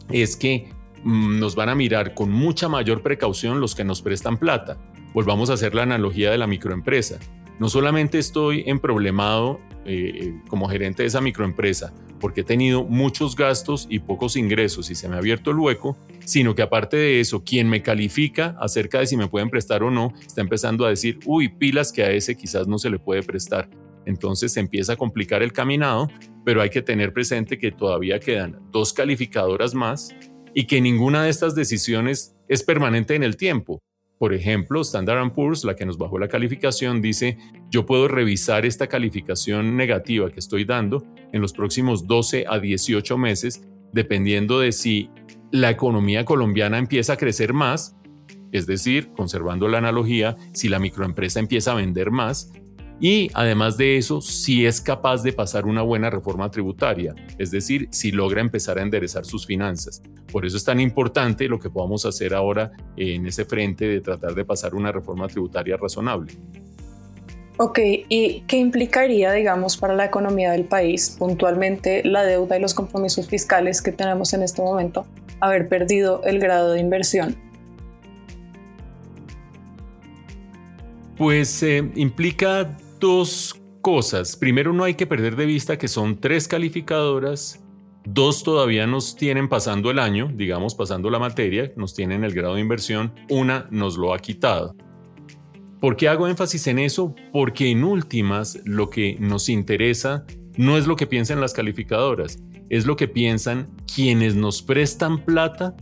es 0.09 0.35
que 0.35 0.69
Mm, 1.03 1.39
nos 1.39 1.55
van 1.55 1.69
a 1.69 1.75
mirar 1.75 2.13
con 2.13 2.31
mucha 2.31 2.67
mayor 2.67 3.01
precaución 3.01 3.61
los 3.61 3.75
que 3.75 3.85
nos 3.85 4.01
prestan 4.01 4.37
plata. 4.37 4.77
Volvamos 5.13 5.49
a 5.49 5.53
hacer 5.53 5.73
la 5.73 5.83
analogía 5.83 6.31
de 6.31 6.37
la 6.37 6.47
microempresa. 6.47 7.17
No 7.59 7.69
solamente 7.69 8.19
estoy 8.19 8.63
emproblemado 8.67 9.59
eh, 9.85 10.33
como 10.49 10.67
gerente 10.67 11.03
de 11.03 11.07
esa 11.07 11.21
microempresa 11.21 11.93
porque 12.19 12.41
he 12.41 12.43
tenido 12.43 12.83
muchos 12.83 13.35
gastos 13.35 13.87
y 13.89 13.99
pocos 13.99 14.35
ingresos 14.35 14.89
y 14.89 14.95
se 14.95 15.07
me 15.07 15.15
ha 15.15 15.19
abierto 15.19 15.51
el 15.51 15.59
hueco, 15.59 15.97
sino 16.25 16.55
que 16.55 16.63
aparte 16.63 16.97
de 16.97 17.19
eso, 17.19 17.43
quien 17.43 17.69
me 17.69 17.83
califica 17.83 18.57
acerca 18.59 18.99
de 18.99 19.07
si 19.07 19.15
me 19.15 19.27
pueden 19.27 19.51
prestar 19.51 19.83
o 19.83 19.91
no, 19.91 20.11
está 20.25 20.41
empezando 20.41 20.85
a 20.85 20.89
decir, 20.89 21.19
uy, 21.25 21.47
pilas 21.47 21.91
que 21.91 22.03
a 22.03 22.11
ese 22.11 22.35
quizás 22.35 22.67
no 22.67 22.79
se 22.79 22.89
le 22.89 22.97
puede 22.97 23.21
prestar. 23.21 23.69
Entonces 24.07 24.53
se 24.53 24.61
empieza 24.61 24.93
a 24.93 24.95
complicar 24.95 25.43
el 25.43 25.51
caminado, 25.51 26.07
pero 26.45 26.61
hay 26.61 26.69
que 26.69 26.81
tener 26.81 27.11
presente 27.11 27.59
que 27.59 27.71
todavía 27.71 28.19
quedan 28.19 28.57
dos 28.71 28.93
calificadoras 28.93 29.75
más 29.75 30.15
y 30.53 30.65
que 30.65 30.79
ninguna 30.79 31.23
de 31.23 31.29
estas 31.29 31.55
decisiones 31.55 32.33
es 32.47 32.63
permanente 32.63 33.15
en 33.15 33.23
el 33.23 33.35
tiempo. 33.35 33.81
Por 34.17 34.33
ejemplo, 34.33 34.81
Standard 34.81 35.33
Poor's, 35.33 35.65
la 35.65 35.75
que 35.75 35.85
nos 35.85 35.97
bajó 35.97 36.17
la 36.17 36.29
calificación, 36.29 37.01
dice, 37.01 37.37
yo 37.69 37.85
puedo 37.85 38.07
revisar 38.07 38.65
esta 38.65 38.87
calificación 38.87 39.75
negativa 39.75 40.31
que 40.31 40.39
estoy 40.39 40.63
dando 40.63 41.03
en 41.33 41.41
los 41.41 41.51
próximos 41.51 42.07
12 42.07 42.45
a 42.47 42.59
18 42.59 43.17
meses, 43.17 43.61
dependiendo 43.91 44.59
de 44.59 44.71
si 44.71 45.09
la 45.51 45.69
economía 45.69 46.23
colombiana 46.23 46.77
empieza 46.77 47.13
a 47.13 47.17
crecer 47.17 47.53
más, 47.53 47.95
es 48.53 48.65
decir, 48.65 49.09
conservando 49.15 49.67
la 49.67 49.79
analogía, 49.79 50.37
si 50.53 50.69
la 50.69 50.79
microempresa 50.79 51.39
empieza 51.39 51.73
a 51.73 51.75
vender 51.75 52.09
más, 52.09 52.51
y 52.99 53.29
además 53.33 53.77
de 53.77 53.97
eso, 53.97 54.21
si 54.21 54.65
es 54.65 54.81
capaz 54.81 55.21
de 55.21 55.31
pasar 55.31 55.65
una 55.65 55.83
buena 55.83 56.09
reforma 56.09 56.49
tributaria, 56.49 57.13
es 57.37 57.51
decir, 57.51 57.87
si 57.91 58.11
logra 58.11 58.41
empezar 58.41 58.79
a 58.79 58.81
enderezar 58.81 59.25
sus 59.25 59.45
finanzas. 59.45 60.01
Por 60.31 60.45
eso 60.45 60.57
es 60.57 60.63
tan 60.63 60.79
importante 60.79 61.47
lo 61.47 61.59
que 61.59 61.69
podamos 61.69 62.05
hacer 62.05 62.33
ahora 62.33 62.71
en 62.95 63.27
ese 63.27 63.45
frente 63.45 63.87
de 63.87 64.01
tratar 64.01 64.33
de 64.33 64.43
pasar 64.45 64.73
una 64.73 64.91
reforma 64.91 65.27
tributaria 65.27 65.77
razonable. 65.77 66.33
Ok, 67.59 67.79
¿y 68.09 68.41
qué 68.47 68.57
implicaría, 68.57 69.31
digamos, 69.31 69.77
para 69.77 69.95
la 69.95 70.05
economía 70.05 70.51
del 70.51 70.65
país, 70.65 71.15
puntualmente 71.17 72.03
la 72.03 72.23
deuda 72.23 72.57
y 72.57 72.61
los 72.61 72.73
compromisos 72.75 73.27
fiscales 73.27 73.81
que 73.81 73.91
tenemos 73.91 74.33
en 74.33 74.43
este 74.43 74.61
momento, 74.61 75.07
haber 75.39 75.67
perdido 75.67 76.21
el 76.23 76.39
grado 76.39 76.73
de 76.73 76.79
inversión? 76.79 77.35
Pues 81.17 81.63
eh, 81.63 81.89
implica 81.95 82.77
dos 82.99 83.59
cosas. 83.81 84.35
Primero, 84.35 84.73
no 84.73 84.83
hay 84.83 84.95
que 84.95 85.07
perder 85.07 85.35
de 85.35 85.45
vista 85.45 85.77
que 85.77 85.87
son 85.87 86.19
tres 86.19 86.47
calificadoras, 86.47 87.63
dos 88.05 88.43
todavía 88.43 88.87
nos 88.87 89.15
tienen 89.15 89.49
pasando 89.49 89.91
el 89.91 89.99
año, 89.99 90.31
digamos 90.33 90.75
pasando 90.75 91.09
la 91.09 91.19
materia, 91.19 91.71
nos 91.75 91.93
tienen 91.93 92.23
el 92.23 92.33
grado 92.33 92.55
de 92.55 92.61
inversión, 92.61 93.13
una 93.29 93.67
nos 93.71 93.97
lo 93.97 94.13
ha 94.13 94.19
quitado. 94.19 94.75
¿Por 95.79 95.95
qué 95.95 96.09
hago 96.09 96.27
énfasis 96.27 96.67
en 96.67 96.79
eso? 96.79 97.13
Porque 97.31 97.69
en 97.69 97.83
últimas 97.83 98.59
lo 98.65 98.89
que 98.89 99.15
nos 99.19 99.47
interesa 99.47 100.25
no 100.55 100.77
es 100.77 100.87
lo 100.87 100.95
que 100.95 101.05
piensan 101.05 101.39
las 101.39 101.53
calificadoras, 101.53 102.39
es 102.69 102.85
lo 102.85 102.95
que 102.95 103.07
piensan 103.07 103.69
quienes 103.93 104.35
nos 104.35 104.61
prestan 104.61 105.23
plata 105.23 105.75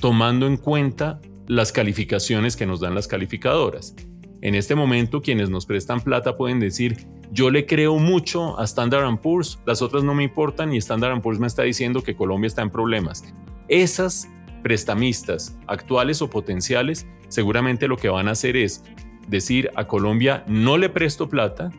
tomando 0.00 0.46
en 0.46 0.56
cuenta 0.56 1.20
las 1.46 1.72
calificaciones 1.72 2.56
que 2.56 2.66
nos 2.66 2.80
dan 2.80 2.94
las 2.94 3.06
calificadoras. 3.06 3.94
En 4.42 4.54
este 4.54 4.74
momento, 4.74 5.22
quienes 5.22 5.50
nos 5.50 5.66
prestan 5.66 6.00
plata 6.00 6.36
pueden 6.36 6.60
decir, 6.60 7.06
yo 7.32 7.50
le 7.50 7.66
creo 7.66 7.98
mucho 7.98 8.58
a 8.58 8.64
Standard 8.64 9.20
Poor's, 9.20 9.58
las 9.66 9.82
otras 9.82 10.04
no 10.04 10.14
me 10.14 10.24
importan 10.24 10.72
y 10.72 10.78
Standard 10.78 11.20
Poor's 11.22 11.38
me 11.38 11.46
está 11.46 11.62
diciendo 11.62 12.02
que 12.02 12.14
Colombia 12.16 12.48
está 12.48 12.62
en 12.62 12.70
problemas. 12.70 13.24
Esas 13.68 14.28
prestamistas, 14.62 15.58
actuales 15.66 16.22
o 16.22 16.30
potenciales, 16.30 17.06
seguramente 17.28 17.88
lo 17.88 17.96
que 17.96 18.08
van 18.08 18.28
a 18.28 18.32
hacer 18.32 18.56
es 18.56 18.84
decir 19.28 19.70
a 19.74 19.86
Colombia 19.86 20.44
no 20.46 20.78
le 20.78 20.88
presto 20.88 21.28
plata, 21.28 21.70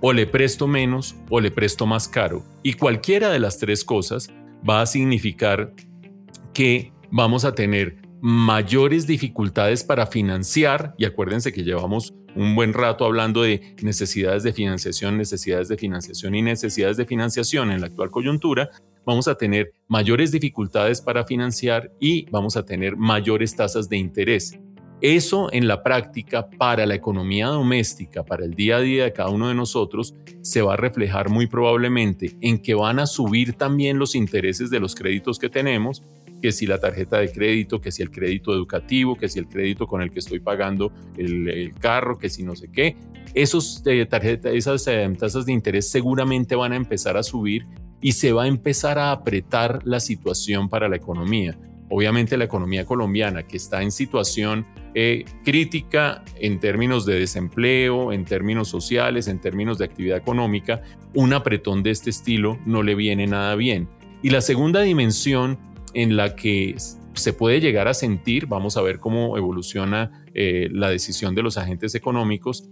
o 0.00 0.12
le 0.12 0.26
presto 0.26 0.66
menos, 0.66 1.16
o 1.30 1.40
le 1.40 1.50
presto 1.50 1.86
más 1.86 2.08
caro. 2.08 2.42
Y 2.62 2.74
cualquiera 2.74 3.30
de 3.30 3.38
las 3.38 3.58
tres 3.58 3.84
cosas 3.84 4.30
va 4.68 4.82
a 4.82 4.86
significar 4.86 5.72
que 6.52 6.92
vamos 7.10 7.44
a 7.44 7.54
tener 7.54 8.05
mayores 8.28 9.06
dificultades 9.06 9.84
para 9.84 10.08
financiar, 10.08 10.96
y 10.98 11.04
acuérdense 11.04 11.52
que 11.52 11.62
llevamos 11.62 12.12
un 12.34 12.56
buen 12.56 12.72
rato 12.72 13.04
hablando 13.04 13.42
de 13.42 13.76
necesidades 13.84 14.42
de 14.42 14.52
financiación, 14.52 15.16
necesidades 15.16 15.68
de 15.68 15.76
financiación 15.76 16.34
y 16.34 16.42
necesidades 16.42 16.96
de 16.96 17.06
financiación 17.06 17.70
en 17.70 17.80
la 17.80 17.86
actual 17.86 18.10
coyuntura, 18.10 18.70
vamos 19.04 19.28
a 19.28 19.36
tener 19.36 19.70
mayores 19.86 20.32
dificultades 20.32 21.00
para 21.00 21.24
financiar 21.24 21.92
y 22.00 22.28
vamos 22.30 22.56
a 22.56 22.64
tener 22.64 22.96
mayores 22.96 23.54
tasas 23.54 23.88
de 23.88 23.98
interés. 23.98 24.58
Eso 25.00 25.52
en 25.52 25.68
la 25.68 25.84
práctica 25.84 26.50
para 26.50 26.84
la 26.84 26.96
economía 26.96 27.46
doméstica, 27.46 28.24
para 28.24 28.44
el 28.44 28.54
día 28.54 28.78
a 28.78 28.80
día 28.80 29.04
de 29.04 29.12
cada 29.12 29.28
uno 29.28 29.46
de 29.46 29.54
nosotros, 29.54 30.16
se 30.40 30.62
va 30.62 30.72
a 30.72 30.76
reflejar 30.76 31.28
muy 31.28 31.46
probablemente 31.46 32.36
en 32.40 32.58
que 32.58 32.74
van 32.74 32.98
a 32.98 33.06
subir 33.06 33.52
también 33.52 34.00
los 34.00 34.16
intereses 34.16 34.68
de 34.68 34.80
los 34.80 34.96
créditos 34.96 35.38
que 35.38 35.48
tenemos 35.48 36.02
que 36.40 36.52
si 36.52 36.66
la 36.66 36.78
tarjeta 36.78 37.18
de 37.18 37.30
crédito, 37.30 37.80
que 37.80 37.90
si 37.90 38.02
el 38.02 38.10
crédito 38.10 38.52
educativo, 38.52 39.16
que 39.16 39.28
si 39.28 39.38
el 39.38 39.48
crédito 39.48 39.86
con 39.86 40.02
el 40.02 40.10
que 40.10 40.18
estoy 40.18 40.40
pagando 40.40 40.92
el, 41.16 41.72
carro, 41.78 42.18
que 42.18 42.28
si 42.28 42.42
no 42.42 42.54
sé 42.56 42.70
qué. 42.70 42.96
Esos, 43.34 43.82
eh, 43.86 44.08
esas 44.44 44.86
eh, 44.86 45.12
tasas 45.18 45.46
de 45.46 45.52
interés 45.52 45.90
seguramente 45.90 46.54
van 46.54 46.72
a 46.72 46.76
empezar 46.76 47.16
a 47.16 47.22
subir 47.22 47.66
y 48.00 48.12
se 48.12 48.32
va 48.32 48.44
a 48.44 48.46
empezar 48.46 48.98
a 48.98 49.12
apretar 49.12 49.80
la 49.84 50.00
situación 50.00 50.68
para 50.68 50.88
la 50.88 50.96
economía. 50.96 51.58
Obviamente 51.88 52.36
la 52.36 52.44
economía 52.44 52.84
colombiana 52.84 53.44
que 53.44 53.56
está 53.56 53.82
en 53.82 53.92
situación 53.92 54.66
eh, 54.94 55.24
crítica 55.44 56.24
en 56.40 56.58
términos 56.58 57.06
de 57.06 57.20
desempleo, 57.20 58.12
en 58.12 58.24
términos 58.24 58.68
sociales, 58.68 59.28
en 59.28 59.40
términos 59.40 59.78
de 59.78 59.84
actividad 59.84 60.18
económica, 60.18 60.82
un 61.14 61.32
apretón 61.32 61.82
de 61.82 61.90
este 61.90 62.10
estilo 62.10 62.58
no 62.66 62.82
le 62.82 62.94
viene 62.94 63.26
nada 63.26 63.54
bien. 63.54 63.88
Y 64.22 64.30
la 64.30 64.40
segunda 64.40 64.80
dimensión 64.80 65.58
en 65.96 66.14
la 66.14 66.36
que 66.36 66.76
se 67.14 67.32
puede 67.32 67.58
llegar 67.58 67.88
a 67.88 67.94
sentir, 67.94 68.46
vamos 68.46 68.76
a 68.76 68.82
ver 68.82 68.98
cómo 68.98 69.38
evoluciona 69.38 70.26
eh, 70.34 70.68
la 70.70 70.90
decisión 70.90 71.34
de 71.34 71.42
los 71.42 71.56
agentes 71.56 71.94
económicos, 71.94 72.68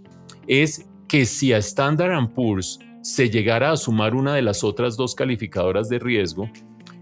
es 0.46 0.86
que 1.08 1.24
si 1.24 1.54
a 1.54 1.56
Standard 1.56 2.34
Poor's 2.34 2.78
se 3.00 3.30
llegara 3.30 3.70
a 3.70 3.78
sumar 3.78 4.14
una 4.14 4.34
de 4.34 4.42
las 4.42 4.62
otras 4.62 4.98
dos 4.98 5.14
calificadoras 5.14 5.88
de 5.88 5.98
riesgo 6.00 6.50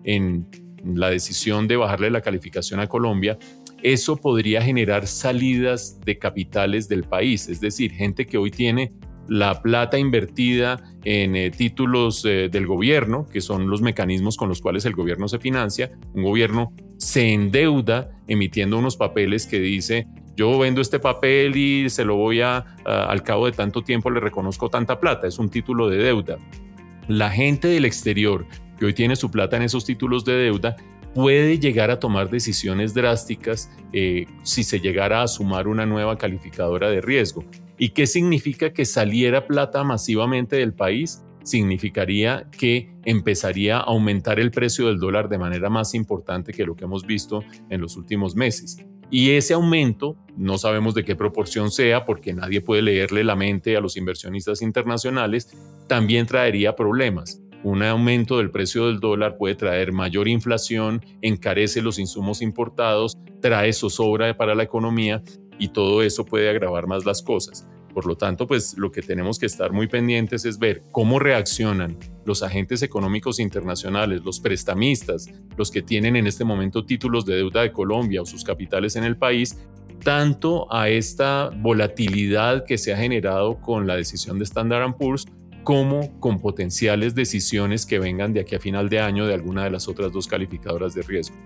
en 0.05 0.47
la 0.85 1.11
decisión 1.11 1.67
de 1.67 1.77
bajarle 1.77 2.09
la 2.09 2.21
calificación 2.21 2.79
a 2.79 2.87
Colombia, 2.87 3.37
eso 3.83 4.17
podría 4.17 4.63
generar 4.63 5.09
salidas 5.09 5.99
de 6.05 6.19
capitales 6.21 6.89
del 6.89 7.03
país, 7.03 7.49
es 7.49 7.61
decir, 7.61 7.91
gente 7.91 8.27
que 8.27 8.39
hoy 8.39 8.53
tiene 8.53 8.93
la 9.29 9.63
plata 9.63 9.99
invertida 9.99 10.83
en 11.05 11.37
eh, 11.37 11.51
títulos 11.51 12.25
eh, 12.25 12.49
del 12.51 12.67
gobierno, 12.67 13.27
que 13.27 13.41
son 13.41 13.69
los 13.69 13.83
mecanismos 13.83 14.37
con 14.37 14.49
los 14.49 14.61
cuales 14.61 14.85
el 14.85 14.95
gobierno 14.95 15.29
se 15.29 15.39
financia. 15.39 15.93
Un 16.15 16.23
gobierno 16.23 16.73
se 16.99 17.33
endeuda 17.33 18.11
emitiendo 18.29 18.79
unos 18.79 18.97
papeles 18.97 19.47
que 19.47 19.61
dice, 19.61 20.07
yo 20.37 20.59
vendo 20.59 20.81
este 20.81 20.99
papel 20.99 21.57
y 21.57 21.91
se 21.91 22.05
lo 22.05 22.17
voy 22.17 22.41
a, 22.41 22.59
al 22.85 23.23
cabo 23.23 23.47
de 23.47 23.53
tanto 23.53 23.83
tiempo 23.83 24.11
le 24.11 24.21
reconozco 24.21 24.69
tanta 24.69 24.99
plata, 24.99 25.27
es 25.27 25.39
un 25.39 25.51
título 25.51 25.89
de 25.89 25.99
deuda. 25.99 26.39
La 27.09 27.31
gente 27.31 27.69
del 27.69 27.85
exterior 27.85 28.47
que 28.79 28.87
hoy 28.87 28.95
tiene 28.95 29.17
su 29.17 29.31
plata 29.31 29.57
en 29.57 29.63
esos 29.63 29.85
títulos 29.85 30.25
de 30.25 30.35
deuda 30.35 30.77
puede 31.15 31.59
llegar 31.59 31.91
a 31.91 31.99
tomar 31.99 32.31
decisiones 32.31 32.95
drásticas 32.95 33.71
eh, 33.93 34.27
si 34.43 34.65
se 34.65 34.81
llegara 34.81 35.23
a 35.23 35.29
sumar 35.29 35.69
una 35.69 35.87
nueva 35.87 36.17
calificadora 36.17 36.91
de 36.91 37.01
riesgo. 37.01 37.45
¿Y 37.83 37.89
qué 37.89 38.07
significa 38.07 38.73
que 38.73 38.85
saliera 38.85 39.49
plata 39.49 39.83
masivamente 39.83 40.55
del 40.55 40.73
país? 40.73 41.25
Significaría 41.43 42.49
que 42.57 42.95
empezaría 43.05 43.79
a 43.79 43.81
aumentar 43.81 44.39
el 44.39 44.53
precio 44.53 44.87
del 44.87 45.01
dólar 45.01 45.29
de 45.29 45.37
manera 45.37 45.69
más 45.69 45.93
importante 45.93 46.53
que 46.53 46.65
lo 46.65 46.77
que 46.77 46.85
hemos 46.85 47.05
visto 47.05 47.43
en 47.71 47.81
los 47.81 47.97
últimos 47.97 48.37
meses. 48.37 48.77
Y 49.11 49.31
ese 49.31 49.55
aumento, 49.55 50.17
no 50.37 50.59
sabemos 50.59 50.95
de 50.95 51.05
qué 51.05 51.17
proporción 51.17 51.73
sea, 51.73 52.05
porque 52.05 52.33
nadie 52.33 52.61
puede 52.61 52.83
leerle 52.83 53.25
la 53.25 53.35
mente 53.35 53.77
a 53.77 53.81
los 53.81 53.97
inversionistas 53.97 54.63
internacionales, 54.63 55.51
también 55.89 56.27
traería 56.27 56.77
problemas. 56.77 57.43
Un 57.65 57.83
aumento 57.83 58.39
del 58.39 58.53
precio 58.53 58.87
del 58.87 59.01
dólar 59.01 59.37
puede 59.37 59.57
traer 59.57 59.91
mayor 59.91 60.29
inflación, 60.29 61.05
encarece 61.21 61.83
los 61.83 61.99
insumos 61.99 62.43
importados, 62.43 63.19
trae 63.41 63.73
zozobra 63.73 64.37
para 64.37 64.55
la 64.55 64.63
economía 64.63 65.21
y 65.59 65.71
todo 65.71 66.03
eso 66.03 66.25
puede 66.25 66.49
agravar 66.49 66.87
más 66.87 67.05
las 67.05 67.23
cosas. 67.23 67.69
Por 67.93 68.07
lo 68.07 68.17
tanto, 68.17 68.47
pues 68.47 68.77
lo 68.79 68.91
que 68.91 69.03
tenemos 69.03 69.39
que 69.39 69.47
estar 69.47 69.73
muy 69.73 69.87
pendientes 69.87 70.45
es 70.45 70.59
ver 70.59 70.83
cómo 70.91 71.19
reaccionan 71.19 71.99
los 72.25 72.43
agentes 72.43 72.83
económicos 72.83 73.39
internacionales, 73.39 74.23
los 74.25 74.41
prestamistas, 74.41 75.29
los 75.57 75.71
que 75.71 75.83
tienen 75.83 76.17
en 76.17 76.27
este 76.27 76.45
momento 76.45 76.85
títulos 76.85 77.27
de 77.27 77.37
deuda 77.37 77.63
de 77.63 77.73
Colombia 77.73 78.23
o 78.23 78.27
sus 78.27 78.45
capitales 78.45 78.97
en 78.97 79.05
el 79.05 79.17
país, 79.17 79.59
tanto 80.03 80.73
a 80.73 80.89
esta 80.89 81.51
volatilidad 81.57 82.65
que 82.65 82.79
se 82.79 82.93
ha 82.93 82.97
generado 82.97 83.61
con 83.61 83.87
la 83.87 83.97
decisión 83.97 84.39
de 84.39 84.45
Standard 84.45 84.97
Poor's 84.97 85.27
como 85.63 86.19
con 86.19 86.41
potenciales 86.41 87.15
decisiones 87.15 87.87
que 87.87 87.99
vengan 87.99 88.33
de 88.33 88.41
aquí 88.41 88.57
a 88.57 88.61
final 88.61 88.89
de 88.89 89.01
año 89.01 89.27
de 89.27 89.35
alguna 89.35 89.65
de 89.65 89.71
las 89.71 89.87
otras 89.87 90.13
dos 90.13 90.27
calificadoras 90.27 90.95
de 90.95 91.03
riesgo. 91.03 91.37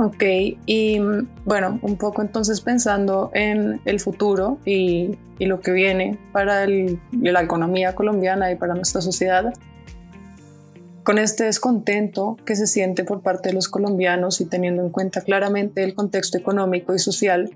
Ok, 0.00 0.22
y 0.64 1.00
bueno, 1.44 1.80
un 1.82 1.96
poco 1.96 2.22
entonces 2.22 2.60
pensando 2.60 3.32
en 3.34 3.80
el 3.84 3.98
futuro 3.98 4.58
y, 4.64 5.18
lo 5.40 5.60
que 5.60 5.72
viene 5.72 6.18
para 6.32 6.66
la 6.66 7.42
economía 7.42 7.94
colombiana 7.94 8.50
y 8.50 8.56
para 8.56 8.74
nuestra 8.74 9.00
sociedad, 9.00 9.52
con 11.02 11.18
este 11.18 11.44
descontento 11.44 12.36
que 12.44 12.54
se 12.54 12.66
siente 12.66 13.02
por 13.02 13.22
parte 13.22 13.48
de 13.48 13.54
los 13.54 13.68
colombianos 13.68 14.40
y 14.40 14.46
teniendo 14.46 14.82
en 14.82 14.90
cuenta 14.90 15.20
claramente 15.20 15.82
el 15.82 15.94
contexto 15.94 16.38
económico 16.38 16.94
y 16.94 16.98
social, 16.98 17.50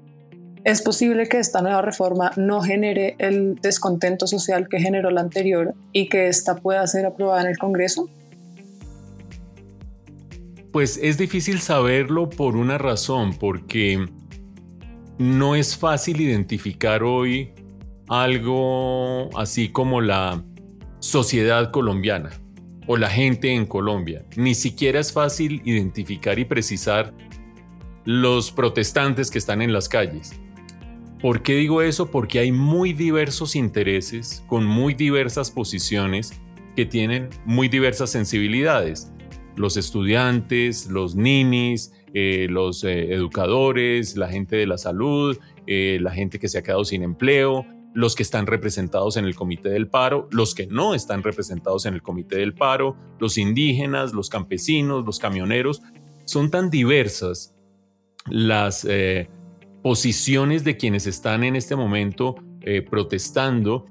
es 0.65 0.83
posible 0.83 1.29
que 1.29 1.39
esta 1.39 1.61
nueva 1.61 1.83
reforma 1.83 2.33
no 2.37 2.61
genere 2.61 3.17
el 3.19 3.57
descontento 3.57 4.27
social 4.27 4.69
que 4.69 4.81
generó 4.81 5.11
la 5.11 5.21
anterior 5.21 5.75
y 5.93 6.09
que 6.09 6.29
esta 6.29 6.57
pueda 6.57 6.87
ser 6.87 7.07
aprobada 7.07 7.43
en 7.43 7.49
el 7.49 7.59
Congreso. 7.59 8.09
Pues 10.73 10.99
es 11.03 11.19
difícil 11.19 11.61
saberlo 11.61 12.31
por 12.31 12.57
una 12.57 12.79
razón, 12.79 13.35
porque 13.39 14.09
no 15.19 15.55
es 15.55 15.77
fácil 15.77 16.21
identificar 16.21 17.03
hoy 17.03 17.53
algo 18.09 19.29
así 19.39 19.69
como 19.69 20.01
la 20.01 20.43
sociedad 20.99 21.71
colombiana 21.71 22.31
o 22.87 22.97
la 22.97 23.11
gente 23.11 23.53
en 23.53 23.67
Colombia. 23.67 24.25
Ni 24.37 24.55
siquiera 24.55 24.99
es 24.99 25.13
fácil 25.13 25.61
identificar 25.65 26.39
y 26.39 26.47
precisar 26.47 27.13
los 28.05 28.51
protestantes 28.51 29.31
que 29.31 29.39
están 29.39 29.63
en 29.63 29.73
las 29.73 29.89
calles. 29.89 30.41
¿Por 31.21 31.43
qué 31.43 31.55
digo 31.55 31.83
eso? 31.83 32.11
Porque 32.11 32.41
hay 32.41 32.51
muy 32.51 32.93
diversos 32.95 33.55
intereses, 33.55 34.43
con 34.49 34.65
muy 34.65 34.95
diversas 34.95 35.51
posiciones, 35.51 36.41
que 36.75 36.87
tienen 36.87 37.29
muy 37.45 37.69
diversas 37.69 38.11
sensibilidades. 38.11 39.13
Los 39.57 39.77
estudiantes, 39.77 40.87
los 40.87 41.15
ninis, 41.15 41.93
eh, 42.15 42.47
los 42.51 42.85
eh, 42.85 43.15
educadores, 43.15 44.17
la 44.17 44.29
gente 44.29 44.57
de 44.57 44.67
la 44.67 44.77
salud, 44.77 45.39
eh, 45.67 45.99
la 46.01 46.11
gente 46.11 46.39
que 46.39 46.49
se 46.49 46.59
ha 46.59 46.63
quedado 46.63 46.85
sin 46.85 47.03
empleo, 47.03 47.65
los 47.95 48.15
que 48.15 48.23
están 48.23 48.47
representados 48.47 49.17
en 49.17 49.25
el 49.25 49.35
comité 49.35 49.71
del 49.71 49.89
paro, 49.89 50.29
los 50.31 50.55
que 50.55 50.67
no 50.67 50.95
están 50.95 51.23
representados 51.23 51.87
en 51.87 51.95
el 51.95 52.03
comité 52.03 52.37
del 52.37 52.55
paro, 52.55 52.97
los 53.19 53.39
indígenas, 53.39 54.13
los 54.13 54.29
campesinos, 54.29 55.05
los 55.07 55.19
camioneros. 55.19 55.83
Son 56.25 56.51
tan 56.51 56.71
diversas 56.71 57.55
las 58.27 58.87
posiciones 59.83 60.65
de 60.65 60.77
quienes 60.77 61.07
están 61.07 61.45
en 61.45 61.57
este 61.57 61.75
momento 61.75 62.37
protestando 62.89 63.87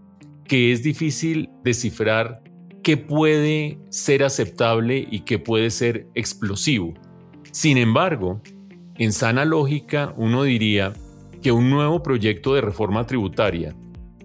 que 0.45 0.71
es 0.71 0.81
difícil 0.81 1.49
descifrar 1.63 2.41
qué 2.83 2.97
puede 2.97 3.77
ser 3.89 4.23
aceptable 4.23 5.07
y 5.09 5.21
qué 5.21 5.39
puede 5.39 5.69
ser 5.69 6.07
explosivo. 6.15 6.93
Sin 7.51 7.77
embargo, 7.77 8.41
en 8.97 9.11
sana 9.11 9.45
lógica, 9.45 10.13
uno 10.17 10.43
diría 10.43 10.93
que 11.41 11.51
un 11.51 11.69
nuevo 11.69 12.03
proyecto 12.03 12.53
de 12.53 12.61
reforma 12.61 13.05
tributaria 13.05 13.75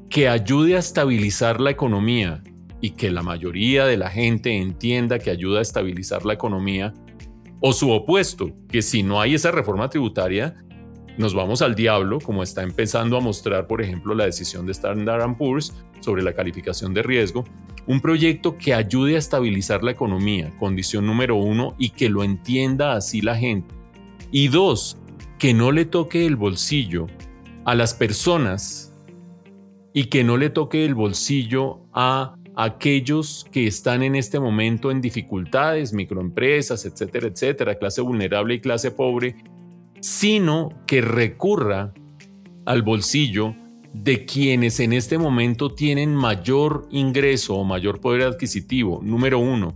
que 0.08 0.28
ayude 0.28 0.76
a 0.76 0.78
estabilizar 0.78 1.60
la 1.60 1.70
economía 1.70 2.42
y 2.80 2.90
que 2.90 3.10
la 3.10 3.22
mayoría 3.22 3.86
de 3.86 3.96
la 3.96 4.10
gente 4.10 4.56
entienda 4.56 5.18
que 5.18 5.30
ayuda 5.30 5.58
a 5.58 5.62
estabilizar 5.62 6.24
la 6.24 6.34
economía, 6.34 6.94
o 7.60 7.72
su 7.72 7.90
opuesto, 7.90 8.52
que 8.68 8.82
si 8.82 9.02
no 9.02 9.20
hay 9.20 9.34
esa 9.34 9.50
reforma 9.50 9.88
tributaria, 9.88 10.54
nos 11.16 11.34
vamos 11.34 11.62
al 11.62 11.74
diablo, 11.74 12.18
como 12.20 12.42
está 12.42 12.62
empezando 12.62 13.16
a 13.16 13.20
mostrar, 13.20 13.66
por 13.66 13.80
ejemplo, 13.80 14.14
la 14.14 14.26
decisión 14.26 14.66
de 14.66 14.72
Standard 14.72 15.36
Poor's 15.38 15.72
sobre 16.00 16.22
la 16.22 16.34
calificación 16.34 16.92
de 16.92 17.02
riesgo, 17.02 17.44
un 17.86 18.00
proyecto 18.00 18.58
que 18.58 18.74
ayude 18.74 19.14
a 19.14 19.18
estabilizar 19.18 19.82
la 19.82 19.92
economía, 19.92 20.52
condición 20.58 21.06
número 21.06 21.36
uno, 21.36 21.74
y 21.78 21.90
que 21.90 22.08
lo 22.08 22.24
entienda 22.24 22.94
así 22.94 23.20
la 23.20 23.36
gente. 23.36 23.74
Y 24.30 24.48
dos, 24.48 24.98
que 25.38 25.54
no 25.54 25.70
le 25.70 25.84
toque 25.84 26.26
el 26.26 26.36
bolsillo 26.36 27.06
a 27.64 27.74
las 27.74 27.94
personas 27.94 28.92
y 29.92 30.04
que 30.04 30.24
no 30.24 30.36
le 30.36 30.50
toque 30.50 30.84
el 30.84 30.94
bolsillo 30.94 31.80
a 31.92 32.36
aquellos 32.56 33.46
que 33.52 33.66
están 33.66 34.02
en 34.02 34.16
este 34.16 34.40
momento 34.40 34.90
en 34.90 35.00
dificultades, 35.00 35.92
microempresas, 35.92 36.84
etcétera, 36.86 37.28
etcétera, 37.28 37.74
clase 37.76 38.00
vulnerable 38.00 38.54
y 38.54 38.60
clase 38.60 38.90
pobre, 38.90 39.36
sino 40.00 40.70
que 40.86 41.02
recurra 41.02 41.92
al 42.64 42.82
bolsillo 42.82 43.54
de 44.02 44.24
quienes 44.24 44.78
en 44.80 44.92
este 44.92 45.18
momento 45.18 45.74
tienen 45.74 46.14
mayor 46.14 46.86
ingreso 46.90 47.56
o 47.56 47.64
mayor 47.64 48.00
poder 48.00 48.22
adquisitivo, 48.22 49.00
número 49.02 49.38
uno. 49.38 49.74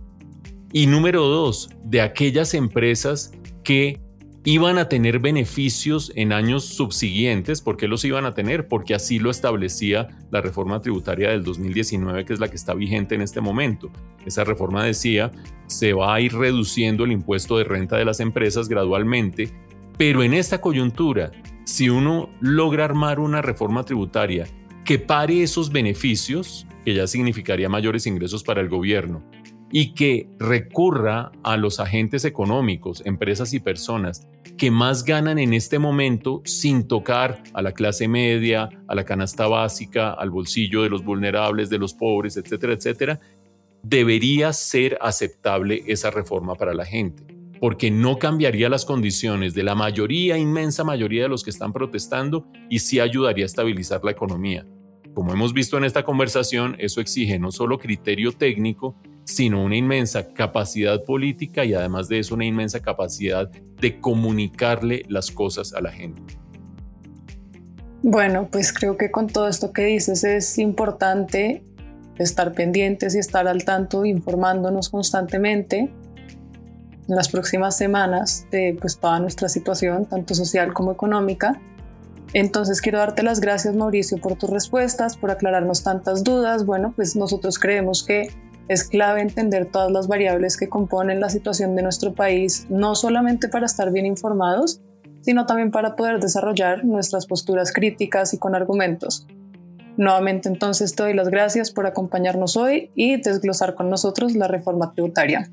Y 0.71 0.87
número 0.87 1.23
dos, 1.27 1.69
de 1.83 2.01
aquellas 2.01 2.53
empresas 2.53 3.33
que 3.63 3.99
iban 4.43 4.77
a 4.77 4.89
tener 4.89 5.19
beneficios 5.19 6.11
en 6.15 6.33
años 6.33 6.65
subsiguientes. 6.65 7.61
¿Por 7.61 7.77
qué 7.77 7.87
los 7.87 8.05
iban 8.05 8.25
a 8.25 8.33
tener? 8.33 8.67
Porque 8.67 8.95
así 8.95 9.19
lo 9.19 9.29
establecía 9.29 10.07
la 10.31 10.41
reforma 10.41 10.81
tributaria 10.81 11.29
del 11.29 11.43
2019, 11.43 12.25
que 12.25 12.33
es 12.33 12.39
la 12.39 12.47
que 12.47 12.55
está 12.55 12.73
vigente 12.73 13.15
en 13.15 13.21
este 13.21 13.41
momento. 13.41 13.91
Esa 14.25 14.43
reforma 14.43 14.83
decía, 14.83 15.31
se 15.67 15.93
va 15.93 16.15
a 16.15 16.21
ir 16.21 16.33
reduciendo 16.33 17.03
el 17.03 17.11
impuesto 17.11 17.57
de 17.57 17.65
renta 17.65 17.97
de 17.97 18.05
las 18.05 18.19
empresas 18.19 18.69
gradualmente 18.69 19.51
pero 20.01 20.23
en 20.23 20.33
esta 20.33 20.59
coyuntura, 20.59 21.31
si 21.63 21.87
uno 21.87 22.31
logra 22.39 22.85
armar 22.85 23.19
una 23.19 23.43
reforma 23.43 23.83
tributaria 23.83 24.47
que 24.83 24.97
pare 24.97 25.43
esos 25.43 25.71
beneficios, 25.71 26.65
que 26.83 26.95
ya 26.95 27.05
significaría 27.05 27.69
mayores 27.69 28.07
ingresos 28.07 28.43
para 28.43 28.61
el 28.61 28.67
gobierno, 28.67 29.23
y 29.71 29.93
que 29.93 30.27
recurra 30.39 31.31
a 31.43 31.55
los 31.55 31.79
agentes 31.79 32.25
económicos, 32.25 33.03
empresas 33.05 33.53
y 33.53 33.59
personas 33.59 34.27
que 34.57 34.71
más 34.71 35.03
ganan 35.03 35.37
en 35.37 35.53
este 35.53 35.77
momento 35.77 36.41
sin 36.45 36.87
tocar 36.87 37.43
a 37.53 37.61
la 37.61 37.73
clase 37.73 38.07
media, 38.07 38.69
a 38.87 38.95
la 38.95 39.05
canasta 39.05 39.45
básica, 39.45 40.13
al 40.13 40.31
bolsillo 40.31 40.81
de 40.81 40.89
los 40.89 41.05
vulnerables, 41.05 41.69
de 41.69 41.77
los 41.77 41.93
pobres, 41.93 42.37
etcétera, 42.37 42.73
etcétera, 42.73 43.19
debería 43.83 44.51
ser 44.51 44.97
aceptable 44.99 45.83
esa 45.85 46.09
reforma 46.09 46.55
para 46.55 46.73
la 46.73 46.85
gente 46.85 47.40
porque 47.61 47.91
no 47.91 48.17
cambiaría 48.17 48.69
las 48.69 48.85
condiciones 48.85 49.53
de 49.53 49.61
la 49.61 49.75
mayoría, 49.75 50.35
inmensa 50.35 50.83
mayoría 50.83 51.21
de 51.21 51.29
los 51.29 51.43
que 51.43 51.51
están 51.51 51.71
protestando 51.71 52.47
y 52.71 52.79
sí 52.79 52.99
ayudaría 52.99 53.45
a 53.45 53.45
estabilizar 53.45 54.03
la 54.03 54.09
economía. 54.09 54.65
Como 55.13 55.31
hemos 55.31 55.53
visto 55.53 55.77
en 55.77 55.83
esta 55.83 56.03
conversación, 56.03 56.75
eso 56.79 57.01
exige 57.01 57.37
no 57.37 57.51
solo 57.51 57.77
criterio 57.77 58.31
técnico, 58.31 58.95
sino 59.25 59.63
una 59.63 59.75
inmensa 59.75 60.33
capacidad 60.33 61.03
política 61.03 61.63
y 61.63 61.75
además 61.75 62.07
de 62.07 62.17
eso 62.17 62.33
una 62.33 62.45
inmensa 62.45 62.81
capacidad 62.81 63.47
de 63.47 63.99
comunicarle 63.99 65.05
las 65.07 65.29
cosas 65.29 65.71
a 65.73 65.81
la 65.81 65.91
gente. 65.91 66.39
Bueno, 68.01 68.49
pues 68.51 68.73
creo 68.73 68.97
que 68.97 69.11
con 69.11 69.27
todo 69.27 69.47
esto 69.47 69.71
que 69.71 69.83
dices 69.83 70.23
es 70.23 70.57
importante 70.57 71.63
estar 72.17 72.53
pendientes 72.53 73.13
y 73.13 73.19
estar 73.19 73.47
al 73.47 73.65
tanto, 73.65 74.03
informándonos 74.03 74.89
constantemente 74.89 75.91
en 77.11 77.17
las 77.17 77.27
próximas 77.29 77.75
semanas 77.75 78.47
de 78.51 78.77
pues, 78.79 78.97
toda 78.97 79.19
nuestra 79.19 79.49
situación, 79.49 80.05
tanto 80.05 80.33
social 80.33 80.73
como 80.73 80.93
económica. 80.93 81.61
Entonces 82.33 82.79
quiero 82.79 82.99
darte 82.99 83.21
las 83.21 83.41
gracias 83.41 83.75
Mauricio 83.75 84.17
por 84.17 84.37
tus 84.37 84.49
respuestas, 84.49 85.17
por 85.17 85.29
aclararnos 85.29 85.83
tantas 85.83 86.23
dudas. 86.23 86.65
Bueno, 86.65 86.93
pues 86.95 87.17
nosotros 87.17 87.59
creemos 87.59 88.03
que 88.03 88.29
es 88.69 88.85
clave 88.85 89.19
entender 89.19 89.69
todas 89.69 89.91
las 89.91 90.07
variables 90.07 90.55
que 90.55 90.69
componen 90.69 91.19
la 91.19 91.29
situación 91.29 91.75
de 91.75 91.83
nuestro 91.83 92.13
país, 92.13 92.65
no 92.69 92.95
solamente 92.95 93.49
para 93.49 93.65
estar 93.65 93.91
bien 93.91 94.05
informados, 94.05 94.79
sino 95.19 95.45
también 95.45 95.71
para 95.71 95.97
poder 95.97 96.21
desarrollar 96.21 96.85
nuestras 96.85 97.25
posturas 97.25 97.73
críticas 97.73 98.33
y 98.33 98.37
con 98.37 98.55
argumentos. 98.55 99.27
Nuevamente 99.97 100.47
entonces 100.47 100.95
te 100.95 101.03
doy 101.03 101.13
las 101.13 101.27
gracias 101.27 101.71
por 101.71 101.85
acompañarnos 101.85 102.55
hoy 102.55 102.89
y 102.95 103.21
desglosar 103.21 103.75
con 103.75 103.89
nosotros 103.89 104.33
la 104.33 104.47
reforma 104.47 104.93
tributaria. 104.93 105.51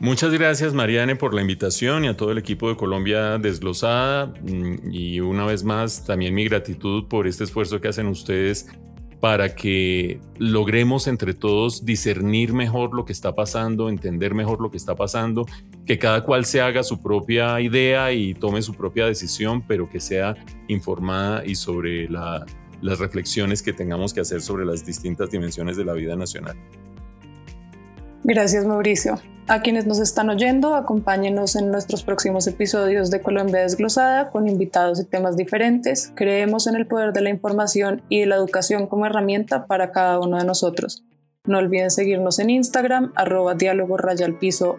Muchas 0.00 0.32
gracias 0.32 0.72
Mariane 0.72 1.14
por 1.14 1.34
la 1.34 1.42
invitación 1.42 2.06
y 2.06 2.08
a 2.08 2.16
todo 2.16 2.32
el 2.32 2.38
equipo 2.38 2.70
de 2.70 2.76
Colombia 2.76 3.36
Desglosada 3.36 4.32
mm, 4.42 4.90
y 4.90 5.20
una 5.20 5.44
vez 5.44 5.62
más 5.62 6.06
también 6.06 6.34
mi 6.34 6.44
gratitud 6.44 7.06
por 7.06 7.26
este 7.26 7.44
esfuerzo 7.44 7.82
que 7.82 7.88
hacen 7.88 8.06
ustedes 8.06 8.66
para 9.20 9.54
que 9.54 10.18
logremos 10.38 11.06
entre 11.06 11.34
todos 11.34 11.84
discernir 11.84 12.54
mejor 12.54 12.94
lo 12.94 13.04
que 13.04 13.12
está 13.12 13.34
pasando, 13.34 13.90
entender 13.90 14.32
mejor 14.32 14.62
lo 14.62 14.70
que 14.70 14.78
está 14.78 14.96
pasando, 14.96 15.44
que 15.84 15.98
cada 15.98 16.24
cual 16.24 16.46
se 16.46 16.62
haga 16.62 16.82
su 16.82 17.02
propia 17.02 17.60
idea 17.60 18.10
y 18.14 18.32
tome 18.32 18.62
su 18.62 18.72
propia 18.72 19.04
decisión, 19.04 19.62
pero 19.66 19.90
que 19.90 20.00
sea 20.00 20.34
informada 20.68 21.44
y 21.44 21.54
sobre 21.56 22.08
las 22.08 22.98
reflexiones 22.98 23.62
que 23.62 23.74
tengamos 23.74 24.14
que 24.14 24.20
hacer 24.20 24.40
sobre 24.40 24.64
las 24.64 24.86
distintas 24.86 25.30
dimensiones 25.30 25.76
de 25.76 25.84
la 25.84 25.92
vida 25.92 26.16
nacional. 26.16 26.56
Gracias 28.24 28.64
Mauricio. 28.66 29.18
A 29.48 29.62
quienes 29.62 29.86
nos 29.86 29.98
están 29.98 30.30
oyendo, 30.30 30.76
acompáñenos 30.76 31.56
en 31.56 31.72
nuestros 31.72 32.04
próximos 32.04 32.46
episodios 32.46 33.10
de 33.10 33.20
Colombia 33.20 33.62
Desglosada 33.62 34.30
con 34.30 34.46
invitados 34.46 35.00
y 35.00 35.04
temas 35.04 35.36
diferentes. 35.36 36.12
Creemos 36.14 36.68
en 36.68 36.76
el 36.76 36.86
poder 36.86 37.12
de 37.12 37.22
la 37.22 37.30
información 37.30 38.02
y 38.08 38.20
de 38.20 38.26
la 38.26 38.36
educación 38.36 38.86
como 38.86 39.06
herramienta 39.06 39.66
para 39.66 39.90
cada 39.90 40.20
uno 40.20 40.38
de 40.38 40.44
nosotros. 40.44 41.04
No 41.46 41.58
olviden 41.58 41.90
seguirnos 41.90 42.38
en 42.38 42.50
Instagram, 42.50 43.12
arroba 43.16 43.54
diálogo 43.54 43.96
piso 44.38 44.78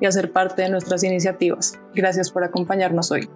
y 0.00 0.06
hacer 0.06 0.32
parte 0.32 0.62
de 0.62 0.70
nuestras 0.70 1.02
iniciativas. 1.02 1.78
Gracias 1.94 2.30
por 2.30 2.44
acompañarnos 2.44 3.10
hoy. 3.10 3.28